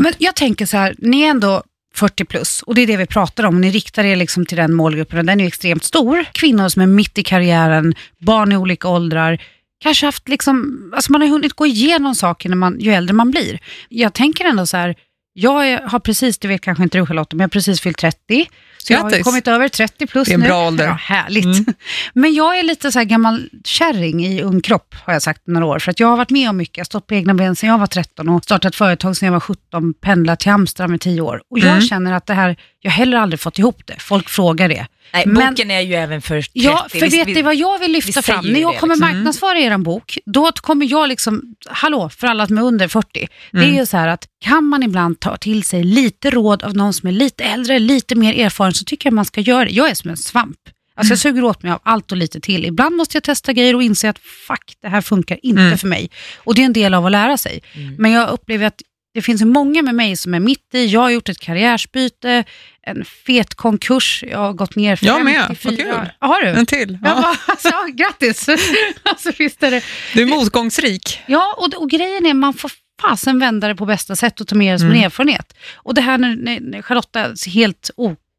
Men 0.00 0.12
jag 0.18 0.34
tänker 0.36 0.66
så 0.66 0.76
här, 0.76 0.94
ni 0.98 1.22
är 1.22 1.30
ändå 1.30 1.62
40 1.94 2.24
plus 2.24 2.62
och 2.62 2.74
det 2.74 2.82
är 2.82 2.86
det 2.86 2.96
vi 2.96 3.06
pratar 3.06 3.44
om. 3.44 3.60
Ni 3.60 3.70
riktar 3.70 4.04
er 4.04 4.16
liksom 4.16 4.46
till 4.46 4.56
den 4.56 4.74
målgruppen 4.74 5.18
och 5.18 5.24
den 5.24 5.40
är 5.40 5.44
ju 5.44 5.48
extremt 5.48 5.84
stor. 5.84 6.24
Kvinnor 6.32 6.68
som 6.68 6.82
är 6.82 6.86
mitt 6.86 7.18
i 7.18 7.22
karriären, 7.22 7.94
barn 8.18 8.52
i 8.52 8.56
olika 8.56 8.88
åldrar, 8.88 9.42
kanske 9.80 10.06
haft 10.06 10.28
liksom, 10.28 10.90
alltså 10.94 11.12
man 11.12 11.20
har 11.20 11.28
hunnit 11.28 11.52
gå 11.52 11.66
igenom 11.66 12.14
saker 12.14 12.48
när 12.48 12.56
man, 12.56 12.80
ju 12.80 12.92
äldre 12.92 13.14
man 13.14 13.30
blir. 13.30 13.58
Jag 13.88 14.12
tänker 14.12 14.44
ändå 14.44 14.66
så 14.66 14.76
här, 14.76 14.94
jag 15.36 15.80
har 15.80 15.98
precis, 15.98 16.38
det 16.38 16.48
vet 16.48 16.60
kanske 16.60 16.84
inte 16.84 16.98
du 16.98 17.06
Charlotte, 17.06 17.32
men 17.32 17.40
jag 17.40 17.44
har 17.44 17.48
precis 17.48 17.80
fyllt 17.80 17.98
30. 17.98 18.46
Så 18.78 18.92
jag 18.92 19.00
har 19.00 19.10
Grattis. 19.10 19.24
kommit 19.24 19.48
över 19.48 19.68
30 19.68 20.06
plus 20.06 20.28
Det 20.28 20.32
är 20.32 20.34
en 20.34 20.40
nu. 20.40 20.46
bra 20.46 20.66
ålder. 20.66 20.84
Ja, 20.86 20.92
härligt. 20.92 21.44
Mm. 21.44 21.64
Men 22.14 22.34
jag 22.34 22.58
är 22.58 22.62
lite 22.62 22.92
så 22.92 22.98
här 22.98 23.06
gammal 23.06 23.48
kärring 23.64 24.26
i 24.26 24.42
ung 24.42 24.60
kropp, 24.60 24.94
har 25.04 25.12
jag 25.12 25.22
sagt 25.22 25.42
några 25.46 25.66
år. 25.66 25.78
För 25.78 25.90
att 25.90 26.00
jag 26.00 26.08
har 26.08 26.16
varit 26.16 26.30
med 26.30 26.50
om 26.50 26.56
mycket. 26.56 26.76
Jag 26.76 26.80
har 26.82 26.86
stått 26.86 27.06
på 27.06 27.14
egna 27.14 27.34
ben 27.34 27.56
sedan 27.56 27.68
jag 27.68 27.78
var 27.78 27.86
13 27.86 28.28
och 28.28 28.44
startat 28.44 28.74
företag 28.76 29.16
sedan 29.16 29.26
jag 29.26 29.32
var 29.32 29.40
17, 29.40 29.94
pendlat 29.94 30.40
till 30.40 30.50
Amsterdam 30.52 30.94
i 30.94 30.98
10 30.98 31.20
år. 31.20 31.42
Och 31.50 31.58
jag 31.58 31.68
Mm. 31.68 31.80
känner 31.80 32.12
att 32.12 32.26
det 32.26 32.34
här, 32.34 32.56
jag 32.80 32.90
har 32.90 32.96
heller 32.96 33.16
aldrig 33.18 33.40
fått 33.40 33.58
ihop 33.58 33.82
det. 33.86 33.94
Folk 33.98 34.28
frågar 34.28 34.68
det. 34.68 34.86
Nej, 35.12 35.26
Men- 35.26 35.50
boken 35.54 35.70
är 35.70 35.80
ju 35.80 35.94
även 35.94 36.22
för 36.22 36.42
30. 36.42 36.50
Ja, 36.52 36.86
för 36.90 37.00
vet 37.00 37.12
vi- 37.28 37.34
ni 37.34 37.42
vad 37.42 37.56
jag 37.56 37.78
vill 37.78 37.88
vi 37.88 37.94
lyfta 37.94 38.22
fram? 38.22 38.44
När 38.46 38.60
jag 38.60 38.78
kommer 38.78 38.94
liksom. 38.94 39.10
marknadsföra 39.16 39.58
er 39.58 39.78
bok, 39.78 40.18
då 40.26 40.52
kommer 40.52 40.86
jag 40.90 41.08
liksom, 41.08 41.42
hallå, 41.68 42.08
för 42.08 42.26
alla 42.26 42.46
som 42.46 42.58
är 42.58 42.62
under 42.62 42.88
40. 42.88 43.28
Det 43.52 43.58
är 43.58 43.74
ju 43.78 43.86
så 43.86 43.96
här 43.96 44.08
att 44.08 44.26
kan 44.44 44.64
man 44.64 44.82
ibland 44.82 45.20
ta 45.20 45.36
till 45.36 45.62
sig 45.64 45.84
lite 45.84 46.30
råd 46.30 46.62
av 46.62 46.76
någon 46.76 46.92
som 46.92 47.08
är 47.08 47.12
lite 47.12 47.44
äldre, 47.44 47.78
lite 47.78 48.14
mer 48.14 48.34
erfaren, 48.40 48.74
så 48.74 48.84
tycker 48.84 49.06
jag 49.06 49.14
man 49.14 49.24
ska 49.24 49.40
göra 49.40 49.64
det. 49.64 49.70
Jag 49.70 49.90
är 49.90 49.94
som 49.94 50.10
en 50.10 50.16
svamp. 50.16 50.56
Alltså 50.96 51.12
jag 51.12 51.18
suger 51.18 51.44
åt 51.44 51.62
mig 51.62 51.72
av 51.72 51.80
allt 51.82 52.12
och 52.12 52.18
lite 52.18 52.40
till. 52.40 52.64
Ibland 52.64 52.96
måste 52.96 53.16
jag 53.16 53.22
testa 53.22 53.52
grejer 53.52 53.76
och 53.76 53.82
inse 53.82 54.08
att 54.08 54.18
fuck, 54.18 54.72
det 54.82 54.88
här 54.88 55.00
funkar 55.00 55.38
inte 55.42 55.62
Mm. 55.62 55.78
för 55.78 55.88
mig. 55.88 56.10
Och 56.36 56.54
det 56.54 56.60
är 56.62 56.66
en 56.66 56.72
del 56.72 56.94
av 56.94 57.06
att 57.06 57.12
lära 57.12 57.36
sig. 57.38 57.60
Men 57.98 58.10
jag 58.10 58.30
upplever 58.30 58.66
att 58.66 58.82
det 59.14 59.22
finns 59.22 59.42
många 59.44 59.82
med 59.82 59.94
mig 59.94 60.16
som 60.16 60.34
är 60.34 60.40
mitt 60.40 60.74
i. 60.74 60.86
Jag 60.86 61.00
har 61.00 61.10
gjort 61.10 61.28
ett 61.28 61.40
karriärsbyte, 61.40 62.44
en 62.82 63.04
fet 63.04 63.54
konkurs, 63.54 64.24
jag 64.26 64.38
har 64.38 64.52
gått 64.52 64.76
ner 64.76 64.98
Jag 65.02 65.24
med, 65.24 65.46
54. 65.58 65.86
vad 65.92 66.02
kul. 66.02 66.12
Har 66.18 66.42
du? 66.42 66.48
En 66.48 66.66
till. 66.66 66.98
Ja. 67.02 67.10
Ja. 67.22 67.36
alltså, 67.52 67.72
grattis! 67.94 68.48
alltså, 69.02 69.30
visst 69.38 69.62
är 69.62 69.70
det. 69.70 69.84
Du 70.14 70.22
är 70.22 70.26
motgångsrik. 70.26 71.20
Ja, 71.26 71.54
och, 71.58 71.82
och 71.82 71.90
grejen 71.90 72.26
är 72.26 72.34
man 72.34 72.54
får 72.54 72.70
fasen 73.02 73.38
vända 73.38 73.68
det 73.68 73.74
på 73.74 73.86
bästa 73.86 74.16
sätt 74.16 74.40
och 74.40 74.48
ta 74.48 74.54
med 74.54 74.74
det 74.74 74.78
som 74.78 74.88
en 74.88 74.92
Mm. 74.94 75.04
erfarenhet. 75.06 75.54
Och 75.74 75.94
det 75.94 76.00
här 76.00 76.18
när, 76.18 76.60
när, 76.60 76.82
Charlotta 76.82 77.34
helt 77.54 77.90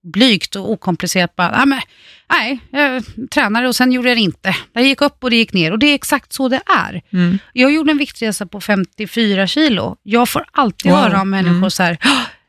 oblygt 0.05 0.55
och 0.55 0.71
okomplicerat 0.71 1.35
bara, 1.35 1.51
nej, 1.57 1.65
men, 1.65 1.79
nej, 2.29 2.59
jag 2.71 3.03
tränade 3.31 3.67
och 3.67 3.75
sen 3.75 3.91
gjorde 3.91 4.09
jag 4.09 4.17
det 4.17 4.21
inte. 4.21 4.55
Det 4.73 4.81
gick 4.81 5.01
upp 5.01 5.23
och 5.23 5.29
det 5.29 5.35
gick 5.35 5.53
ner 5.53 5.71
och 5.71 5.79
det 5.79 5.87
är 5.87 5.95
exakt 5.95 6.33
så 6.33 6.49
det 6.49 6.61
är. 6.65 7.01
Mm. 7.13 7.37
Jag 7.53 7.71
gjorde 7.73 7.91
en 7.91 7.97
viktresa 7.97 8.45
på 8.45 8.61
54 8.61 9.47
kilo. 9.47 9.97
Jag 10.03 10.29
får 10.29 10.45
alltid 10.51 10.91
Wow. 10.91 10.99
höra 11.01 11.21
om 11.21 11.29
människor 11.29 11.57
Mm. 11.57 11.71
så 11.71 11.83
här, 11.83 11.97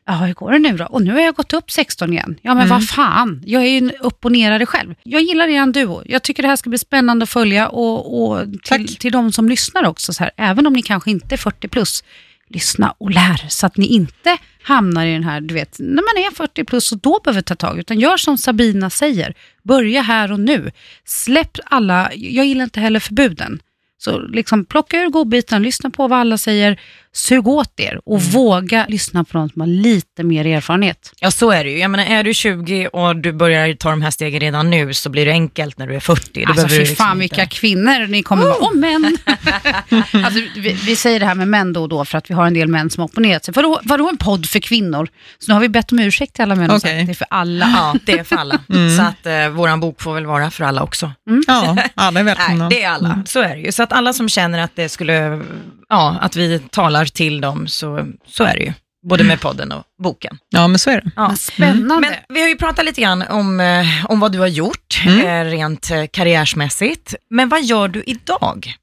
ja 0.05 0.13
hur 0.13 0.33
går 0.33 0.51
det 0.51 0.59
nu 0.59 0.77
då? 0.77 0.85
Och 0.85 1.01
nu 1.01 1.11
har 1.13 1.19
jag 1.19 1.35
gått 1.35 1.53
upp 1.53 1.71
16 1.71 2.13
igen. 2.13 2.35
Ja 2.41 2.53
men 2.53 2.65
Mm. 2.65 2.69
vad 2.69 2.87
fan, 2.89 3.43
jag 3.45 3.63
är 3.63 3.67
ju 3.67 3.77
en 3.77 3.91
upp 3.99 4.25
och 4.25 4.31
nerare 4.31 4.65
själv. 4.65 4.95
Jag 5.03 5.21
gillar 5.21 5.47
er 5.47 5.65
duo. 5.71 6.01
Jag 6.05 6.23
tycker 6.23 6.43
det 6.43 6.49
här 6.49 6.55
ska 6.55 6.69
bli 6.69 6.79
spännande 6.79 7.23
att 7.23 7.29
följa 7.29 7.67
och, 7.69 8.21
och 8.31 8.43
till, 8.45 8.87
Tack. 8.87 8.99
till 8.99 9.11
de 9.11 9.31
som 9.31 9.49
lyssnar 9.49 9.83
också, 9.85 10.13
så 10.13 10.23
här, 10.23 10.31
även 10.37 10.67
om 10.67 10.73
ni 10.73 10.81
kanske 10.81 11.11
inte 11.11 11.35
är 11.35 11.37
40 11.37 11.67
plus, 11.67 12.03
lyssna 12.49 12.93
och 12.97 13.11
lär 13.11 13.49
så 13.49 13.65
att 13.65 13.77
ni 13.77 13.85
inte 13.85 14.37
hamnar 14.63 15.05
i 15.05 15.13
den 15.13 15.23
här, 15.23 15.41
du 15.41 15.53
vet, 15.53 15.75
när 15.79 16.15
man 16.15 16.25
är 16.25 16.35
40 16.35 16.63
plus 16.63 16.91
och 16.91 16.97
då 16.97 17.19
behöver 17.23 17.41
ta 17.41 17.55
tag, 17.55 17.79
utan 17.79 17.99
gör 17.99 18.17
som 18.17 18.37
Sabina 18.37 18.89
säger, 18.89 19.33
börja 19.63 20.01
här 20.01 20.31
och 20.31 20.39
nu. 20.39 20.71
Släpp 21.05 21.57
alla, 21.65 22.11
jag 22.13 22.45
gillar 22.45 22.63
inte 22.63 22.79
heller 22.79 22.99
förbuden. 22.99 23.59
Så 23.97 24.19
liksom 24.19 24.65
plocka 24.65 25.01
ur 25.01 25.09
godbiten, 25.09 25.63
lyssna 25.63 25.89
på 25.89 26.07
vad 26.07 26.19
alla 26.19 26.37
säger, 26.37 26.79
sug 27.17 27.47
åt 27.47 27.79
er 27.79 27.99
och 28.05 28.17
Mm. 28.19 28.29
våga 28.31 28.85
lyssna 28.89 29.23
på 29.23 29.37
någon 29.37 29.49
som 29.49 29.61
har 29.61 29.67
lite 29.67 30.23
mer 30.23 30.45
erfarenhet. 30.47 31.11
Ja, 31.19 31.31
så 31.31 31.51
är 31.51 31.63
det 31.63 31.69
ju. 31.69 31.77
Jag 31.79 31.91
menar, 31.91 32.05
är 32.05 32.23
du 32.23 32.33
20 32.33 32.87
och 32.87 33.15
du 33.15 33.33
börjar 33.33 33.73
ta 33.73 33.89
de 33.89 34.01
här 34.01 34.11
stegen 34.11 34.39
redan 34.39 34.69
nu 34.69 34.93
så 34.93 35.09
blir 35.09 35.25
det 35.25 35.31
enkelt 35.31 35.77
när 35.77 35.87
du 35.87 35.95
är 35.95 35.99
40. 35.99 36.45
Då 36.45 36.51
Alltså 36.51 36.67
fy 36.67 36.79
liksom 36.79 36.95
fan 36.95 37.09
inte- 37.11 37.19
vilka 37.35 37.45
kvinnor 37.45 38.07
ni 38.07 38.23
kommer 38.23 38.43
vara. 38.43 38.55
Och 38.55 38.75
män! 38.75 39.17
alltså, 40.25 40.39
vi, 40.55 40.73
vi 40.73 40.95
säger 40.95 41.19
det 41.19 41.25
här 41.25 41.35
med 41.35 41.47
män 41.47 41.73
då 41.73 41.81
och 41.81 41.89
då 41.89 42.05
för 42.05 42.17
att 42.17 42.29
vi 42.29 42.33
har 42.33 42.47
en 42.47 42.53
del 42.53 42.67
män 42.67 42.89
som 42.89 43.01
har 43.01 43.05
opponerat 43.07 43.45
sig. 43.45 43.53
Vadå, 43.55 43.79
vadå 43.83 44.09
en 44.09 44.17
podd 44.17 44.45
för 44.45 44.59
kvinnor? 44.59 45.07
Så 45.39 45.45
nu 45.51 45.53
har 45.53 45.61
vi 45.61 45.69
bett 45.69 45.91
om 45.91 45.99
ursäkt 45.99 46.33
till 46.33 46.43
alla 46.43 46.55
män 46.55 46.71
och 46.71 46.81
sagt 46.81 46.93
att 46.99 47.05
det 47.05 47.11
är 47.11 47.15
för 47.15 47.27
alla. 47.29 47.65
Ja, 47.77 47.95
det 48.05 48.11
är 48.19 48.23
för 48.23 48.35
alla. 48.35 48.59
Mm. 48.69 48.97
Så 48.97 49.03
att 49.03 49.25
eh, 49.25 49.49
våran 49.49 49.79
bok 49.79 50.01
får 50.01 50.13
väl 50.13 50.25
vara 50.25 50.51
för 50.51 50.63
alla 50.63 50.83
också. 50.83 51.11
Ja, 51.47 51.77
alla 51.95 52.19
är 52.19 52.23
välkomna. 52.23 52.63
Nej, 52.69 52.79
det 52.79 52.83
är 52.83 52.89
alla. 52.89 53.21
Så 53.25 53.39
är 53.41 53.55
det 53.55 53.61
ju. 53.61 53.71
Så 53.71 53.83
att 53.83 53.93
alla 53.93 54.13
som 54.13 54.29
känner 54.29 54.59
att 54.59 54.71
det 54.75 54.89
skulle, 54.89 55.41
ja, 55.89 56.17
att 56.21 56.35
vi 56.35 56.59
talar 56.59 57.05
till 57.05 57.41
dem, 57.41 57.67
så, 57.67 58.07
så 58.27 58.43
är 58.43 58.53
det 58.57 58.63
ju. 58.63 58.73
Både 59.09 59.23
med 59.23 59.41
podden 59.41 59.71
och 59.71 59.83
boken. 60.03 60.37
Ja, 60.49 60.67
men 60.67 60.79
så 60.79 60.89
är 60.89 61.01
det. 61.01 61.11
Ja. 61.15 61.27
Vad 61.27 61.39
spännande. 61.39 62.09
Men 62.09 62.13
vi 62.35 62.41
har 62.41 62.47
ju 62.49 62.55
pratat 62.57 62.85
lite 62.85 63.01
grann 63.01 63.21
om, 63.21 63.59
eh, 63.59 63.85
om 64.05 64.19
vad 64.19 64.31
du 64.31 64.39
har 64.39 64.47
gjort, 64.47 65.01
Mm. 65.05 65.47
eh, 65.47 65.51
rent 65.51 65.91
eh, 65.91 66.05
karriärsmässigt. 66.11 67.15
Men 67.29 67.49
vad 67.49 67.63
gör 67.63 67.87
du 67.87 68.03
idag? 68.07 68.73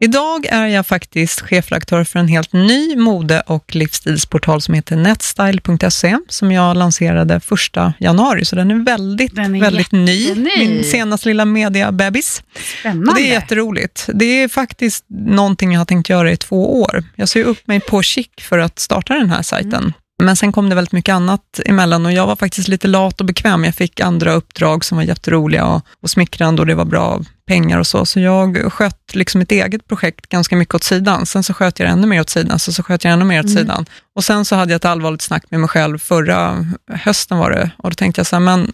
Idag 0.00 0.46
är 0.46 0.66
jag 0.66 0.86
faktiskt 0.86 1.40
chefredaktör 1.40 2.04
för 2.04 2.18
en 2.18 2.28
helt 2.28 2.52
ny 2.52 2.96
mode 2.96 3.40
och 3.46 3.74
livsstilsportal 3.74 4.60
som 4.60 4.74
heter 4.74 4.96
netstyle.se, 4.96 6.18
som 6.28 6.52
jag 6.52 6.76
lanserade 6.76 7.40
första 7.40 7.94
januari, 7.98 8.44
så 8.44 8.56
den 8.56 8.70
är 8.70 8.84
väldigt, 8.84 9.34
Den 9.34 9.54
är 9.54 9.60
väldigt 9.60 9.92
ny. 9.92 10.34
Min 10.34 10.84
senaste 10.84 11.28
lilla 11.28 11.44
mediabebis. 11.44 12.42
Spännande. 12.80 13.10
Och 13.10 13.16
det 13.16 13.22
är 13.22 13.32
jätteroligt. 13.32 14.08
Det 14.14 14.42
är 14.42 14.48
faktiskt 14.48 15.04
någonting 15.08 15.72
jag 15.72 15.80
har 15.80 15.84
tänkt 15.84 16.08
göra 16.08 16.32
i 16.32 16.36
två 16.36 16.82
år. 16.82 17.04
Jag 17.16 17.28
ser 17.28 17.44
upp 17.44 17.66
mig 17.66 17.80
på 17.80 18.02
Chic 18.02 18.28
för 18.40 18.58
att 18.58 18.78
starta 18.78 19.14
den 19.14 19.30
här 19.30 19.42
sajten. 19.42 19.92
Men 20.22 20.36
sen 20.36 20.52
kom 20.52 20.68
det 20.68 20.74
väldigt 20.74 20.92
mycket 20.92 21.12
annat 21.12 21.60
emellan 21.64 22.06
och 22.06 22.12
jag 22.12 22.26
var 22.26 22.36
faktiskt 22.36 22.68
lite 22.68 22.88
lat 22.88 23.20
och 23.20 23.26
bekväm. 23.26 23.64
Jag 23.64 23.74
fick 23.74 24.00
andra 24.00 24.32
uppdrag 24.32 24.84
som 24.84 24.96
var 24.96 25.04
jätteroliga 25.04 25.66
och, 25.66 25.86
och 26.02 26.10
smickrande 26.10 26.62
och 26.62 26.66
det 26.66 26.74
var 26.74 26.84
bra 26.84 27.20
pengar 27.46 27.78
och 27.78 27.86
så. 27.86 28.06
Så 28.06 28.20
jag 28.20 28.72
sköt 28.72 29.14
liksom 29.14 29.40
ett 29.40 29.52
eget 29.52 29.88
projekt 29.88 30.28
ganska 30.28 30.56
mycket 30.56 30.74
åt 30.74 30.84
sidan. 30.84 31.26
Sen 31.26 31.42
så 31.42 31.54
sköt 31.54 31.78
jag 31.78 31.88
det 31.88 31.92
ännu 31.92 32.06
mer 32.06 32.20
åt 32.20 32.30
sidan, 32.30 32.58
så, 32.58 32.72
så 32.72 32.82
sköt 32.82 33.04
jag 33.04 33.12
ännu 33.12 33.24
mer 33.24 33.40
åt 33.40 33.46
Mm. 33.46 33.56
sidan. 33.56 33.86
Och 34.14 34.24
sen 34.24 34.44
så 34.44 34.56
hade 34.56 34.72
jag 34.72 34.76
ett 34.76 34.84
allvarligt 34.84 35.22
snack 35.22 35.44
med 35.50 35.60
mig 35.60 35.68
själv 35.68 35.98
förra 35.98 36.66
hösten 36.92 37.38
var 37.38 37.50
det 37.50 37.70
och 37.78 37.90
då 37.90 37.94
tänkte 37.94 38.18
jag 38.18 38.26
så 38.26 38.36
här, 38.36 38.40
men 38.40 38.72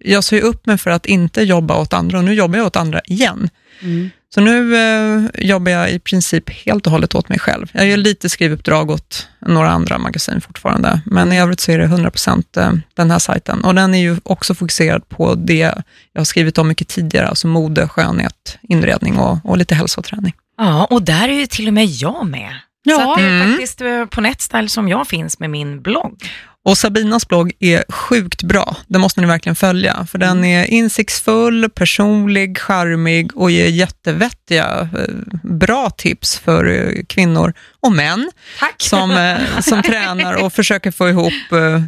jag 0.00 0.24
sa 0.24 0.36
ju 0.36 0.42
upp 0.42 0.66
mig 0.66 0.78
för 0.78 0.90
att 0.90 1.06
inte 1.06 1.42
jobba 1.42 1.76
åt 1.80 1.92
andra 1.92 2.18
och 2.18 2.24
nu 2.24 2.34
jobbar 2.34 2.58
jag 2.58 2.66
åt 2.66 2.76
andra 2.76 3.00
igen. 3.04 3.50
Mm. 3.82 4.10
Så 4.34 4.40
nu 4.40 4.76
eh, 4.76 5.24
jobbar 5.46 5.72
jag 5.72 5.90
i 5.90 5.98
princip 5.98 6.50
helt 6.50 6.86
och 6.86 6.92
hållet 6.92 7.14
åt 7.14 7.28
mig 7.28 7.38
själv. 7.38 7.70
Jag 7.72 7.86
gör 7.86 7.96
lite 7.96 8.28
skrivuppdrag 8.28 8.90
åt 8.90 9.28
några 9.40 9.70
andra 9.70 9.98
magasin 9.98 10.40
fortfarande, 10.40 11.00
men 11.06 11.32
i 11.32 11.40
övrigt 11.40 11.60
så 11.60 11.72
är 11.72 11.78
det 11.78 11.86
100% 11.86 12.60
eh, 12.60 12.72
den 12.94 13.10
här 13.10 13.18
sajten. 13.18 13.64
Och 13.64 13.74
den 13.74 13.94
är 13.94 13.98
ju 13.98 14.16
också 14.22 14.54
fokuserad 14.54 15.08
på 15.08 15.34
det 15.34 15.74
jag 16.12 16.20
har 16.20 16.24
skrivit 16.24 16.58
om 16.58 16.68
mycket 16.68 16.88
tidigare, 16.88 17.28
alltså 17.28 17.46
mode, 17.46 17.88
skönhet, 17.88 18.58
inredning 18.62 19.18
och, 19.18 19.38
och 19.44 19.58
lite 19.58 19.74
hälsoträning. 19.74 20.32
Ja, 20.58 20.84
och 20.84 21.02
där 21.02 21.28
är 21.28 21.32
ju 21.32 21.46
till 21.46 21.68
och 21.68 21.74
med 21.74 21.86
jag 21.86 22.26
med. 22.26 22.50
Ja. 22.82 22.96
Så 22.96 23.16
det 23.16 23.22
är 23.22 23.28
Mm. 23.28 23.48
faktiskt 23.50 23.80
eh, 23.80 24.04
på 24.04 24.20
Netstyle 24.20 24.68
som 24.68 24.88
jag 24.88 25.08
finns 25.08 25.38
med 25.38 25.50
min 25.50 25.82
blogg. 25.82 26.24
Och 26.64 26.78
Sabinas 26.78 27.28
blogg 27.28 27.52
är 27.60 27.84
sjukt 27.88 28.42
bra. 28.42 28.76
Den 28.86 29.00
måste 29.00 29.20
ni 29.20 29.26
verkligen 29.26 29.56
följa, 29.56 30.06
för 30.10 30.18
den 30.18 30.44
är 30.44 30.64
insiktsfull, 30.64 31.70
personlig, 31.70 32.58
charmig 32.58 33.36
och 33.36 33.50
ger 33.50 33.66
jättevettiga, 33.66 34.88
eh, 34.96 35.14
bra 35.42 35.90
tips 35.90 36.38
för 36.38 36.64
eh, 36.64 37.04
kvinnor 37.08 37.54
och 37.80 37.92
män 37.92 38.30
Tack. 38.58 38.74
som, 38.78 39.10
eh, 39.10 39.60
som 39.60 39.82
tränar 39.86 40.44
och 40.44 40.52
försöker 40.52 40.90
få 40.90 41.08
ihop 41.08 41.32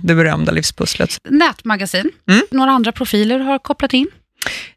det 0.02 0.14
berömda 0.14 0.52
livspusslet. 0.52 1.16
Nätmagasin. 1.28 2.11
Mm. 2.28 2.42
Några 2.50 2.70
andra 2.70 2.92
profiler 2.92 3.38
har 3.38 3.59
kopplat 3.59 3.92
in. 3.92 4.09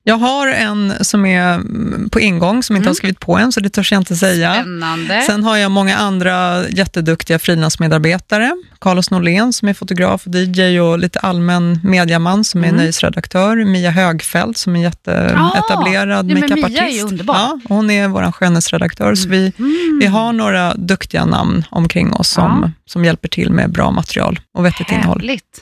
Jag 0.04 0.15
har 0.17 0.47
en 0.47 0.93
som 1.02 1.26
är 1.26 1.54
mm, 1.54 2.10
på 2.10 2.19
ingång, 2.19 2.63
som 2.63 2.76
inte 2.76 2.89
har 2.89 2.93
skrivit 2.93 3.19
på 3.19 3.38
än, 3.38 3.52
så 3.52 3.60
det 3.60 3.69
törs 3.69 3.91
jag 3.91 4.02
inte 4.02 4.15
säga. 4.15 4.54
Spännande. 4.54 5.21
Sen 5.21 5.43
har 5.43 5.58
jag 5.58 5.71
många 5.71 5.97
andra 5.97 6.69
jätteduktiga 6.69 7.39
frilansmedarbetare. 7.39 8.52
Carlos 8.82 9.12
Norlén 9.12 9.54
som 9.54 9.67
är 9.67 9.73
fotograf 9.73 10.28
och 10.28 10.36
DJ 10.36 10.80
och 10.80 10.99
lite 10.99 11.19
allmän 11.19 11.80
mediaman 11.84 12.43
som 12.43 12.63
är 12.63 12.67
Mm. 12.67 12.78
nöjesredaktör. 12.78 13.65
Mia 13.65 13.91
Högfeldt 13.91 14.58
som 14.58 14.76
är 14.76 14.82
jätteetablerad 14.82 16.10
ja, 16.10 16.23
men 16.23 16.28
Mia 16.36 16.45
är 16.45 16.49
makeupartist. 16.49 17.04
underbar. 17.04 17.36
Ja, 17.36 17.60
hon 17.69 17.89
är 17.91 18.08
vår 18.08 18.32
skönhetsredaktör, 18.32 19.15
så 19.15 19.30
vi, 19.30 19.54
Mm. 19.60 19.99
vi 20.02 20.06
har 20.06 20.34
några 20.34 20.73
duktiga 20.73 21.26
namn 21.26 21.65
omkring 21.69 22.13
oss 22.13 22.30
som, 22.30 22.60
Ja. 22.63 22.71
som 22.86 23.06
hjälper 23.06 23.28
till 23.28 23.49
med 23.52 23.71
bra 23.71 23.91
material 23.91 24.39
och 24.58 24.65
vettigt 24.65 24.91
innehåll. 24.91 25.19
Härligt. 25.21 25.60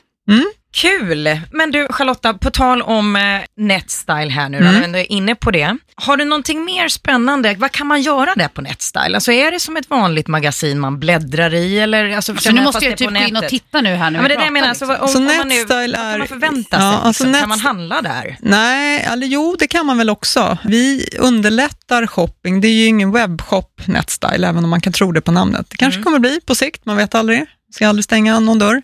Kul! 0.73 1.39
Men 1.51 1.71
du 1.71 1.87
Charlotta, 1.89 2.33
på 2.33 2.51
tal 2.51 2.81
om 2.81 3.15
eh, 3.15 3.21
Netstyle 3.57 4.29
här 4.31 4.49
nu, 4.49 4.59
då, 4.59 4.65
Mm. 4.65 4.73
när 4.73 4.79
vi 4.79 4.85
ändå 4.85 4.99
är 4.99 5.11
inne 5.11 5.35
på 5.35 5.51
det. 5.51 5.77
Har 5.95 6.17
du 6.17 6.25
någonting 6.25 6.65
mer 6.65 6.87
spännande? 6.87 7.55
Vad 7.57 7.71
kan 7.71 7.87
man 7.87 8.01
göra 8.01 8.33
där 8.35 8.47
på 8.47 8.61
Netstyle? 8.61 9.15
Alltså 9.15 9.31
är 9.31 9.51
det 9.51 9.59
som 9.59 9.77
ett 9.77 9.89
vanligt 9.89 10.27
magasin 10.27 10.79
man 10.79 10.99
bläddrar 10.99 11.53
i? 11.53 11.79
Eller, 11.79 12.15
alltså, 12.15 12.35
Så 12.35 12.51
nu 12.51 12.61
måste 12.61 12.85
jag 12.85 12.97
typ 12.97 13.09
gå 13.13 13.15
in 13.19 13.37
och 13.37 13.47
titta 13.47 13.81
nu 13.81 13.95
här. 13.95 14.11
Nu 14.11 14.17
Ja, 14.17 14.21
men 14.21 14.29
det 14.29 14.35
är 14.35 14.37
det 14.39 14.43
jag 14.43 14.53
menar, 14.53 14.67
alltså, 14.69 14.85
liksom. 14.85 15.03
om, 15.03 15.09
Så 15.09 15.17
om 15.17 15.25
man 15.25 15.47
nu, 15.47 15.55
Netstyle 15.55 15.97
vad 15.97 16.09
kan 16.11 16.19
man 16.19 16.27
förvänta 16.27 16.77
Ja, 16.77 16.91
sig? 16.91 16.99
alltså 17.07 17.23
liksom? 17.23 17.33
Kan 17.33 17.41
Net- 17.43 17.47
man 17.49 17.59
handla 17.59 18.01
där? 18.01 18.37
Nej, 18.39 19.01
eller 19.11 19.27
jo, 19.27 19.55
det 19.59 19.67
kan 19.67 19.85
man 19.85 19.97
väl 19.97 20.09
också. 20.09 20.57
Vi 20.63 21.09
underlättar 21.19 22.07
shopping. 22.07 22.61
Det 22.61 22.67
är 22.67 22.73
ju 22.73 22.85
ingen 22.85 23.11
webbshop, 23.11 23.81
Netstyle, 23.85 24.47
även 24.47 24.63
om 24.63 24.69
man 24.69 24.81
kan 24.81 24.93
tro 24.93 25.11
det 25.11 25.21
på 25.21 25.31
namnet. 25.31 25.65
Det 25.69 25.77
kanske 25.77 26.01
kommer 26.01 26.19
bli 26.19 26.39
på 26.45 26.55
sikt, 26.55 26.85
man 26.85 26.97
vet 26.97 27.15
aldrig. 27.15 27.45
Ska 27.71 27.87
aldrig 27.87 28.03
stänga 28.03 28.39
någon 28.39 28.59
dörr. 28.59 28.81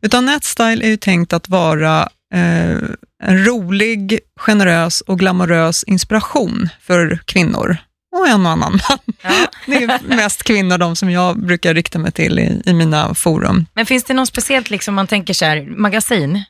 Utan 0.00 0.26
Netstyle 0.26 0.82
är 0.82 0.88
ju 0.88 0.96
tänkt 0.96 1.32
att 1.32 1.48
vara 1.48 2.08
eh, 2.34 2.78
en 3.22 3.44
rolig, 3.44 4.18
generös 4.40 5.00
och 5.00 5.18
glamorös 5.18 5.84
inspiration 5.84 6.68
för 6.80 7.20
kvinnor. 7.24 7.76
Och 8.16 8.28
en 8.28 8.46
och 8.46 8.52
annan 8.52 8.58
man. 8.58 8.98
Ja. 9.22 9.30
Det 9.66 9.84
är 9.84 10.16
mest 10.16 10.42
kvinnor, 10.42 10.78
de 10.78 10.96
som 10.96 11.10
jag 11.10 11.46
brukar 11.46 11.74
rikta 11.74 11.98
mig 11.98 12.12
till 12.12 12.38
i, 12.38 12.62
i 12.64 12.72
mina 12.72 13.14
forum. 13.14 13.66
Men 13.74 13.86
finns 13.86 14.04
det 14.04 14.14
något 14.14 14.28
speciellt, 14.28 14.70
liksom, 14.70 14.94
man 14.94 15.06
tänker 15.06 15.34
så 15.34 15.44
här, 15.44 15.62
magasin? 15.76 16.44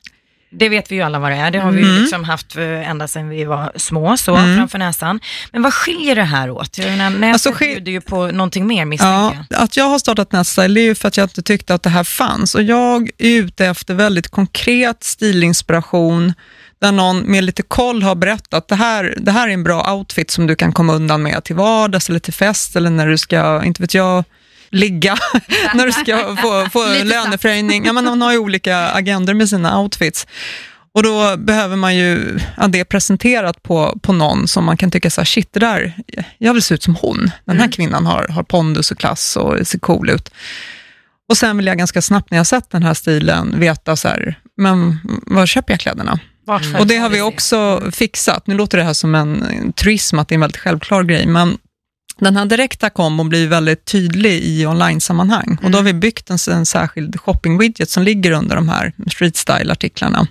Det 0.49 0.69
vet 0.69 0.91
vi 0.91 0.95
ju 0.95 1.01
alla 1.01 1.19
vad 1.19 1.31
det 1.31 1.35
är. 1.37 1.51
Det 1.51 1.59
har 1.59 1.71
vi 1.71 1.81
ju 1.81 1.87
Mm. 1.89 2.01
liksom 2.01 2.23
haft 2.23 2.55
eh, 2.55 2.89
ända 2.89 3.07
sedan 3.07 3.29
vi 3.29 3.43
var 3.43 3.71
små, 3.75 4.17
så 4.17 4.35
Mm. 4.35 4.57
framför 4.57 4.77
näsan. 4.77 5.19
Men 5.51 5.61
vad 5.61 5.73
skiljer 5.73 6.15
det 6.15 6.23
här 6.23 6.49
åt? 6.49 6.77
Jag 6.77 6.87
menar, 6.87 7.09
Nätet 7.09 7.33
Alltså, 7.33 7.53
bjuder 7.65 7.91
ju 7.91 8.01
på 8.01 8.27
någonting 8.31 8.67
mer 8.67 8.85
misstänker 8.85 9.45
Ja, 9.49 9.57
att 9.57 9.77
jag 9.77 9.85
har 9.85 9.99
startat 9.99 10.31
Netstyle 10.31 10.73
det 10.73 10.81
är 10.81 10.83
ju 10.83 10.95
för 10.95 11.07
att 11.07 11.17
jag 11.17 11.25
inte 11.25 11.41
tyckte 11.41 11.73
att 11.73 11.83
det 11.83 11.89
här 11.89 12.03
fanns. 12.03 12.55
Och 12.55 12.63
jag 12.63 13.09
är 13.17 13.29
ute 13.31 13.65
efter 13.65 13.93
väldigt 13.93 14.27
konkret 14.27 15.03
stilinspiration, 15.03 16.33
där 16.81 16.91
någon 16.91 17.19
med 17.19 17.43
lite 17.43 17.63
koll 17.63 18.03
har 18.03 18.15
berättat, 18.15 18.67
det 18.67 18.75
här, 18.75 19.15
det 19.17 19.31
här 19.31 19.47
är 19.49 19.53
en 19.53 19.63
bra 19.63 19.93
outfit 19.93 20.31
som 20.31 20.47
du 20.47 20.55
kan 20.55 20.73
komma 20.73 20.93
undan 20.93 21.23
med 21.23 21.43
till 21.43 21.55
vardags 21.55 22.09
eller 22.09 22.19
till 22.19 22.33
fest 22.33 22.75
eller 22.75 22.89
när 22.89 23.07
du 23.07 23.17
ska, 23.17 23.63
inte 23.63 23.81
vet 23.81 23.93
jag, 23.93 24.23
ligga, 24.69 25.17
när 25.73 25.85
du 25.85 25.91
ska 25.91 26.35
få, 26.35 26.69
få 26.69 26.87
löneförhöjning. 27.03 27.85
Ja, 27.85 27.93
men 27.93 28.05
man 28.05 28.21
har 28.21 28.31
ju 28.31 28.37
olika 28.37 28.77
agendor 28.77 29.33
med 29.33 29.49
sina 29.49 29.79
outfits. 29.79 30.27
Och 30.93 31.03
då 31.03 31.37
behöver 31.37 31.75
man 31.75 31.95
ju 31.95 32.39
ja, 32.57 32.67
det 32.67 32.85
presenterat 32.85 33.63
på, 33.63 33.99
på 34.01 34.13
någon 34.13 34.47
som 34.47 34.65
man 34.65 34.77
kan 34.77 34.91
tycka 34.91 35.09
så 35.09 35.21
här, 35.21 35.25
shit, 35.25 35.53
det 35.53 35.59
där, 35.59 35.93
jag 36.37 36.53
vill 36.53 36.63
se 36.63 36.73
ut 36.75 36.83
som 36.83 36.95
hon. 36.95 37.31
Den 37.45 37.59
här 37.59 37.71
kvinnan 37.71 38.05
har, 38.05 38.27
har 38.27 38.43
pondus 38.43 38.91
och 38.91 38.97
klass 38.97 39.35
och 39.35 39.67
ser 39.67 39.79
cool 39.79 40.09
ut. 40.09 40.31
Och 41.29 41.37
sen 41.37 41.57
vill 41.57 41.67
jag 41.67 41.77
ganska 41.77 42.01
snabbt 42.01 42.31
när 42.31 42.37
jag 42.37 42.47
sett 42.47 42.69
den 42.69 42.83
här 42.83 42.93
stilen 42.93 43.59
veta 43.59 43.95
så 43.95 44.07
här, 44.07 44.39
men 44.57 44.99
var 45.25 45.45
köper 45.45 45.73
jag 45.73 45.79
kläderna? 45.79 46.19
Vart 46.45 46.65
får 46.65 46.79
Och 46.79 46.87
det 46.87 46.97
har 46.97 47.09
vi 47.09 47.21
också 47.21 47.81
fixat. 47.91 48.47
Nu 48.47 48.55
låter 48.55 48.77
det 48.77 48.83
här 48.83 48.93
som 48.93 49.15
en 49.15 49.43
en 49.43 49.73
truism, 49.73 50.19
att 50.19 50.27
det 50.27 50.33
är 50.33 50.37
en 50.37 50.41
väldigt 50.41 50.61
självklar 50.61 51.03
grej, 51.03 51.27
men 51.27 51.57
den 52.19 52.37
här 52.37 52.45
direkta 52.45 52.89
kombon 52.89 53.29
blir 53.29 53.47
väldigt 53.47 53.85
tydlig 53.85 54.43
i 54.43 54.65
online-sammanhang. 54.65 55.57
Och 55.63 55.71
då 55.71 55.77
har 55.77 55.83
vi 55.83 55.93
byggt 55.93 56.29
en, 56.29 56.37
en 56.51 56.65
särskild 56.65 57.15
shopping-widget 57.15 57.89
som 57.89 58.03
ligger 58.03 58.31
under 58.31 58.55
de 58.55 58.69
här 58.69 58.93
street 59.11 59.35
style-artiklarna. 59.35 60.27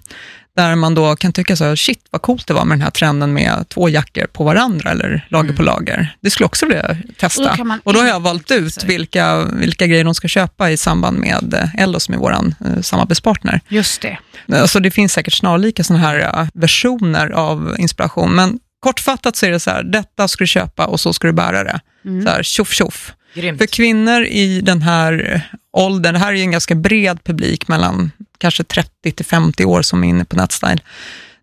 Där 0.57 0.75
man 0.75 0.94
då 0.94 1.16
kan 1.16 1.33
tycka 1.33 1.57
så 1.57 1.64
här, 1.64 1.77
shit 1.77 2.07
vad 2.11 2.22
coolt 2.22 2.46
det 2.46 2.55
var 2.55 2.64
med 2.64 2.79
den 2.79 2.83
här 2.83 2.90
trenden 2.90 3.33
med 3.33 3.68
två 3.68 3.88
jackor 3.88 4.27
på 4.27 4.44
varandra 4.44 4.90
eller 4.90 5.27
lager 5.29 5.53
på 5.53 5.62
lager. 5.62 6.16
Det 6.20 6.31
skulle 6.31 6.46
också 6.46 6.66
vilja 6.66 6.96
testa. 7.16 7.51
Och 7.51 7.57
då 7.59 7.64
man 7.64 7.81
Och 7.85 7.92
då 7.92 8.01
har 8.01 8.07
jag 8.07 8.20
valt 8.20 8.51
ut 8.51 8.85
vilka, 8.85 9.44
vilka 9.44 9.87
grejer 9.87 10.05
de 10.05 10.14
ska 10.14 10.29
köpa 10.29 10.70
i 10.70 10.77
samband 10.77 11.18
med 11.18 11.55
eh, 11.55 11.83
Ellos, 11.83 12.05
som 12.05 12.14
är 12.14 12.18
vår 12.18 12.33
eh, 12.33 12.81
samarbetspartner. 12.83 13.61
Just 13.68 14.03
det. 14.03 14.18
Alltså 14.53 14.81
det 14.81 14.90
finns 14.90 15.12
säkert 15.12 15.35
snarlika 15.35 15.85
sådana 15.85 16.05
här 16.05 16.49
versioner 16.55 17.31
av 17.31 17.77
inspiration, 17.79 18.35
men 18.35 18.59
kortfattat 18.81 19.37
så 19.37 19.47
är 19.47 19.51
det 19.51 19.61
så 19.61 19.71
här, 19.71 19.83
detta 19.83 20.29
ska 20.29 20.43
du 20.43 20.49
köpa 20.49 20.87
och 20.87 21.01
så 21.01 21.12
ska 21.12 21.27
du 21.27 21.33
bära 21.33 21.65
det. 21.65 21.81
Så 22.25 22.31
här, 22.31 22.43
tjoff 22.43 22.73
tjoff. 22.73 23.12
Grymt. 23.35 23.59
För 23.59 23.67
kvinnor 23.67 24.25
i 24.25 24.61
den 24.61 24.83
här 24.83 25.33
eh, 25.33 25.41
åldern, 25.73 26.12
det 26.12 26.19
här 26.19 26.33
är 26.33 26.37
ju 26.37 26.43
en 26.43 26.51
ganska 26.51 26.75
bred 26.75 27.25
publik 27.25 27.69
mellan 27.69 28.11
kanske 28.39 28.65
30 28.65 29.12
till 29.12 29.27
50 29.27 29.65
år 29.65 29.83
som 29.83 30.05
är 30.05 30.09
inne 30.09 30.25
på 30.25 30.37
Netstyle. 30.37 30.81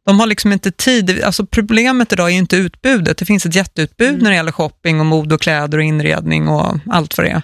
De 0.06 0.20
har 0.20 0.28
liksom 0.28 0.52
inte 0.52 0.72
tid, 0.72 1.24
alltså 1.24 1.46
problemet 1.46 2.14
idag 2.14 2.28
är 2.28 2.32
ju 2.32 2.38
inte 2.38 2.56
utbudet. 2.56 3.18
Det 3.18 3.26
finns 3.26 3.46
ett 3.46 3.56
jätteutbud 3.56 4.22
när 4.22 4.30
det 4.30 4.36
gäller 4.36 4.52
shopping 4.52 5.00
och 5.00 5.06
mode 5.06 5.36
och 5.36 5.42
kläder 5.42 5.78
och 5.78 5.84
inredning 5.84 6.48
och 6.48 6.78
allt 6.90 7.18
vad 7.18 7.28
det 7.28 7.32
är. 7.32 7.42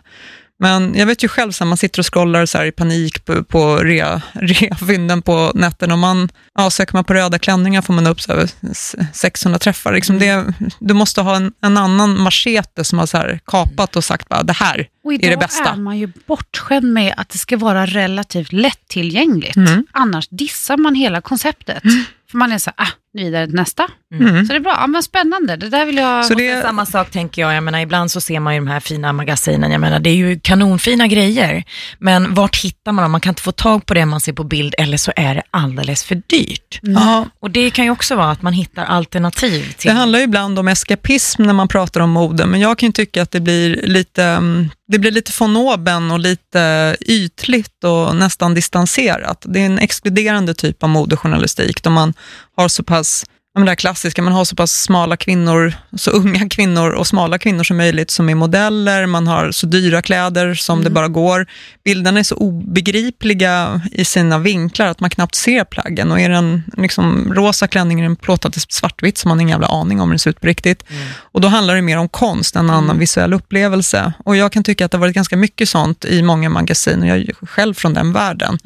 Men 0.61 0.95
jag 0.95 1.05
vet 1.05 1.23
ju 1.23 1.27
själv, 1.27 1.51
så 1.51 1.63
här, 1.63 1.69
man 1.69 1.77
sitter 1.77 1.99
och 1.99 2.13
scrollar 2.13 2.45
så 2.45 2.63
i 2.63 2.71
panik 2.71 3.25
på, 3.25 3.43
på 3.43 3.75
rea, 3.77 4.21
reafynden 4.33 5.21
på 5.21 5.51
nätten 5.55 5.91
och 5.91 5.99
man, 5.99 6.29
ja, 6.57 6.69
söker 6.69 6.93
man 6.93 7.03
på 7.03 7.13
röda 7.13 7.39
klänningar 7.39 7.81
får 7.81 7.93
man 7.93 8.07
upp 8.07 8.21
så 8.21 8.33
här 8.33 8.49
s- 8.71 8.95
600 9.13 9.59
träffar. 9.59 9.93
Liksom 9.93 10.19
det, 10.19 10.53
du 10.79 10.93
måste 10.93 11.21
ha 11.21 11.35
en, 11.35 11.51
en 11.61 11.77
annan 11.77 12.19
machete 12.21 12.83
som 12.83 12.99
har 12.99 13.05
så 13.05 13.17
här 13.17 13.39
kapat 13.45 13.95
och 13.95 14.03
sagt 14.03 14.29
bara, 14.29 14.43
det 14.43 14.53
här 14.53 14.79
är 14.79 14.87
idag 15.13 15.31
det 15.31 15.37
bästa. 15.37 15.69
är 15.69 15.75
man 15.75 15.97
ju 15.97 16.11
bortskämd 16.27 16.93
med 16.93 17.13
att 17.17 17.29
det 17.29 17.37
ska 17.37 17.57
vara 17.57 17.85
relativt 17.85 18.51
lättillgängligt. 18.53 19.55
Mm. 19.55 19.85
Annars 19.91 20.27
dissar 20.29 20.77
man 20.77 20.95
hela 20.95 21.21
konceptet. 21.21 21.83
För 22.31 22.37
man 22.37 22.51
är 22.51 22.57
så 22.57 22.71
här, 22.77 22.85
ah, 22.85 22.91
vidare 23.13 23.45
till 23.45 23.55
nästa. 23.55 23.87
Mm. 24.15 24.45
Så 24.45 24.53
det 24.53 24.57
är 24.57 24.59
bra. 24.59 24.77
Ja, 24.79 24.87
men 24.87 25.03
spännande. 25.03 25.55
Det 25.55 25.69
där 25.69 25.85
vill 25.85 25.97
jag... 25.97 26.25
Så 26.25 26.33
Det 26.33 26.47
är 26.47 26.61
samma 26.61 26.85
sak 26.85 27.11
tänker 27.11 27.41
jag, 27.41 27.53
jag 27.53 27.63
menar 27.63 27.79
ibland 27.79 28.11
så 28.11 28.21
ser 28.21 28.39
man 28.39 28.53
ju 28.53 28.59
de 28.59 28.67
här 28.67 28.79
fina 28.79 29.13
magasinen, 29.13 29.71
jag 29.71 29.81
menar 29.81 29.99
det 29.99 30.09
är 30.09 30.15
ju 30.15 30.39
kanonfina 30.39 31.07
grejer, 31.07 31.63
men 31.99 32.33
vart 32.33 32.63
hittar 32.63 32.91
man 32.91 33.03
dem? 33.03 33.11
Man 33.11 33.21
kan 33.21 33.31
inte 33.31 33.41
få 33.41 33.51
tag 33.51 33.85
på 33.85 33.93
det 33.93 34.05
man 34.05 34.21
ser 34.21 34.33
på 34.33 34.43
bild 34.43 34.75
eller 34.77 34.97
så 34.97 35.11
är 35.15 35.35
det 35.35 35.43
alldeles 35.51 36.03
för 36.03 36.21
dyrt. 36.27 36.79
ja, 36.81 37.25
Och 37.41 37.51
det 37.51 37.69
kan 37.71 37.85
ju 37.85 37.91
också 37.91 38.15
vara 38.15 38.31
att 38.31 38.41
man 38.41 38.53
hittar 38.53 38.85
alternativ 38.85 39.73
till 39.77 39.91
Det 39.91 39.97
handlar 39.97 40.19
ju 40.19 40.25
ibland 40.25 40.59
om 40.59 40.67
eskapism 40.67 41.43
när 41.43 41.53
man 41.53 41.67
pratar 41.67 42.01
om 42.01 42.09
mode, 42.09 42.45
men 42.45 42.59
jag 42.59 42.77
kan 42.77 42.87
ju 42.87 42.93
tycka 42.93 43.21
att 43.21 43.31
det 43.31 43.39
blir 43.39 43.81
lite, 43.83 44.23
mm, 44.23 44.69
det 44.87 44.99
blir 44.99 45.11
lite 45.11 45.31
von 45.39 45.57
oben 45.57 46.11
och 46.11 46.19
lite 46.19 46.95
ytligt 47.01 47.83
och 47.83 48.15
nästan 48.15 48.53
distanserat. 48.53 49.43
Det 49.47 49.59
är 49.59 49.65
en 49.65 49.79
exkluderande 49.79 50.53
typ 50.53 50.83
av 50.83 50.89
modejournalistik, 50.89 51.83
där 51.83 51.91
man 51.91 52.13
har 52.61 52.69
så 52.69 52.83
pass 52.83 53.25
det 53.53 53.71
här 53.71 53.75
klassiska, 53.75 54.21
man 54.21 54.33
har 54.33 54.45
så 54.45 54.55
pass 54.55 54.71
smala 54.71 55.17
kvinnor, 55.17 55.73
så 55.97 56.11
unga 56.11 56.49
kvinnor 56.49 56.91
och 56.91 57.07
smala 57.07 57.37
kvinnor 57.37 57.63
som 57.63 57.77
möjligt 57.77 58.11
som 58.11 58.29
är 58.29 58.35
modeller, 58.35 59.05
man 59.05 59.27
har 59.27 59.51
så 59.51 59.65
dyra 59.65 60.01
kläder 60.01 60.53
som 60.53 60.83
det 60.83 60.89
bara 60.89 61.07
går. 61.07 61.47
Bilderna 61.83 62.19
är 62.19 62.23
så 62.23 62.35
obegripliga 62.35 63.81
i 63.91 64.05
sina 64.05 64.39
vinklar 64.39 64.87
att 64.87 64.99
man 64.99 65.09
knappt 65.09 65.35
ser 65.35 65.63
plaggen 65.63 66.11
och 66.11 66.19
är 66.19 66.29
det 66.29 66.35
en 66.35 66.63
liksom, 66.77 67.33
rosa 67.33 67.67
klänning 67.67 68.01
i 68.01 68.05
en 68.05 68.15
plåtad 68.15 68.53
till 68.53 68.61
svartvitt 68.61 69.17
som 69.17 69.29
man 69.29 69.37
har 69.37 69.41
ingen 69.41 69.61
jävla 69.61 69.67
aning 69.67 70.01
om 70.01 70.09
hur 70.09 70.13
den 70.13 70.19
ser 70.19 70.29
ut 70.29 70.41
på 70.41 70.47
riktigt. 70.47 70.83
Och 71.17 71.41
då 71.41 71.47
handlar 71.47 71.75
det 71.75 71.81
mer 71.81 71.97
om 71.97 72.09
konst 72.09 72.55
än 72.55 72.69
en 72.69 72.75
annan 72.75 72.99
visuell 72.99 73.33
upplevelse. 73.33 74.13
Och 74.25 74.35
jag 74.35 74.51
kan 74.51 74.63
tycka 74.63 74.85
att 74.85 74.91
det 74.91 74.97
har 74.97 75.01
varit 75.01 75.15
ganska 75.15 75.37
mycket 75.37 75.69
sånt 75.69 76.05
i 76.05 76.21
många 76.21 76.49
magasin 76.49 77.01
och 77.01 77.07
jag 77.07 77.17
är 77.17 77.45
själv 77.45 77.73
från 77.73 77.93
den 77.93 78.13
världen. 78.13 78.57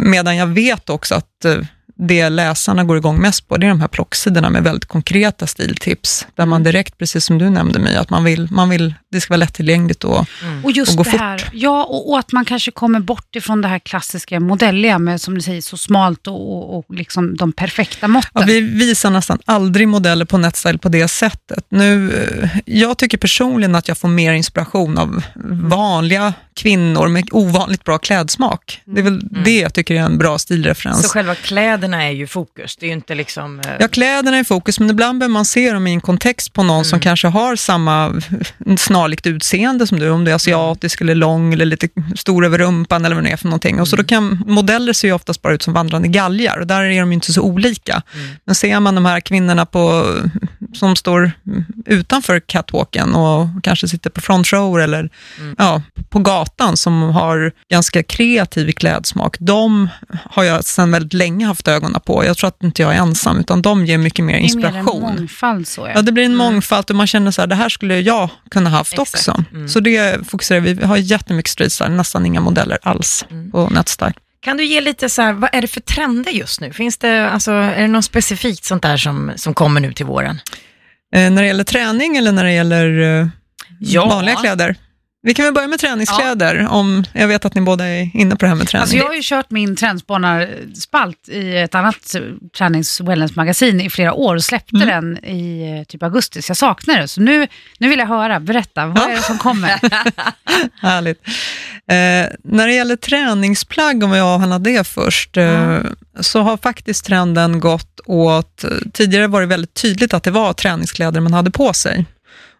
Medan 0.00 0.36
jag 0.36 0.46
vet 0.46 0.90
också 0.90 1.14
att 1.14 1.44
eh, 1.44 1.58
det 2.00 2.28
läsarna 2.28 2.84
går 2.84 2.96
igång 2.96 3.20
mest 3.20 3.48
på, 3.48 3.56
det 3.56 3.66
är 3.66 3.68
de 3.68 3.80
här 3.80 3.88
plocksidorna 3.88 4.50
med 4.50 4.62
väldigt 4.62 4.84
konkreta 4.84 5.46
stiltips, 5.46 6.26
där 6.34 6.46
man 6.46 6.62
direkt, 6.62 6.98
precis 6.98 7.24
som 7.24 7.38
du 7.38 7.50
nämnde 7.50 7.78
mig, 7.78 7.96
att 7.96 8.10
man 8.10 8.24
vill, 8.24 8.48
man 8.50 8.68
vill, 8.68 8.94
det 9.12 9.20
ska 9.20 9.32
vara 9.32 9.38
lättillgängligt 9.38 10.04
och, 10.04 10.26
Och 10.64 10.72
just 10.72 10.90
och 10.90 10.96
gå 10.96 11.02
det 11.10 11.18
här, 11.18 11.38
fort. 11.38 11.50
ja, 11.52 11.84
och, 11.84 12.10
och 12.10 12.18
att 12.18 12.32
man 12.32 12.44
kanske 12.44 12.70
kommer 12.70 13.00
bort 13.00 13.36
ifrån 13.36 13.62
det 13.62 13.68
här 13.68 13.78
klassiska 13.78 14.40
modelliga 14.40 14.98
med, 14.98 15.20
som 15.20 15.34
du 15.34 15.40
säger, 15.40 15.60
så 15.60 15.76
smalt 15.76 16.26
och, 16.26 16.56
och, 16.56 16.78
och 16.78 16.84
liksom 16.94 17.36
de 17.36 17.52
perfekta 17.52 18.08
måtten. 18.08 18.30
Ja, 18.34 18.42
vi 18.46 18.60
visar 18.60 19.10
nästan 19.10 19.38
aldrig 19.44 19.88
modeller 19.88 20.24
på 20.24 20.38
Netstyle 20.38 20.78
på 20.78 20.88
det 20.88 21.08
sättet. 21.08 21.64
Nu, 21.68 22.12
eh, 22.42 22.50
jag 22.66 22.98
tycker 22.98 23.18
personligen 23.18 23.74
att 23.74 23.88
jag 23.88 23.98
får 23.98 24.08
mer 24.08 24.32
inspiration 24.32 24.98
av 24.98 25.22
vanliga 25.50 26.32
kvinnor 26.62 27.08
med 27.08 27.28
ovanligt 27.32 27.84
bra 27.84 27.98
klädsmak. 27.98 28.80
Det 28.84 29.00
är 29.00 29.04
väl 29.04 29.20
det 29.44 29.58
jag 29.60 29.74
tycker 29.74 29.94
är 29.94 29.98
en 30.00 30.18
bra 30.18 30.38
stilreferens. 30.38 31.02
Så 31.02 31.08
själva 31.08 31.34
kläderna 31.34 32.04
är 32.04 32.10
ju 32.10 32.26
fokus, 32.26 32.76
det 32.76 32.86
är 32.86 32.88
ju 32.88 32.94
inte 32.94 33.14
liksom... 33.14 33.60
eh, 33.60 33.70
Ja, 33.80 33.88
kläderna 33.88 34.36
är 34.36 34.44
fokus, 34.44 34.80
men 34.80 34.90
ibland 34.90 35.18
behöver 35.18 35.32
man 35.32 35.44
se 35.44 35.72
dem 35.72 35.86
i 35.86 35.92
en 35.92 36.00
kontext 36.00 36.52
på 36.52 36.62
någon 36.62 36.84
som 36.84 37.00
kanske 37.00 37.28
har 37.28 37.56
samma 37.56 38.20
snarlikt 38.78 39.26
utseende 39.26 39.86
som 39.86 39.98
du, 39.98 40.10
om 40.10 40.24
du 40.24 40.30
är 40.30 40.34
asiatisk 40.34 41.00
eller 41.00 41.14
lång 41.14 41.52
eller 41.54 41.64
lite 41.64 41.88
stor 42.16 42.44
över 42.44 42.58
rumpan 42.58 43.04
eller 43.04 43.14
vad 43.16 43.24
det 43.24 43.30
är 43.30 43.36
för 43.36 43.46
någonting. 43.46 43.80
Och 43.80 43.88
så 43.88 43.96
då 43.96 44.04
kan, 44.04 44.42
modeller 44.46 44.92
ser 44.92 45.08
ju 45.08 45.14
oftast 45.14 45.42
bara 45.42 45.54
ut 45.54 45.62
som 45.62 45.72
vandrande 45.74 46.08
galgar 46.08 46.58
och 46.58 46.66
där 46.66 46.82
är 46.82 47.00
de 47.00 47.10
ju 47.10 47.14
inte 47.14 47.32
så 47.32 47.42
olika. 47.42 48.02
Men 48.44 48.54
ser 48.54 48.80
man 48.80 48.94
de 48.94 49.04
här 49.04 49.20
kvinnorna 49.20 49.66
på, 49.66 50.14
som 50.74 50.96
står 50.96 51.32
utanför 51.86 52.40
catwalken 52.40 53.14
och 53.14 53.48
kanske 53.62 53.88
sitter 53.88 54.10
på 54.10 54.20
front 54.20 54.52
row 54.52 54.80
eller 54.80 55.10
ja, 55.58 55.82
på 56.08 56.18
gatan 56.18 56.76
som 56.76 57.02
har 57.02 57.52
ganska 57.70 58.02
kreativ 58.02 58.72
klädsmak, 58.72 59.36
de 59.40 59.88
har 60.30 60.44
jag 60.44 60.64
sedan 60.64 60.90
väldigt 60.90 61.12
länge 61.12 61.46
haft 61.46 61.68
ögonen 61.68 62.00
på. 62.00 62.24
Jag 62.24 62.36
tror 62.36 62.48
att 62.48 62.62
inte 62.62 62.82
jag 62.82 62.94
är 62.94 62.98
ensam, 62.98 63.40
utan 63.40 63.62
de 63.62 63.86
ger 63.86 63.98
mycket 63.98 64.24
mer 64.24 64.32
det 64.32 64.38
är 64.38 64.56
mer 64.56 64.64
en 64.64 64.74
inspiration. 64.76 65.02
mångfald 65.02 65.68
så 65.68 65.80
ja. 65.80 65.92
Ja, 65.94 66.02
det 66.02 66.12
blir 66.12 66.24
en 66.24 66.36
mångfald 66.36 66.90
och 66.90 66.96
man 66.96 67.06
känner 67.06 67.30
så 67.30 67.42
här, 67.42 67.46
det 67.46 67.54
här 67.54 67.68
skulle 67.68 68.00
jag 68.00 68.28
kunna 68.50 68.70
haft 68.70 68.92
Exakt. 68.92 69.28
också. 69.28 69.44
Så 69.68 69.80
det 69.80 70.28
fokuserar 70.28 70.60
vi, 70.60 70.74
vi 70.74 70.84
har 70.84 70.96
jättemycket 70.96 71.50
streetstyle, 71.50 71.90
nästan 71.90 72.26
inga 72.26 72.40
modeller 72.40 72.78
alls 72.82 73.24
på 73.52 73.68
Netstyle. 73.68 74.14
Kan 74.42 74.56
du 74.56 74.64
ge 74.64 74.80
lite 74.80 75.08
så 75.08 75.22
här, 75.22 75.32
vad 75.32 75.50
är 75.54 75.60
det 75.60 75.68
för 75.68 75.80
trender 75.80 76.30
just 76.32 76.60
nu? 76.60 76.72
Finns 76.72 76.98
det, 76.98 77.30
alltså, 77.30 77.52
är 77.52 77.80
det 77.82 77.88
något 77.88 78.04
specifikt 78.04 78.64
sånt 78.64 78.82
där 78.82 78.96
som, 78.96 79.32
som 79.36 79.54
kommer 79.54 79.80
nu 79.80 79.92
till 79.92 80.06
våren? 80.06 80.40
Eh, 81.14 81.30
när 81.30 81.42
det 81.42 81.46
gäller 81.48 81.64
träning 81.64 82.16
eller 82.16 82.32
när 82.32 82.44
det 82.44 82.52
gäller 82.52 83.20
eh, 83.20 83.28
Ja. 83.80 84.06
vanliga 84.08 84.36
kläder? 84.36 84.76
Vi 85.22 85.34
kan 85.34 85.44
väl 85.44 85.54
börja 85.54 85.68
med 85.68 85.78
träningskläder, 85.78 86.66
om 86.68 87.04
jag 87.12 87.28
vet 87.28 87.44
att 87.44 87.54
ni 87.54 87.60
båda 87.60 87.84
är 87.86 88.10
inne 88.14 88.36
på 88.36 88.44
det 88.44 88.48
här 88.48 88.54
med 88.54 88.68
träning. 88.68 88.82
Alltså 88.82 88.96
jag 88.96 89.06
har 89.06 89.14
ju 89.14 89.20
kört 89.22 89.50
min 89.50 89.76
trendspanarspalt 89.76 91.28
i 91.28 91.56
ett 91.56 91.74
annat 91.74 92.14
eh, 92.14 92.20
tränings 92.58 93.00
wellness-magasin 93.00 93.80
i 93.80 93.90
flera 93.90 94.12
år 94.12 94.34
och 94.34 94.44
släppte 94.44 94.76
Mm. 94.76 94.88
den 94.88 95.24
i 95.24 95.76
eh, 95.78 95.84
typ 95.84 96.02
augusti, 96.02 96.42
så 96.42 96.50
jag 96.50 96.56
saknar 96.56 97.00
det. 97.00 97.08
Så 97.08 97.20
nu, 97.20 97.46
nu 97.78 97.88
vill 97.88 97.98
jag 97.98 98.06
höra, 98.06 98.40
berätta, 98.40 98.86
vad 98.86 98.98
är 99.10 99.16
det 99.16 99.22
som 99.22 99.38
kommer? 99.38 99.68
Härligt. 100.82 101.26
Eh, 101.86 102.28
när 102.44 102.66
det 102.66 102.72
gäller 102.74 102.96
träningsplagg, 102.96 104.02
om 104.04 104.10
vi 104.10 104.20
avhandlar 104.20 104.58
det 104.58 104.86
först, 104.86 105.36
eh, 105.36 105.78
så 106.20 106.40
har 106.40 106.56
faktiskt 106.56 107.04
trenden 107.04 107.60
gått 107.60 108.00
åt... 108.06 108.64
Tidigare 108.92 109.26
var 109.26 109.40
det 109.40 109.46
väldigt 109.46 109.74
tydligt 109.74 110.14
att 110.14 110.22
det 110.22 110.30
var 110.30 110.52
träningskläder 110.52 111.20
man 111.20 111.32
hade 111.34 111.50
på 111.50 111.72
sig. 111.72 112.04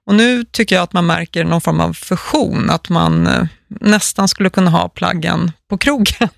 Och 0.06 0.14
nu 0.14 0.44
tycker 0.44 0.76
jag 0.76 0.82
att 0.82 0.92
man 0.92 1.06
märker 1.06 1.44
någon 1.44 1.60
form 1.60 1.80
av 1.80 1.92
fusion, 1.92 2.70
att 2.70 2.88
man 2.88 3.26
eh, 3.26 3.46
nästan 3.68 4.28
skulle 4.28 4.50
kunna 4.50 4.70
ha 4.70 4.88
plaggen 4.88 5.52
på 5.68 5.78
krogen. 5.78 6.28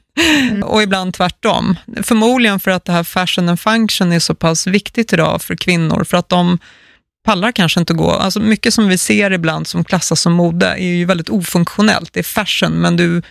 Och 0.64 0.82
ibland 0.82 1.14
tvärtom. 1.14 1.76
Förmodligen 2.02 2.60
för 2.60 2.70
att 2.70 2.84
det 2.84 2.92
här 2.92 3.04
fashion 3.04 3.48
and 3.48 3.60
function 3.60 4.12
är 4.12 4.18
så 4.18 4.34
pass 4.34 4.66
viktigt 4.66 5.12
idag 5.12 5.42
för 5.42 5.54
kvinnor, 5.54 6.04
för 6.04 6.16
att 6.16 6.28
de 6.28 6.58
pallar 7.24 7.52
kanske 7.52 7.80
inte 7.80 7.94
gå. 7.94 8.10
Alltså 8.10 8.40
mycket 8.40 8.74
som 8.74 8.88
vi 8.88 8.98
ser 8.98 9.30
ibland 9.30 9.66
som 9.66 9.84
klassas 9.84 10.20
som 10.20 10.32
mode 10.32 10.66
är 10.66 10.94
ju 10.94 11.04
väldigt 11.04 11.28
ofunktionellt. 11.28 12.12
Det 12.12 12.20
är 12.20 12.24
fashion, 12.24 12.72
men 12.72 12.96
du 12.96 13.22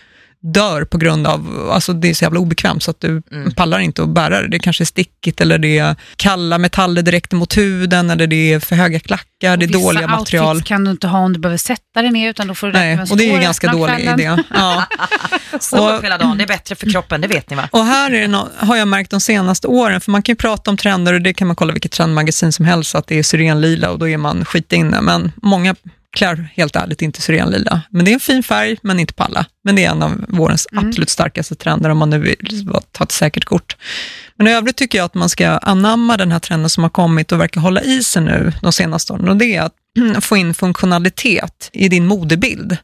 dör 0.44 0.84
på 0.84 0.98
grund 0.98 1.26
av, 1.26 1.70
alltså 1.72 1.92
det 1.92 2.10
är 2.10 2.14
så 2.14 2.24
jävla 2.24 2.40
obekvämt 2.40 2.82
så 2.82 2.90
att 2.90 3.00
du 3.00 3.22
pallar 3.56 3.78
inte 3.78 4.02
att 4.02 4.08
bära 4.08 4.42
det. 4.42 4.48
Det 4.48 4.58
kanske 4.58 4.82
är 4.82 4.86
stickigt 4.86 5.40
eller 5.40 5.58
det 5.58 5.78
är 5.78 5.96
kalla 6.16 6.58
metaller 6.58 7.02
direkt 7.02 7.32
mot 7.32 7.56
huden 7.56 8.10
eller 8.10 8.26
det 8.26 8.52
är 8.52 8.60
för 8.60 8.76
höga 8.76 9.00
klackar, 9.00 9.26
det 9.40 9.64
är 9.64 9.68
Vissa 9.68 9.78
dåliga 9.80 10.06
material. 10.08 10.48
outfits 10.48 10.68
kan 10.68 10.84
du 10.84 10.90
inte 10.90 11.08
ha 11.08 11.18
om 11.18 11.32
du 11.32 11.38
behöver 11.40 11.58
sätta 11.58 12.02
dig 12.02 12.10
ner, 12.10 12.30
utan 12.30 12.46
då 12.48 12.54
får 12.54 12.66
du 12.66 12.72
Nej, 12.72 12.98
och 13.10 13.16
det 13.16 13.30
är 13.30 13.36
ju 13.36 13.42
ganska 13.42 13.72
dålig 13.72 13.96
kvällen. 13.96 14.20
idé. 14.20 14.42
Ja. 14.54 14.84
Stå 15.60 15.96
Och- 15.96 16.04
hela 16.04 16.18
dagen, 16.18 16.38
det 16.38 16.44
är 16.44 16.48
bättre 16.48 16.74
för 16.74 16.90
kroppen, 16.90 17.20
det 17.20 17.28
vet 17.28 17.50
ni 17.50 17.56
va? 17.56 17.68
Och 17.72 17.84
här 17.84 18.10
är 18.10 18.20
det 18.20 18.28
nå- 18.28 18.48
har 18.58 18.76
jag 18.76 18.88
märkt 18.88 19.10
de 19.10 19.20
senaste 19.20 19.66
åren, 19.66 20.00
för 20.00 20.10
man 20.10 20.22
kan 20.22 20.32
ju 20.32 20.36
prata 20.36 20.70
om 20.70 20.76
trender 20.76 21.12
och 21.14 21.22
det 21.22 21.34
kan 21.34 21.46
man 21.46 21.56
kolla 21.56 21.72
vilket 21.72 21.92
trendmagasin 21.92 22.52
som 22.52 22.64
helst, 22.64 22.94
att 22.94 23.06
det 23.06 23.18
är 23.18 23.22
syrenlila 23.22 23.90
och 23.90 23.98
då 23.98 24.08
är 24.08 24.16
man 24.16 24.44
skitinne. 24.44 25.00
Men 25.00 25.32
många 25.42 25.74
klär 26.12 26.48
helt 26.54 26.76
ärligt 26.76 27.02
inte 27.02 27.22
syrenlila. 27.22 27.82
Men 27.90 28.04
det 28.04 28.10
är 28.10 28.14
en 28.14 28.20
fin 28.20 28.42
färg, 28.42 28.78
men 28.82 29.00
inte 29.00 29.14
på 29.14 29.22
alla. 29.22 29.46
Men 29.64 29.76
det 29.76 29.84
är 29.84 29.90
en 29.90 30.02
av 30.02 30.24
vårens 30.28 30.66
absolut 30.72 31.10
starkaste 31.10 31.54
trender 31.54 31.90
om 31.90 31.98
man 31.98 32.10
nu 32.10 32.18
vill 32.18 32.68
ta 32.92 33.04
ett 33.04 33.12
säkert 33.12 33.44
kort. 33.44 33.76
Men 34.36 34.46
i 34.46 34.50
övrigt 34.52 34.76
tycker 34.76 34.98
jag 34.98 35.04
att 35.04 35.14
man 35.14 35.28
ska 35.28 35.48
anamma 35.48 36.16
den 36.16 36.32
här 36.32 36.38
trenden 36.38 36.70
som 36.70 36.82
har 36.82 36.90
kommit 36.90 37.32
och 37.32 37.40
verkar 37.40 37.60
hålla 37.60 37.82
i 37.82 38.02
sig 38.02 38.22
nu 38.22 38.52
de 38.62 38.72
senaste 38.72 39.12
åren. 39.12 39.28
Och 39.28 39.36
det 39.36 39.56
är 39.56 39.62
att 39.62 39.74
få 40.24 40.36
in 40.36 40.54
funktionalitet 40.54 41.70
i 41.72 41.88
din 41.88 42.06
modebild. 42.06 42.76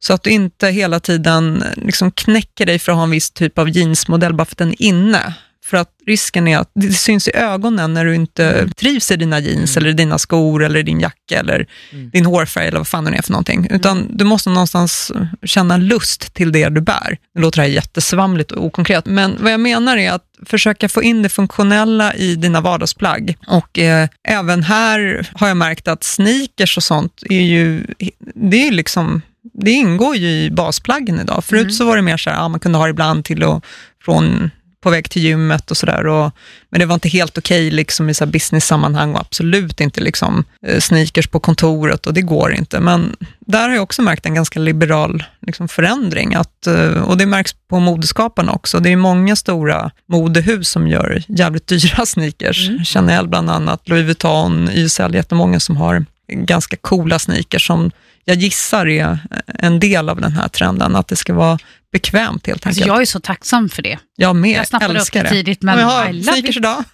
Så 0.00 0.12
att 0.12 0.22
du 0.22 0.30
inte 0.30 0.68
hela 0.68 1.00
tiden 1.00 1.64
liksom 1.76 2.10
knäcker 2.10 2.66
dig 2.66 2.78
för 2.78 2.92
att 2.92 2.96
ha 2.96 3.04
en 3.04 3.10
viss 3.10 3.30
typ 3.30 3.58
av 3.58 3.68
jeansmodell 3.68 4.34
bara 4.34 4.44
för 4.44 4.54
att 4.54 4.58
den 4.58 4.72
är 4.72 4.82
inne. 4.82 5.34
För 5.68 5.76
att 5.76 5.88
risken 6.06 6.48
är 6.48 6.58
att 6.58 6.70
det 6.74 6.92
syns 6.92 7.28
i 7.28 7.30
ögonen 7.34 7.94
när 7.94 8.04
du 8.04 8.14
inte 8.14 8.68
trivs 8.76 9.10
i 9.10 9.16
dina 9.16 9.38
jeans 9.40 9.76
eller 9.76 9.88
i 9.88 9.92
dina 9.92 10.18
skor 10.18 10.64
eller 10.64 10.82
din 10.82 11.00
jacka 11.00 11.38
eller 11.38 11.66
din 12.12 12.26
hårfärg 12.26 12.66
eller 12.66 12.78
vad 12.78 12.88
fan 12.88 13.04
det 13.04 13.16
är 13.16 13.22
för 13.22 13.32
någonting. 13.32 13.68
Utan 13.70 14.06
du 14.16 14.24
måste 14.24 14.50
någonstans 14.50 15.12
känna 15.42 15.76
lust 15.76 16.34
till 16.34 16.52
det 16.52 16.68
du 16.68 16.80
bär. 16.80 17.18
Nu 17.34 17.40
låter 17.40 17.56
det 17.56 17.62
här 17.62 17.74
jättesvamligt 17.74 18.52
och 18.52 18.64
okonkret, 18.64 19.06
men 19.06 19.36
vad 19.40 19.52
jag 19.52 19.60
menar 19.60 19.96
är 19.96 20.12
att 20.12 20.24
försöka 20.46 20.88
få 20.88 21.02
in 21.02 21.22
det 21.22 21.28
funktionella 21.28 22.14
i 22.14 22.34
dina 22.34 22.60
vardagsplagg. 22.60 23.36
Och 23.46 23.78
eh, 23.78 24.08
även 24.28 24.62
här 24.62 25.28
har 25.34 25.48
jag 25.48 25.56
märkt 25.56 25.88
att 25.88 26.04
sneakers 26.04 26.76
och 26.76 26.82
sånt 26.82 27.22
är 27.30 27.42
ju, 27.42 27.86
det 28.34 28.68
är 28.68 28.72
liksom 28.72 29.22
det 29.52 29.70
ingår 29.70 30.16
ju 30.16 30.28
i 30.28 30.50
basplaggen 30.50 31.20
idag. 31.20 31.44
Förut 31.44 31.74
så 31.74 31.84
var 31.84 31.96
det 31.96 32.02
mer 32.02 32.16
så 32.16 32.30
här, 32.30 32.36
ja, 32.36 32.48
man 32.48 32.60
kunde 32.60 32.78
ha 32.78 32.84
det 32.84 32.90
ibland 32.90 33.24
till 33.24 33.42
och 33.42 33.64
från 34.04 34.50
på 34.82 34.90
väg 34.90 35.10
till 35.10 35.22
gymmet 35.22 35.70
och 35.70 35.76
sådär. 35.76 36.30
Men 36.70 36.80
det 36.80 36.86
var 36.86 36.94
inte 36.94 37.08
helt 37.08 37.38
okej 37.38 37.70
liksom, 37.70 38.10
i 38.10 38.14
så 38.14 38.26
business-sammanhang 38.26 39.14
och 39.14 39.20
absolut 39.20 39.80
inte 39.80 40.00
liksom, 40.00 40.44
eh, 40.66 40.80
sneakers 40.80 41.26
på 41.26 41.40
kontoret 41.40 42.06
och 42.06 42.14
det 42.14 42.22
går 42.22 42.54
inte. 42.54 42.80
Men 42.80 43.16
där 43.40 43.68
har 43.68 43.74
jag 43.74 43.82
också 43.82 44.02
märkt 44.02 44.26
en 44.26 44.34
ganska 44.34 44.60
liberal 44.60 45.24
liksom, 45.46 45.68
förändring. 45.68 46.34
Att, 46.34 46.66
eh, 46.66 47.02
och 47.02 47.16
det 47.16 47.26
märks 47.26 47.54
på 47.68 47.78
modeskaparna 47.78 48.52
också. 48.52 48.80
Det 48.80 48.92
är 48.92 48.96
många 48.96 49.36
stora 49.36 49.90
modehus 50.06 50.68
som 50.68 50.88
gör 50.88 51.22
jävligt 51.28 51.66
dyra 51.66 52.06
sneakers. 52.06 52.68
Chanel 52.84 53.28
bland 53.28 53.50
annat, 53.50 53.88
Louis 53.88 54.04
Vuitton, 54.04 54.70
YSL, 54.72 55.14
jättemånga 55.14 55.60
som 55.60 55.76
har 55.76 56.04
ganska 56.32 56.76
coola 56.76 57.18
sneakers 57.18 57.66
som 57.66 57.90
jag 58.28 58.36
gissar 58.36 58.86
är 58.86 59.18
en 59.46 59.80
del 59.80 60.08
av 60.08 60.20
den 60.20 60.32
här 60.32 60.48
trenden, 60.48 60.96
att 60.96 61.08
det 61.08 61.16
ska 61.16 61.34
vara 61.34 61.58
bekvämt 61.92 62.46
helt 62.46 62.66
Alltså, 62.66 62.80
enkelt. 62.80 62.94
jag 62.94 63.00
är 63.02 63.06
så 63.06 63.20
tacksam 63.20 63.68
för 63.68 63.82
det. 63.82 63.98
Jag 64.16 64.36
med, 64.36 64.58
jag 64.58 64.68
snappade 64.68 64.92
upp 64.94 64.98
älskar 65.00 65.22
det 65.22 65.28
det. 65.28 65.34
tidigt, 65.34 65.62
men 65.62 65.78
har 65.78 66.08
I 66.08 66.12
love 66.12 66.38
it. 66.38 66.56
idag. 66.56 66.84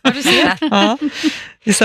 Ja. 0.60 0.98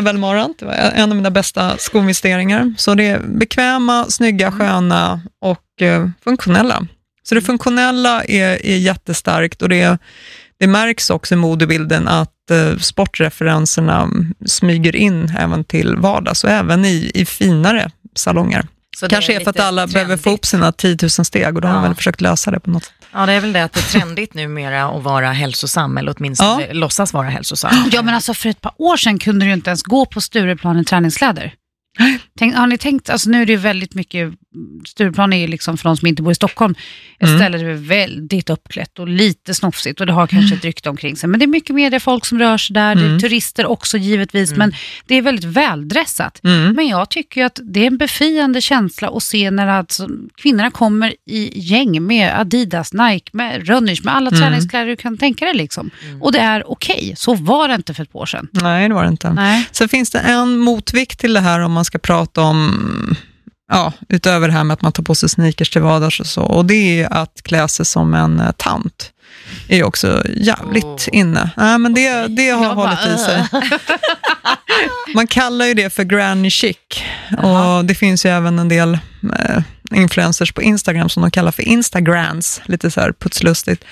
Ja. 0.06 0.12
Marant, 0.14 0.60
det 0.60 0.66
var 0.66 0.74
en 0.74 1.10
av 1.10 1.16
mina 1.16 1.32
bästa 1.32 1.78
skoinvesteringar. 1.78 2.74
Så 2.78 2.96
det 2.96 3.08
är 3.08 3.20
bekväma, 3.20 4.06
snygga, 4.10 4.48
Mm. 4.48 4.60
sköna 4.60 5.22
och 5.42 5.82
eh, 5.82 6.10
funktionella. 6.24 6.88
Så 7.24 7.36
det 7.36 7.42
funktionella 7.42 8.24
är, 8.24 8.66
är 8.66 8.78
jättestarkt 8.78 9.62
och 9.62 9.70
det, 9.70 9.98
det 10.60 10.68
märks 10.68 11.10
också 11.10 11.34
i 11.34 11.38
modebilden 11.38 12.08
att 12.08 12.52
eh, 12.52 12.78
sportreferenserna 12.78 14.10
smyger 14.46 14.96
in 14.96 15.36
även 15.40 15.64
till 15.64 15.96
vardags 15.96 16.44
och 16.44 16.50
även 16.50 16.86
i, 16.86 17.12
i 17.14 17.26
finare 17.26 17.92
salonger. 18.16 18.68
Så 18.98 19.08
Kanske 19.08 19.34
är 19.36 19.40
för 19.40 19.50
att 19.50 19.60
alla 19.60 19.88
behöver 19.88 20.18
få 20.18 20.30
upp 20.30 20.42
trendigt. 20.42 20.46
sina 20.46 20.72
10 20.72 20.98
000 21.02 21.10
steg 21.10 21.56
och 21.56 21.62
då 21.62 21.68
har 21.68 21.76
de 21.76 21.82
Ja. 21.84 21.88
väl 21.88 21.96
försökt 21.96 22.22
lösa 22.22 22.52
det 22.52 22.60
på 22.60 22.70
något 22.70 22.84
sätt. 22.84 22.94
Ja, 23.14 23.26
det 23.26 23.34
är 23.34 23.40
väl 23.42 23.54
det 23.54 23.64
att 23.64 23.74
det 23.74 23.80
är 23.80 24.00
trendigt 24.00 24.34
numera 24.34 24.86
att 24.86 25.04
vara 25.04 25.32
hälsosam, 25.32 25.98
eller 25.98 26.16
åtminstone 26.18 26.62
Ja. 26.68 26.74
låtsas 26.74 27.14
vara 27.14 27.30
hälsosam. 27.30 27.90
Ja 27.92 28.02
men 28.02 28.14
alltså 28.16 28.34
för 28.34 28.50
ett 28.50 28.62
par 28.62 28.74
år 28.78 28.98
sedan 28.98 29.20
kunde 29.20 29.46
du 29.46 29.54
inte 29.54 29.70
ens 29.70 29.84
gå 29.84 30.06
på 30.06 30.22
Stureplan 30.22 30.80
i 30.80 30.86
träningskläder. 30.86 31.54
Tänk, 32.40 32.56
har 32.56 32.68
ni 32.68 32.78
tänkt, 32.78 33.10
alltså 33.10 33.30
nu 33.30 33.42
är 33.42 33.46
det 33.46 33.52
ju 33.52 33.58
väldigt 33.58 33.94
mycket, 33.96 34.34
Stureplan 34.88 35.34
är 35.34 35.38
ju 35.38 35.48
liksom 35.48 35.78
för 35.78 35.90
de 35.90 35.98
som 35.98 36.08
inte 36.08 36.22
bor 36.22 36.32
i 36.32 36.36
Stockholm, 36.36 36.76
ett 37.20 37.28
Mm. 37.28 37.40
ställe 37.40 37.58
där 37.58 37.66
det 37.66 37.72
är 37.72 37.76
väldigt 37.76 38.50
uppklätt 38.50 39.00
och 39.00 39.08
lite 39.08 39.54
snofsigt 39.54 40.00
och 40.02 40.08
det 40.08 40.14
har 40.14 40.28
kanske 40.28 40.56
ett 40.56 40.64
rykte 40.66 40.90
omkring 40.90 41.16
sig. 41.16 41.30
Men 41.30 41.40
det 41.40 41.46
är 41.46 41.48
mycket 41.48 41.76
mer 41.76 42.00
folk 42.00 42.26
som 42.26 42.40
rör 42.40 42.58
sig 42.58 42.74
där, 42.74 42.96
det 42.96 43.02
är 43.02 43.06
Mm. 43.06 43.20
turister 43.20 43.66
också 43.66 43.98
givetvis, 43.98 44.52
men 44.54 44.74
det 45.08 45.16
är 45.16 45.22
väldigt 45.22 45.46
väldressat. 45.46 46.40
Mm. 46.44 46.74
Men 46.74 46.88
jag 46.88 47.10
tycker 47.10 47.42
ju 47.42 47.46
att 47.46 47.60
det 47.64 47.80
är 47.84 47.88
en 47.88 47.98
befriande 47.98 48.62
känsla 48.62 49.10
att 49.10 49.24
se 49.24 49.52
när 49.52 49.68
alltså, 49.68 50.08
kvinnorna 50.42 50.72
kommer 50.72 51.16
i 51.26 51.60
gäng 51.60 52.06
med 52.08 52.40
Adidas, 52.40 52.94
Nike, 52.94 53.30
med 53.34 53.68
Runners, 53.68 54.04
med 54.04 54.16
alla 54.16 54.30
Mm. 54.30 54.40
träningskläder 54.42 54.86
du 54.88 54.96
kan 54.96 55.18
tänka 55.18 55.46
dig. 55.46 55.54
Liksom. 55.54 55.90
Och 56.22 56.32
det 56.32 56.40
är 56.40 56.72
okej. 56.72 57.14
Så 57.18 57.34
var 57.34 57.68
det 57.68 57.76
inte 57.76 57.94
för 57.94 58.04
ett 58.04 58.12
par 58.12 58.20
år 58.20 58.26
sedan. 58.26 58.48
Nej, 58.52 58.88
det 58.90 58.94
var 58.96 59.04
det 59.04 59.10
inte. 59.10 59.34
Nej. 59.34 59.68
Sen 59.72 59.90
finns 59.90 60.12
det 60.12 60.20
en 60.20 60.58
motvikt 60.58 61.20
till 61.20 61.34
det 61.34 61.40
här 61.40 61.60
om 61.60 61.72
man 61.72 61.86
ska 61.86 61.98
prata 61.98 62.42
om, 62.42 63.16
ja, 63.70 63.94
utöver 64.10 64.48
det 64.48 64.54
här 64.54 64.64
med 64.64 64.74
att 64.74 64.82
man 64.82 64.92
tar 64.92 65.04
på 65.04 65.16
sig 65.16 65.30
sneakers 65.30 65.70
till 65.70 65.82
vardags 65.82 66.20
och 66.20 66.26
så, 66.28 66.42
och 66.42 66.66
det 66.66 67.02
är 67.02 67.14
att 67.14 67.42
klä 67.44 67.68
sig 67.68 67.86
som 67.86 68.14
en 68.14 68.40
eh, 68.40 68.52
tant. 68.52 69.12
är 69.68 69.84
också 69.84 70.24
jävligt 70.36 70.84
Oh. 70.86 71.08
inne. 71.12 71.50
Nej, 71.58 71.78
men 71.78 71.94
det, 71.94 72.28
det 72.28 72.50
har 72.50 72.66
Jag 72.66 72.76
bara, 72.76 72.88
hållit 72.90 73.20
i 73.20 73.24
sig. 73.24 73.44
"Ugh." 73.54 73.74
Man 75.16 75.28
kallar 75.28 75.66
ju 75.66 75.74
det 75.74 75.90
för 75.94 76.04
granny 76.04 76.50
chic 76.50 76.78
och 77.44 77.86
det 77.86 77.96
finns 77.96 78.26
ju 78.26 78.30
även 78.30 78.60
en 78.60 78.70
del 78.70 78.94
eh, 79.40 79.62
influencers 79.94 80.52
på 80.52 80.62
Instagram 80.62 81.10
som 81.10 81.22
de 81.22 81.32
kallar 81.32 81.52
för 81.52 81.64
instagrams, 81.64 82.62
lite 82.66 82.92
så 82.92 83.02
här 83.02 83.12
putslustigt. 83.20 83.84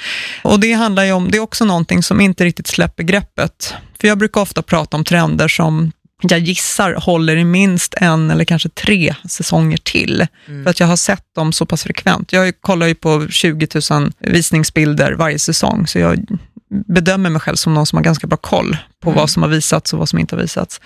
Och 0.43 0.59
det 0.59 0.73
handlar 0.73 1.03
ju 1.03 1.11
om, 1.11 1.31
det 1.31 1.37
är 1.37 1.41
också 1.41 1.65
någonting 1.65 2.03
som 2.03 2.21
inte 2.21 2.45
riktigt 2.45 2.67
släpper 2.67 3.03
greppet. 3.03 3.73
För 4.01 4.07
jag 4.07 4.17
brukar 4.17 4.41
ofta 4.41 4.61
prata 4.61 4.97
om 4.97 5.03
trender 5.03 5.47
som 5.47 5.91
jag 6.21 6.39
gissar 6.39 6.93
håller 6.93 7.35
i 7.35 7.43
minst 7.43 7.93
en 7.97 8.31
eller 8.31 8.45
kanske 8.45 8.69
tre 8.69 9.15
säsonger 9.29 9.77
till. 9.77 10.27
För 10.63 10.69
att 10.69 10.79
jag 10.79 10.87
har 10.87 10.95
sett 10.95 11.23
dem 11.35 11.53
så 11.53 11.65
pass 11.65 11.83
frekvent. 11.83 12.33
Jag 12.33 12.61
kollar 12.61 12.87
ju 12.87 12.95
på 12.95 13.27
20 13.29 13.67
000 13.91 14.11
visningsbilder 14.19 15.11
varje 15.13 15.39
säsong, 15.39 15.87
så 15.87 15.99
jag 15.99 16.25
bedömer 16.87 17.29
mig 17.29 17.41
själv 17.41 17.55
som 17.55 17.73
någon 17.73 17.85
som 17.85 17.97
har 17.97 18.03
ganska 18.03 18.27
bra 18.27 18.37
koll 18.37 18.77
på 19.03 19.11
vad 19.11 19.29
som 19.29 19.43
har 19.43 19.49
visats 19.49 19.93
och 19.93 19.99
vad 19.99 20.09
som 20.09 20.19
inte 20.19 20.35
har 20.35 20.41
visats. 20.41 20.81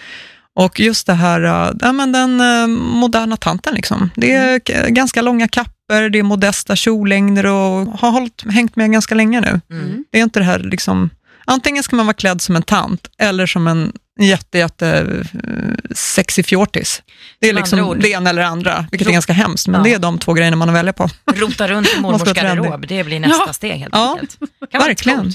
Och 0.55 0.79
just 0.79 1.07
det 1.07 1.13
här, 1.13 1.41
äh, 1.43 1.71
ja, 1.81 1.91
men 1.91 2.11
den 2.11 2.41
äh, 2.41 2.67
moderna 2.77 3.37
tanten, 3.37 3.73
liksom. 3.75 4.09
det 4.15 4.31
är 4.33 4.59
k- 4.59 4.73
ganska 4.87 5.21
långa 5.21 5.47
kapper, 5.47 6.09
det 6.09 6.19
är 6.19 6.23
modesta 6.23 6.75
kjollängder 6.75 7.45
och 7.45 7.87
har 7.99 8.11
hållit, 8.11 8.43
hängt 8.49 8.75
med 8.75 8.91
ganska 8.91 9.15
länge 9.15 9.41
nu. 9.41 9.61
Mm. 9.77 10.05
Det 10.11 10.19
är 10.19 10.23
inte 10.23 10.39
det 10.39 10.43
här, 10.45 10.59
liksom, 10.59 11.09
antingen 11.45 11.83
ska 11.83 11.95
man 11.95 12.05
vara 12.05 12.13
klädd 12.13 12.41
som 12.41 12.55
en 12.55 12.63
tant 12.63 13.07
eller 13.17 13.45
som 13.45 13.67
en 13.67 13.91
jätte, 14.27 14.57
jätte 14.57 14.87
eh, 15.33 15.93
sexy 15.95 16.43
fjortis. 16.43 17.03
Det 17.39 17.49
är 17.49 17.53
liksom 17.53 17.79
ord. 17.79 17.97
det 18.01 18.09
ena 18.09 18.29
eller 18.29 18.41
andra, 18.41 18.85
vilket 18.91 19.05
Ro- 19.07 19.09
är 19.11 19.13
ganska 19.13 19.33
hemskt, 19.33 19.67
men 19.67 19.79
Ja. 19.79 19.83
det 19.83 19.93
är 19.93 19.99
de 19.99 20.19
två 20.19 20.33
grejerna 20.33 20.55
man 20.57 20.73
välja 20.73 20.93
på. 20.93 21.09
Rota 21.35 21.67
runt 21.67 21.93
i 21.97 21.99
mormors 22.01 22.33
garderob, 22.33 22.87
det 22.87 23.03
blir 23.03 23.19
nästa 23.19 23.43
Ja. 23.47 23.53
steg 23.53 23.71
helt 23.79 23.93
Ja, 23.95 24.11
enkelt. 24.13 24.37
Kan 24.71 24.81
Verkligen. 24.81 25.33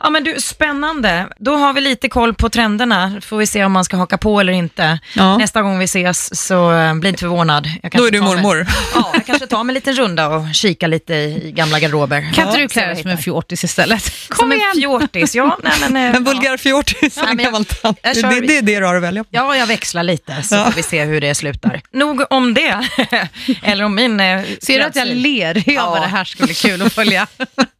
Ja 0.00 0.10
men 0.10 0.24
du, 0.24 0.40
spännande. 0.40 1.26
Då 1.38 1.56
har 1.56 1.72
vi 1.72 1.80
lite 1.80 2.08
koll 2.08 2.34
på 2.34 2.48
trenderna. 2.48 3.20
Får 3.24 3.36
vi 3.36 3.46
se 3.46 3.64
om 3.64 3.72
man 3.72 3.84
ska 3.84 3.96
haka 3.96 4.18
på 4.18 4.40
eller 4.40 4.52
inte. 4.52 4.98
Ja. 5.16 5.38
Nästa 5.38 5.62
gång 5.62 5.78
vi 5.78 5.84
ses 5.84 6.46
så 6.46 6.72
eh, 6.72 6.94
bli 6.94 7.08
inte 7.08 7.20
förvånad. 7.20 7.68
Då 7.92 8.06
är 8.06 8.10
du 8.10 8.18
tar 8.18 8.24
mig- 8.26 8.34
mormor. 8.42 8.66
Ja, 8.94 9.10
jag 9.14 9.26
kanske 9.26 9.46
tar 9.46 9.64
mig 9.64 9.70
en 9.72 9.74
liten 9.74 9.94
runda 9.94 10.28
och 10.28 10.54
kika 10.54 10.86
lite 10.86 11.14
i 11.14 11.52
gamla 11.56 11.80
garderober. 11.80 12.20
Kan 12.20 12.28
inte 12.28 12.58
Ja, 12.58 12.62
du 12.62 12.68
klä 12.68 12.86
dig 12.86 13.02
som 13.02 13.10
en 13.10 13.18
fjortis 13.18 13.64
istället? 13.64 14.02
Som 14.04 14.36
Kom 14.36 14.52
en 14.52 14.58
igen! 14.58 14.72
fjortis, 14.74 15.34
ja. 15.34 15.58
Nej, 15.62 15.72
men, 15.90 15.96
eh, 15.96 16.16
En 16.16 16.24
vulgär 16.24 16.56
fjortis, 16.56 17.18
en 17.18 17.36
gammal 17.36 17.64
tant. 17.64 17.98
Det, 18.02 18.12
det, 18.22 18.40
det 18.40 18.58
är 18.58 18.62
det 18.62 18.78
du 18.80 18.86
har 18.86 18.94
att 18.94 19.02
välja 19.02 19.24
på. 19.24 19.28
Ja, 19.32 19.56
jag 19.56 19.66
växlar 19.66 20.02
lite 20.02 20.42
så 20.42 20.54
Ja. 20.54 20.64
får 20.64 20.72
vi 20.72 20.82
se 20.82 21.04
hur 21.04 21.20
det 21.20 21.34
slutar. 21.34 21.80
Nog 21.92 22.22
om 22.30 22.54
det. 22.54 22.88
Eller 23.62 23.84
om 23.84 23.94
min 23.94 24.20
eh, 24.20 24.40
Ser 24.62 24.78
du 24.78 24.84
att 24.84 24.96
jag 24.96 25.08
ler? 25.08 25.62
Ja. 25.66 25.86
bara, 25.86 26.00
det 26.00 26.06
här 26.06 26.24
ska 26.24 26.44
bli 26.44 26.54
kul 26.54 26.82
att 26.82 26.92
följa. 26.92 27.26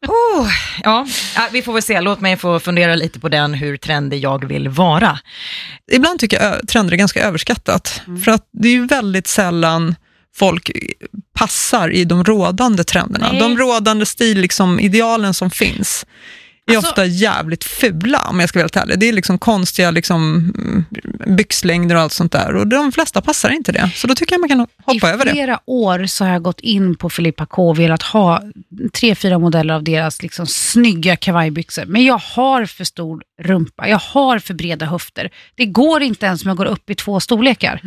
Oh, 0.07 0.49
ja, 0.83 1.07
ja, 1.37 1.43
vi 1.53 1.63
får 1.63 1.73
väl 1.73 1.82
se. 1.83 2.01
Låt 2.01 2.21
mig 2.21 2.37
få 2.37 2.61
fundera 2.61 2.95
lite 2.95 3.21
på 3.21 3.29
den, 3.29 3.55
hur 3.55 3.77
trendig 3.77 4.19
jag 4.25 4.45
vill 4.49 4.69
vara. 4.69 5.19
Ibland 5.93 6.19
tycker 6.21 6.43
jag 6.43 6.69
trender 6.69 6.93
är 6.93 6.97
ganska 6.97 7.23
överskattat, 7.23 8.03
Mm. 8.07 8.21
för 8.23 8.31
att 8.31 8.49
det 8.53 8.69
är 8.69 8.73
ju 8.73 8.87
väldigt 8.87 9.27
sällan 9.27 9.95
folk 10.37 10.71
passar 11.39 11.91
i 11.91 12.05
de 12.05 12.25
rådande 12.25 12.85
trenderna. 12.85 13.29
Nej. 13.33 13.41
De 13.41 13.57
rådande 13.59 14.07
stil, 14.07 14.39
liksom, 14.41 14.81
idealen 14.81 15.35
som 15.35 15.51
finns 15.51 16.07
är 16.73 16.77
Alltså- 16.77 16.91
ofta 16.91 17.05
jävligt 17.07 17.65
fula, 17.65 18.27
om 18.31 18.41
jag 18.41 18.49
ska 18.49 18.59
vara 18.59 18.65
helt 18.65 18.77
ärlig. 18.77 18.99
Det 18.99 19.09
är 19.09 19.13
liksom 19.13 19.39
konstiga 19.39 19.91
liksom, 19.91 20.53
mm, 20.59 20.85
byxlängder 21.37 21.95
och 21.97 22.01
allt 22.03 22.13
sånt 22.13 22.33
där, 22.33 22.55
och 22.55 22.67
de 22.67 22.93
flesta 22.93 23.21
passar 23.21 23.51
inte 23.51 23.73
det. 23.73 23.91
Så 23.95 24.07
då 24.07 24.15
tycker 24.15 24.33
jag 24.35 24.41
man 24.41 24.49
kan 24.49 24.59
hoppa 24.85 25.11
I 25.11 25.13
över 25.13 25.25
det. 25.25 25.31
flera 25.31 25.61
år 25.67 26.07
så 26.07 26.25
har 26.25 26.33
jag 26.33 26.43
gått 26.43 26.61
in 26.61 26.97
på 26.97 27.11
Filippa 27.11 27.47
K 27.47 27.69
och 27.69 27.79
velat 27.79 28.03
ha 28.03 28.43
tre, 28.93 29.15
fyra 29.15 29.39
modeller 29.39 29.75
av 29.75 29.83
deras 29.85 30.23
liksom 30.23 30.47
snygga 30.47 31.17
kavajbyxor. 31.17 31.85
Men 31.87 32.05
jag 32.05 32.19
har 32.19 32.67
för 32.67 32.85
stor 32.85 33.23
rumpa, 33.43 33.89
jag 33.89 33.99
har 33.99 34.39
för 34.39 34.55
breda 34.55 34.87
höfter. 34.87 35.31
Det 35.55 35.67
går 35.67 36.03
inte 36.03 36.27
ens 36.27 36.45
om 36.45 36.49
jag 36.49 36.57
går 36.57 36.65
upp 36.67 36.91
i 36.91 36.95
två 36.95 37.21
storlekar. 37.21 37.81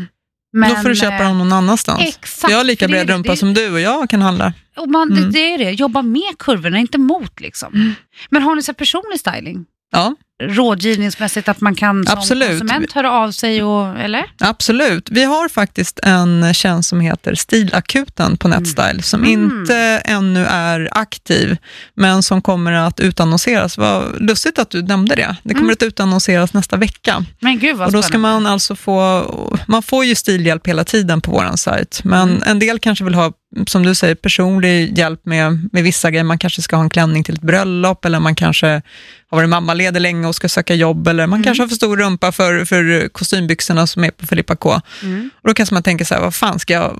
Men, 0.55 0.69
då 0.69 0.75
får 0.75 0.89
du 0.89 0.95
köpa 0.95 1.15
eh, 1.15 1.27
dem 1.27 1.37
någon 1.37 1.53
annanstans. 1.53 2.01
exakt, 2.01 2.51
jag 2.51 2.57
har 2.57 2.63
lika 2.63 2.87
bred 2.87 3.09
rumpa 3.09 3.31
Det- 3.31 3.37
som 3.37 3.53
du 3.53 3.71
och 3.71 3.79
jag 3.79 4.09
kan 4.09 4.21
handla. 4.21 4.53
Och 4.77 4.89
man, 4.89 5.11
Mm. 5.11 5.23
det, 5.23 5.29
det 5.31 5.53
är 5.53 5.57
det, 5.57 5.71
jobba 5.71 6.01
med 6.01 6.37
kurvorna, 6.39 6.77
inte 6.79 6.97
mot 6.97 7.39
liksom. 7.39 7.95
Men 8.29 8.41
har 8.41 8.55
ni 8.55 8.61
så 8.63 8.73
personlig 8.73 9.19
styling? 9.19 9.65
Ja, 9.91 10.15
Rådgivningsmässigt 10.43 11.47
att 11.49 11.61
man 11.61 11.75
kan 11.75 12.05
som 12.05 12.17
Absolut. 12.17 12.49
konsument 12.49 12.91
höra 12.93 13.11
av 13.11 13.31
sig 13.31 13.63
och, 13.63 13.99
eller? 13.99 14.23
Absolut. 14.39 15.09
Vi 15.11 15.23
har 15.23 15.49
faktiskt 15.49 15.99
en 16.03 16.53
tjänst 16.53 16.89
som 16.89 16.99
heter 16.99 17.35
Stilakuten 17.35 18.37
på 18.37 18.47
Netstyle, 18.47 19.01
som 19.01 19.23
Mm. 19.23 19.31
inte 19.31 19.75
ännu 20.05 20.45
är 20.45 20.89
aktiv, 20.91 21.57
men 21.93 22.23
som 22.23 22.41
kommer 22.41 22.71
att 22.71 22.99
utannonseras. 22.99 23.77
Vad 23.77 24.21
lustigt 24.21 24.59
att 24.59 24.69
du 24.69 24.81
nämnde 24.83 25.15
det. 25.15 25.35
Det 25.43 25.53
kommer 25.53 25.63
Mm. 25.65 25.73
att 25.73 25.83
utannonseras 25.83 26.53
nästa 26.53 26.77
vecka. 26.77 27.25
Men 27.39 27.59
gud 27.59 27.77
vad 27.77 27.87
Och 27.87 27.93
då 27.93 28.01
ska 28.01 28.17
man 28.17 28.45
alltså 28.47 28.75
få, 28.75 29.25
man 29.67 29.83
får 29.83 30.05
ju 30.05 30.15
stilhjälp 30.15 30.67
hela 30.67 30.83
tiden 30.83 31.21
på 31.21 31.31
vår 31.31 31.55
sajt, 31.55 32.01
men 32.03 32.29
Mm. 32.29 32.43
en 32.45 32.59
del 32.59 32.79
kanske 32.79 33.03
vill 33.05 33.15
ha, 33.15 33.31
som 33.67 33.83
du 33.83 33.95
säger, 33.95 34.15
personlig 34.15 34.97
hjälp 34.97 35.25
med, 35.25 35.69
med 35.71 35.83
vissa 35.83 36.11
grejer. 36.11 36.23
Man 36.23 36.37
kanske 36.39 36.61
ska 36.61 36.75
ha 36.75 36.83
en 36.83 36.89
klänning 36.89 37.23
till 37.23 37.35
ett 37.35 37.41
bröllop, 37.41 38.05
eller 38.05 38.19
man 38.19 38.35
kanske 38.35 38.67
har 38.67 39.37
varit 39.37 39.49
mammaledig 39.49 39.99
länge 40.01 40.27
och 40.27 40.35
ska 40.35 40.49
söka 40.49 40.75
jobb, 40.75 41.07
eller 41.07 41.23
Mm. 41.23 41.29
man 41.29 41.43
kanske 41.43 41.63
har 41.63 41.67
för 41.67 41.75
stor 41.75 41.97
rumpa 41.97 42.31
för, 42.31 42.65
för 42.65 43.07
kostymbyxorna 43.07 43.87
som 43.87 44.03
är 44.03 44.11
på 44.11 44.25
Filippa 44.27 44.55
K. 44.55 44.81
Mm. 45.03 45.29
Och 45.41 45.47
då 45.49 45.53
kanske 45.53 45.75
man 45.75 45.83
tänker 45.83 46.05
så 46.05 46.13
här, 46.13 46.21
vad 46.21 46.35
fan 46.35 46.59
ska 46.59 46.73
jag, 46.73 46.99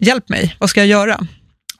hjälp 0.00 0.28
mig, 0.28 0.56
vad 0.58 0.70
ska 0.70 0.80
jag 0.80 0.86
göra? 0.86 1.20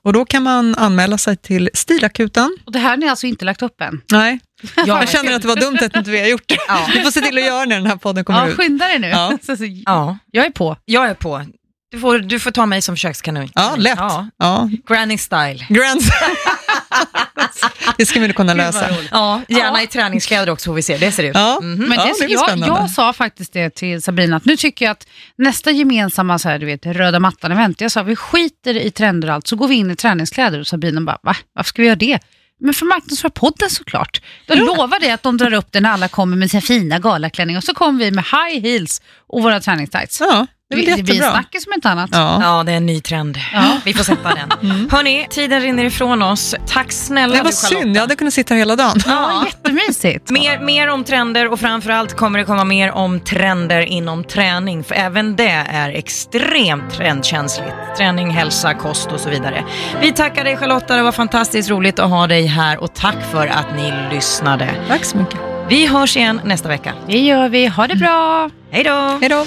Och 0.05 0.13
då 0.13 0.25
kan 0.25 0.43
man 0.43 0.75
anmäla 0.75 1.19
sig 1.19 1.37
till 1.37 1.71
Stilakuten. 1.75 2.57
Och 2.67 2.73
det 2.73 2.79
här 2.79 2.91
har 2.91 2.97
ni 2.97 3.09
alltså 3.09 3.27
inte 3.27 3.45
lagt 3.45 3.63
upp 3.63 3.81
än? 3.81 4.01
Nej, 4.13 4.39
Ja, 4.77 4.85
jag 4.87 5.09
känner 5.09 5.33
att 5.33 5.43
det 5.43 5.49
var 5.49 5.57
dumt 5.57 5.79
att 5.83 5.97
inte 5.97 6.11
vi 6.11 6.21
har 6.21 6.27
gjort 6.27 6.43
det. 6.47 6.57
Ja. 6.69 6.89
Vi 6.95 7.01
får 7.03 7.11
se 7.11 7.21
till 7.21 7.39
att 7.39 7.45
göra 7.45 7.65
när 7.65 7.77
den 7.77 7.87
här 7.87 7.97
podden 7.97 8.25
kommer 8.25 8.41
Ja, 8.41 8.49
ut. 8.49 8.57
skynda 8.57 8.87
dig 8.89 8.99
nu. 8.99 9.07
Ja. 9.09 9.39
Så, 9.47 9.57
så, 9.57 9.65
Ja, 9.87 10.19
Jag 10.31 10.47
är 10.47 10.51
på. 10.51 10.77
jag 10.85 11.07
är 11.11 11.15
på. 11.15 11.47
Du 11.93 11.99
får, 11.99 12.19
du 12.19 12.41
får 12.41 12.51
ta 12.51 12.67
mig 12.67 12.83
som 12.83 12.97
kökskanin. 12.97 13.51
Ja, 13.55 13.75
lätt. 13.77 13.95
Ja. 13.99 14.29
Ja. 14.39 14.69
Granny 14.89 15.19
style. 15.19 15.67
Grants. 15.69 16.07
det 17.99 18.07
ska 18.07 18.21
vi 18.21 18.33
kunna 18.33 18.55
lösa. 18.55 18.87
Ja, 19.11 19.41
gärna 19.49 19.79
Ja. 19.79 19.83
i 19.83 19.87
träningskläder 19.87 20.53
också 20.53 20.71
får 20.71 20.75
vi 20.75 20.83
se. 20.83 20.97
Det 20.97 21.13
ser 21.13 21.23
ut. 21.23 21.31
Ja, 21.35 21.59
Mhm. 21.63 21.75
Men 21.89 21.93
ja, 21.99 22.05
det, 22.21 22.27
det 22.27 22.33
jag, 22.33 22.59
jag 22.59 22.91
sa 22.91 23.13
faktiskt 23.13 23.53
det 23.53 23.71
till 23.75 24.03
Sabina, 24.03 24.37
att 24.37 24.45
nu 24.45 24.57
tycker 24.57 24.85
jag 24.85 24.93
att 24.93 25.07
nästa 25.39 25.71
gemensamma 25.71 26.39
så 26.39 26.49
här, 26.49 26.59
du 26.59 26.67
vet, 26.67 26.87
röda 26.87 27.19
mattan-event, 27.19 27.75
jag 27.83 27.93
sa 27.93 28.03
vi 28.03 28.17
skiter 28.17 28.75
i 28.77 28.91
trender 28.91 29.29
och 29.29 29.35
allt, 29.35 29.47
så 29.47 29.57
går 29.57 29.69
vi 29.69 29.75
in 29.75 29.91
i 29.91 29.97
träningskläder 29.97 30.61
och 30.61 30.67
Sabina 30.67 31.01
bara, 31.01 31.19
va? 31.23 31.37
Varför 31.55 31.69
ska 31.69 31.83
vi 31.83 31.89
göra 31.89 31.97
det? 31.97 32.19
Men 32.61 32.75
för 32.75 32.87
marknadsföra 32.87 33.31
podden 33.31 33.71
såklart. 33.71 34.21
Då 34.47 34.55
lovar 34.55 35.01
det 35.01 35.11
att 35.11 35.23
de 35.23 35.37
drar 35.37 35.53
upp 35.53 35.69
det 35.73 35.81
när 35.81 35.91
alla 35.91 36.09
kommer 36.09 36.37
med 36.37 36.51
sina 36.51 36.61
fina 36.61 36.99
galaklänningar 36.99 37.59
och 37.61 37.65
så 37.65 37.75
kommer 37.75 37.99
vi 37.99 38.11
med 38.11 38.25
high 38.25 38.63
heels 38.63 39.03
och 39.29 39.43
våra 39.43 39.61
träningstights. 39.61 40.21
Ja, 40.21 40.47
det 40.77 40.81
Det, 40.81 40.85
blir 40.87 40.97
det 40.97 41.03
blir 41.03 41.15
jättebra. 41.15 41.33
snackis 41.41 41.65
som 41.65 41.73
inte 41.73 41.89
annat. 41.89 42.11
Ja. 42.13 42.39
Ja, 42.43 42.63
det 42.63 42.73
är 42.73 42.77
en 42.77 42.87
ny 42.87 43.01
trend. 43.01 43.39
Ja. 43.55 43.63
Vi 43.85 43.95
får 43.95 44.05
sätta 44.05 44.29
den. 44.35 44.89
Hörni, 44.91 45.27
tiden 45.31 45.61
rinner 45.61 45.85
ifrån 45.85 46.23
oss. 46.23 46.55
Tack 46.67 46.93
snälla 46.93 47.35
Det 47.37 47.43
var 47.43 47.51
du 47.51 47.57
synd, 47.57 47.97
jag 47.97 48.01
hade 48.01 48.17
kunnat 48.17 48.35
sitta 48.35 48.55
här 48.55 48.59
hela 48.59 48.77
dagen. 48.77 48.97
Ja, 49.07 49.43
jättemysigt. 49.47 50.31
Mer, 50.31 50.59
mer 50.61 50.89
om 50.89 51.05
trender 51.05 51.53
och 51.53 51.61
framförallt 51.61 52.17
kommer 52.17 52.39
det 52.39 52.45
komma 52.45 52.65
mer 52.65 52.93
om 52.93 53.21
trender 53.21 53.81
inom 53.81 54.25
träning. 54.25 54.85
För 54.85 54.95
även 54.95 55.37
det 55.37 55.65
är 55.69 55.91
extremt 55.91 56.91
trendkänsligt. 56.95 57.73
Träning, 57.97 58.31
hälsa, 58.31 58.75
kost 58.75 59.13
och 59.13 59.21
så 59.21 59.29
vidare. 59.31 59.65
Vi 60.01 60.13
tackar 60.13 60.45
dig 60.45 60.57
Charlotta, 60.57 60.97
det 60.97 61.03
var 61.03 61.13
fantastiskt 61.13 61.71
roligt 61.71 61.99
att 61.99 62.11
ha 62.11 62.27
dig 62.27 62.47
här 62.47 62.79
och 62.83 62.95
tack 62.95 63.17
för 63.31 63.47
att 63.47 63.77
ni 63.77 63.93
lyssnade. 64.15 64.69
Tack 64.89 65.05
så 65.05 65.17
mycket. 65.17 65.40
Vi 65.69 65.87
hörs 65.87 66.17
igen 66.17 66.40
nästa 66.44 66.69
vecka. 66.69 66.92
Det 67.09 67.19
gör 67.19 67.49
vi. 67.49 67.67
Ha 67.67 67.87
det 67.87 67.96
bra. 67.96 68.51
Hej 68.71 68.85
då! 68.85 69.19
Hej 69.21 69.29
då. 69.29 69.46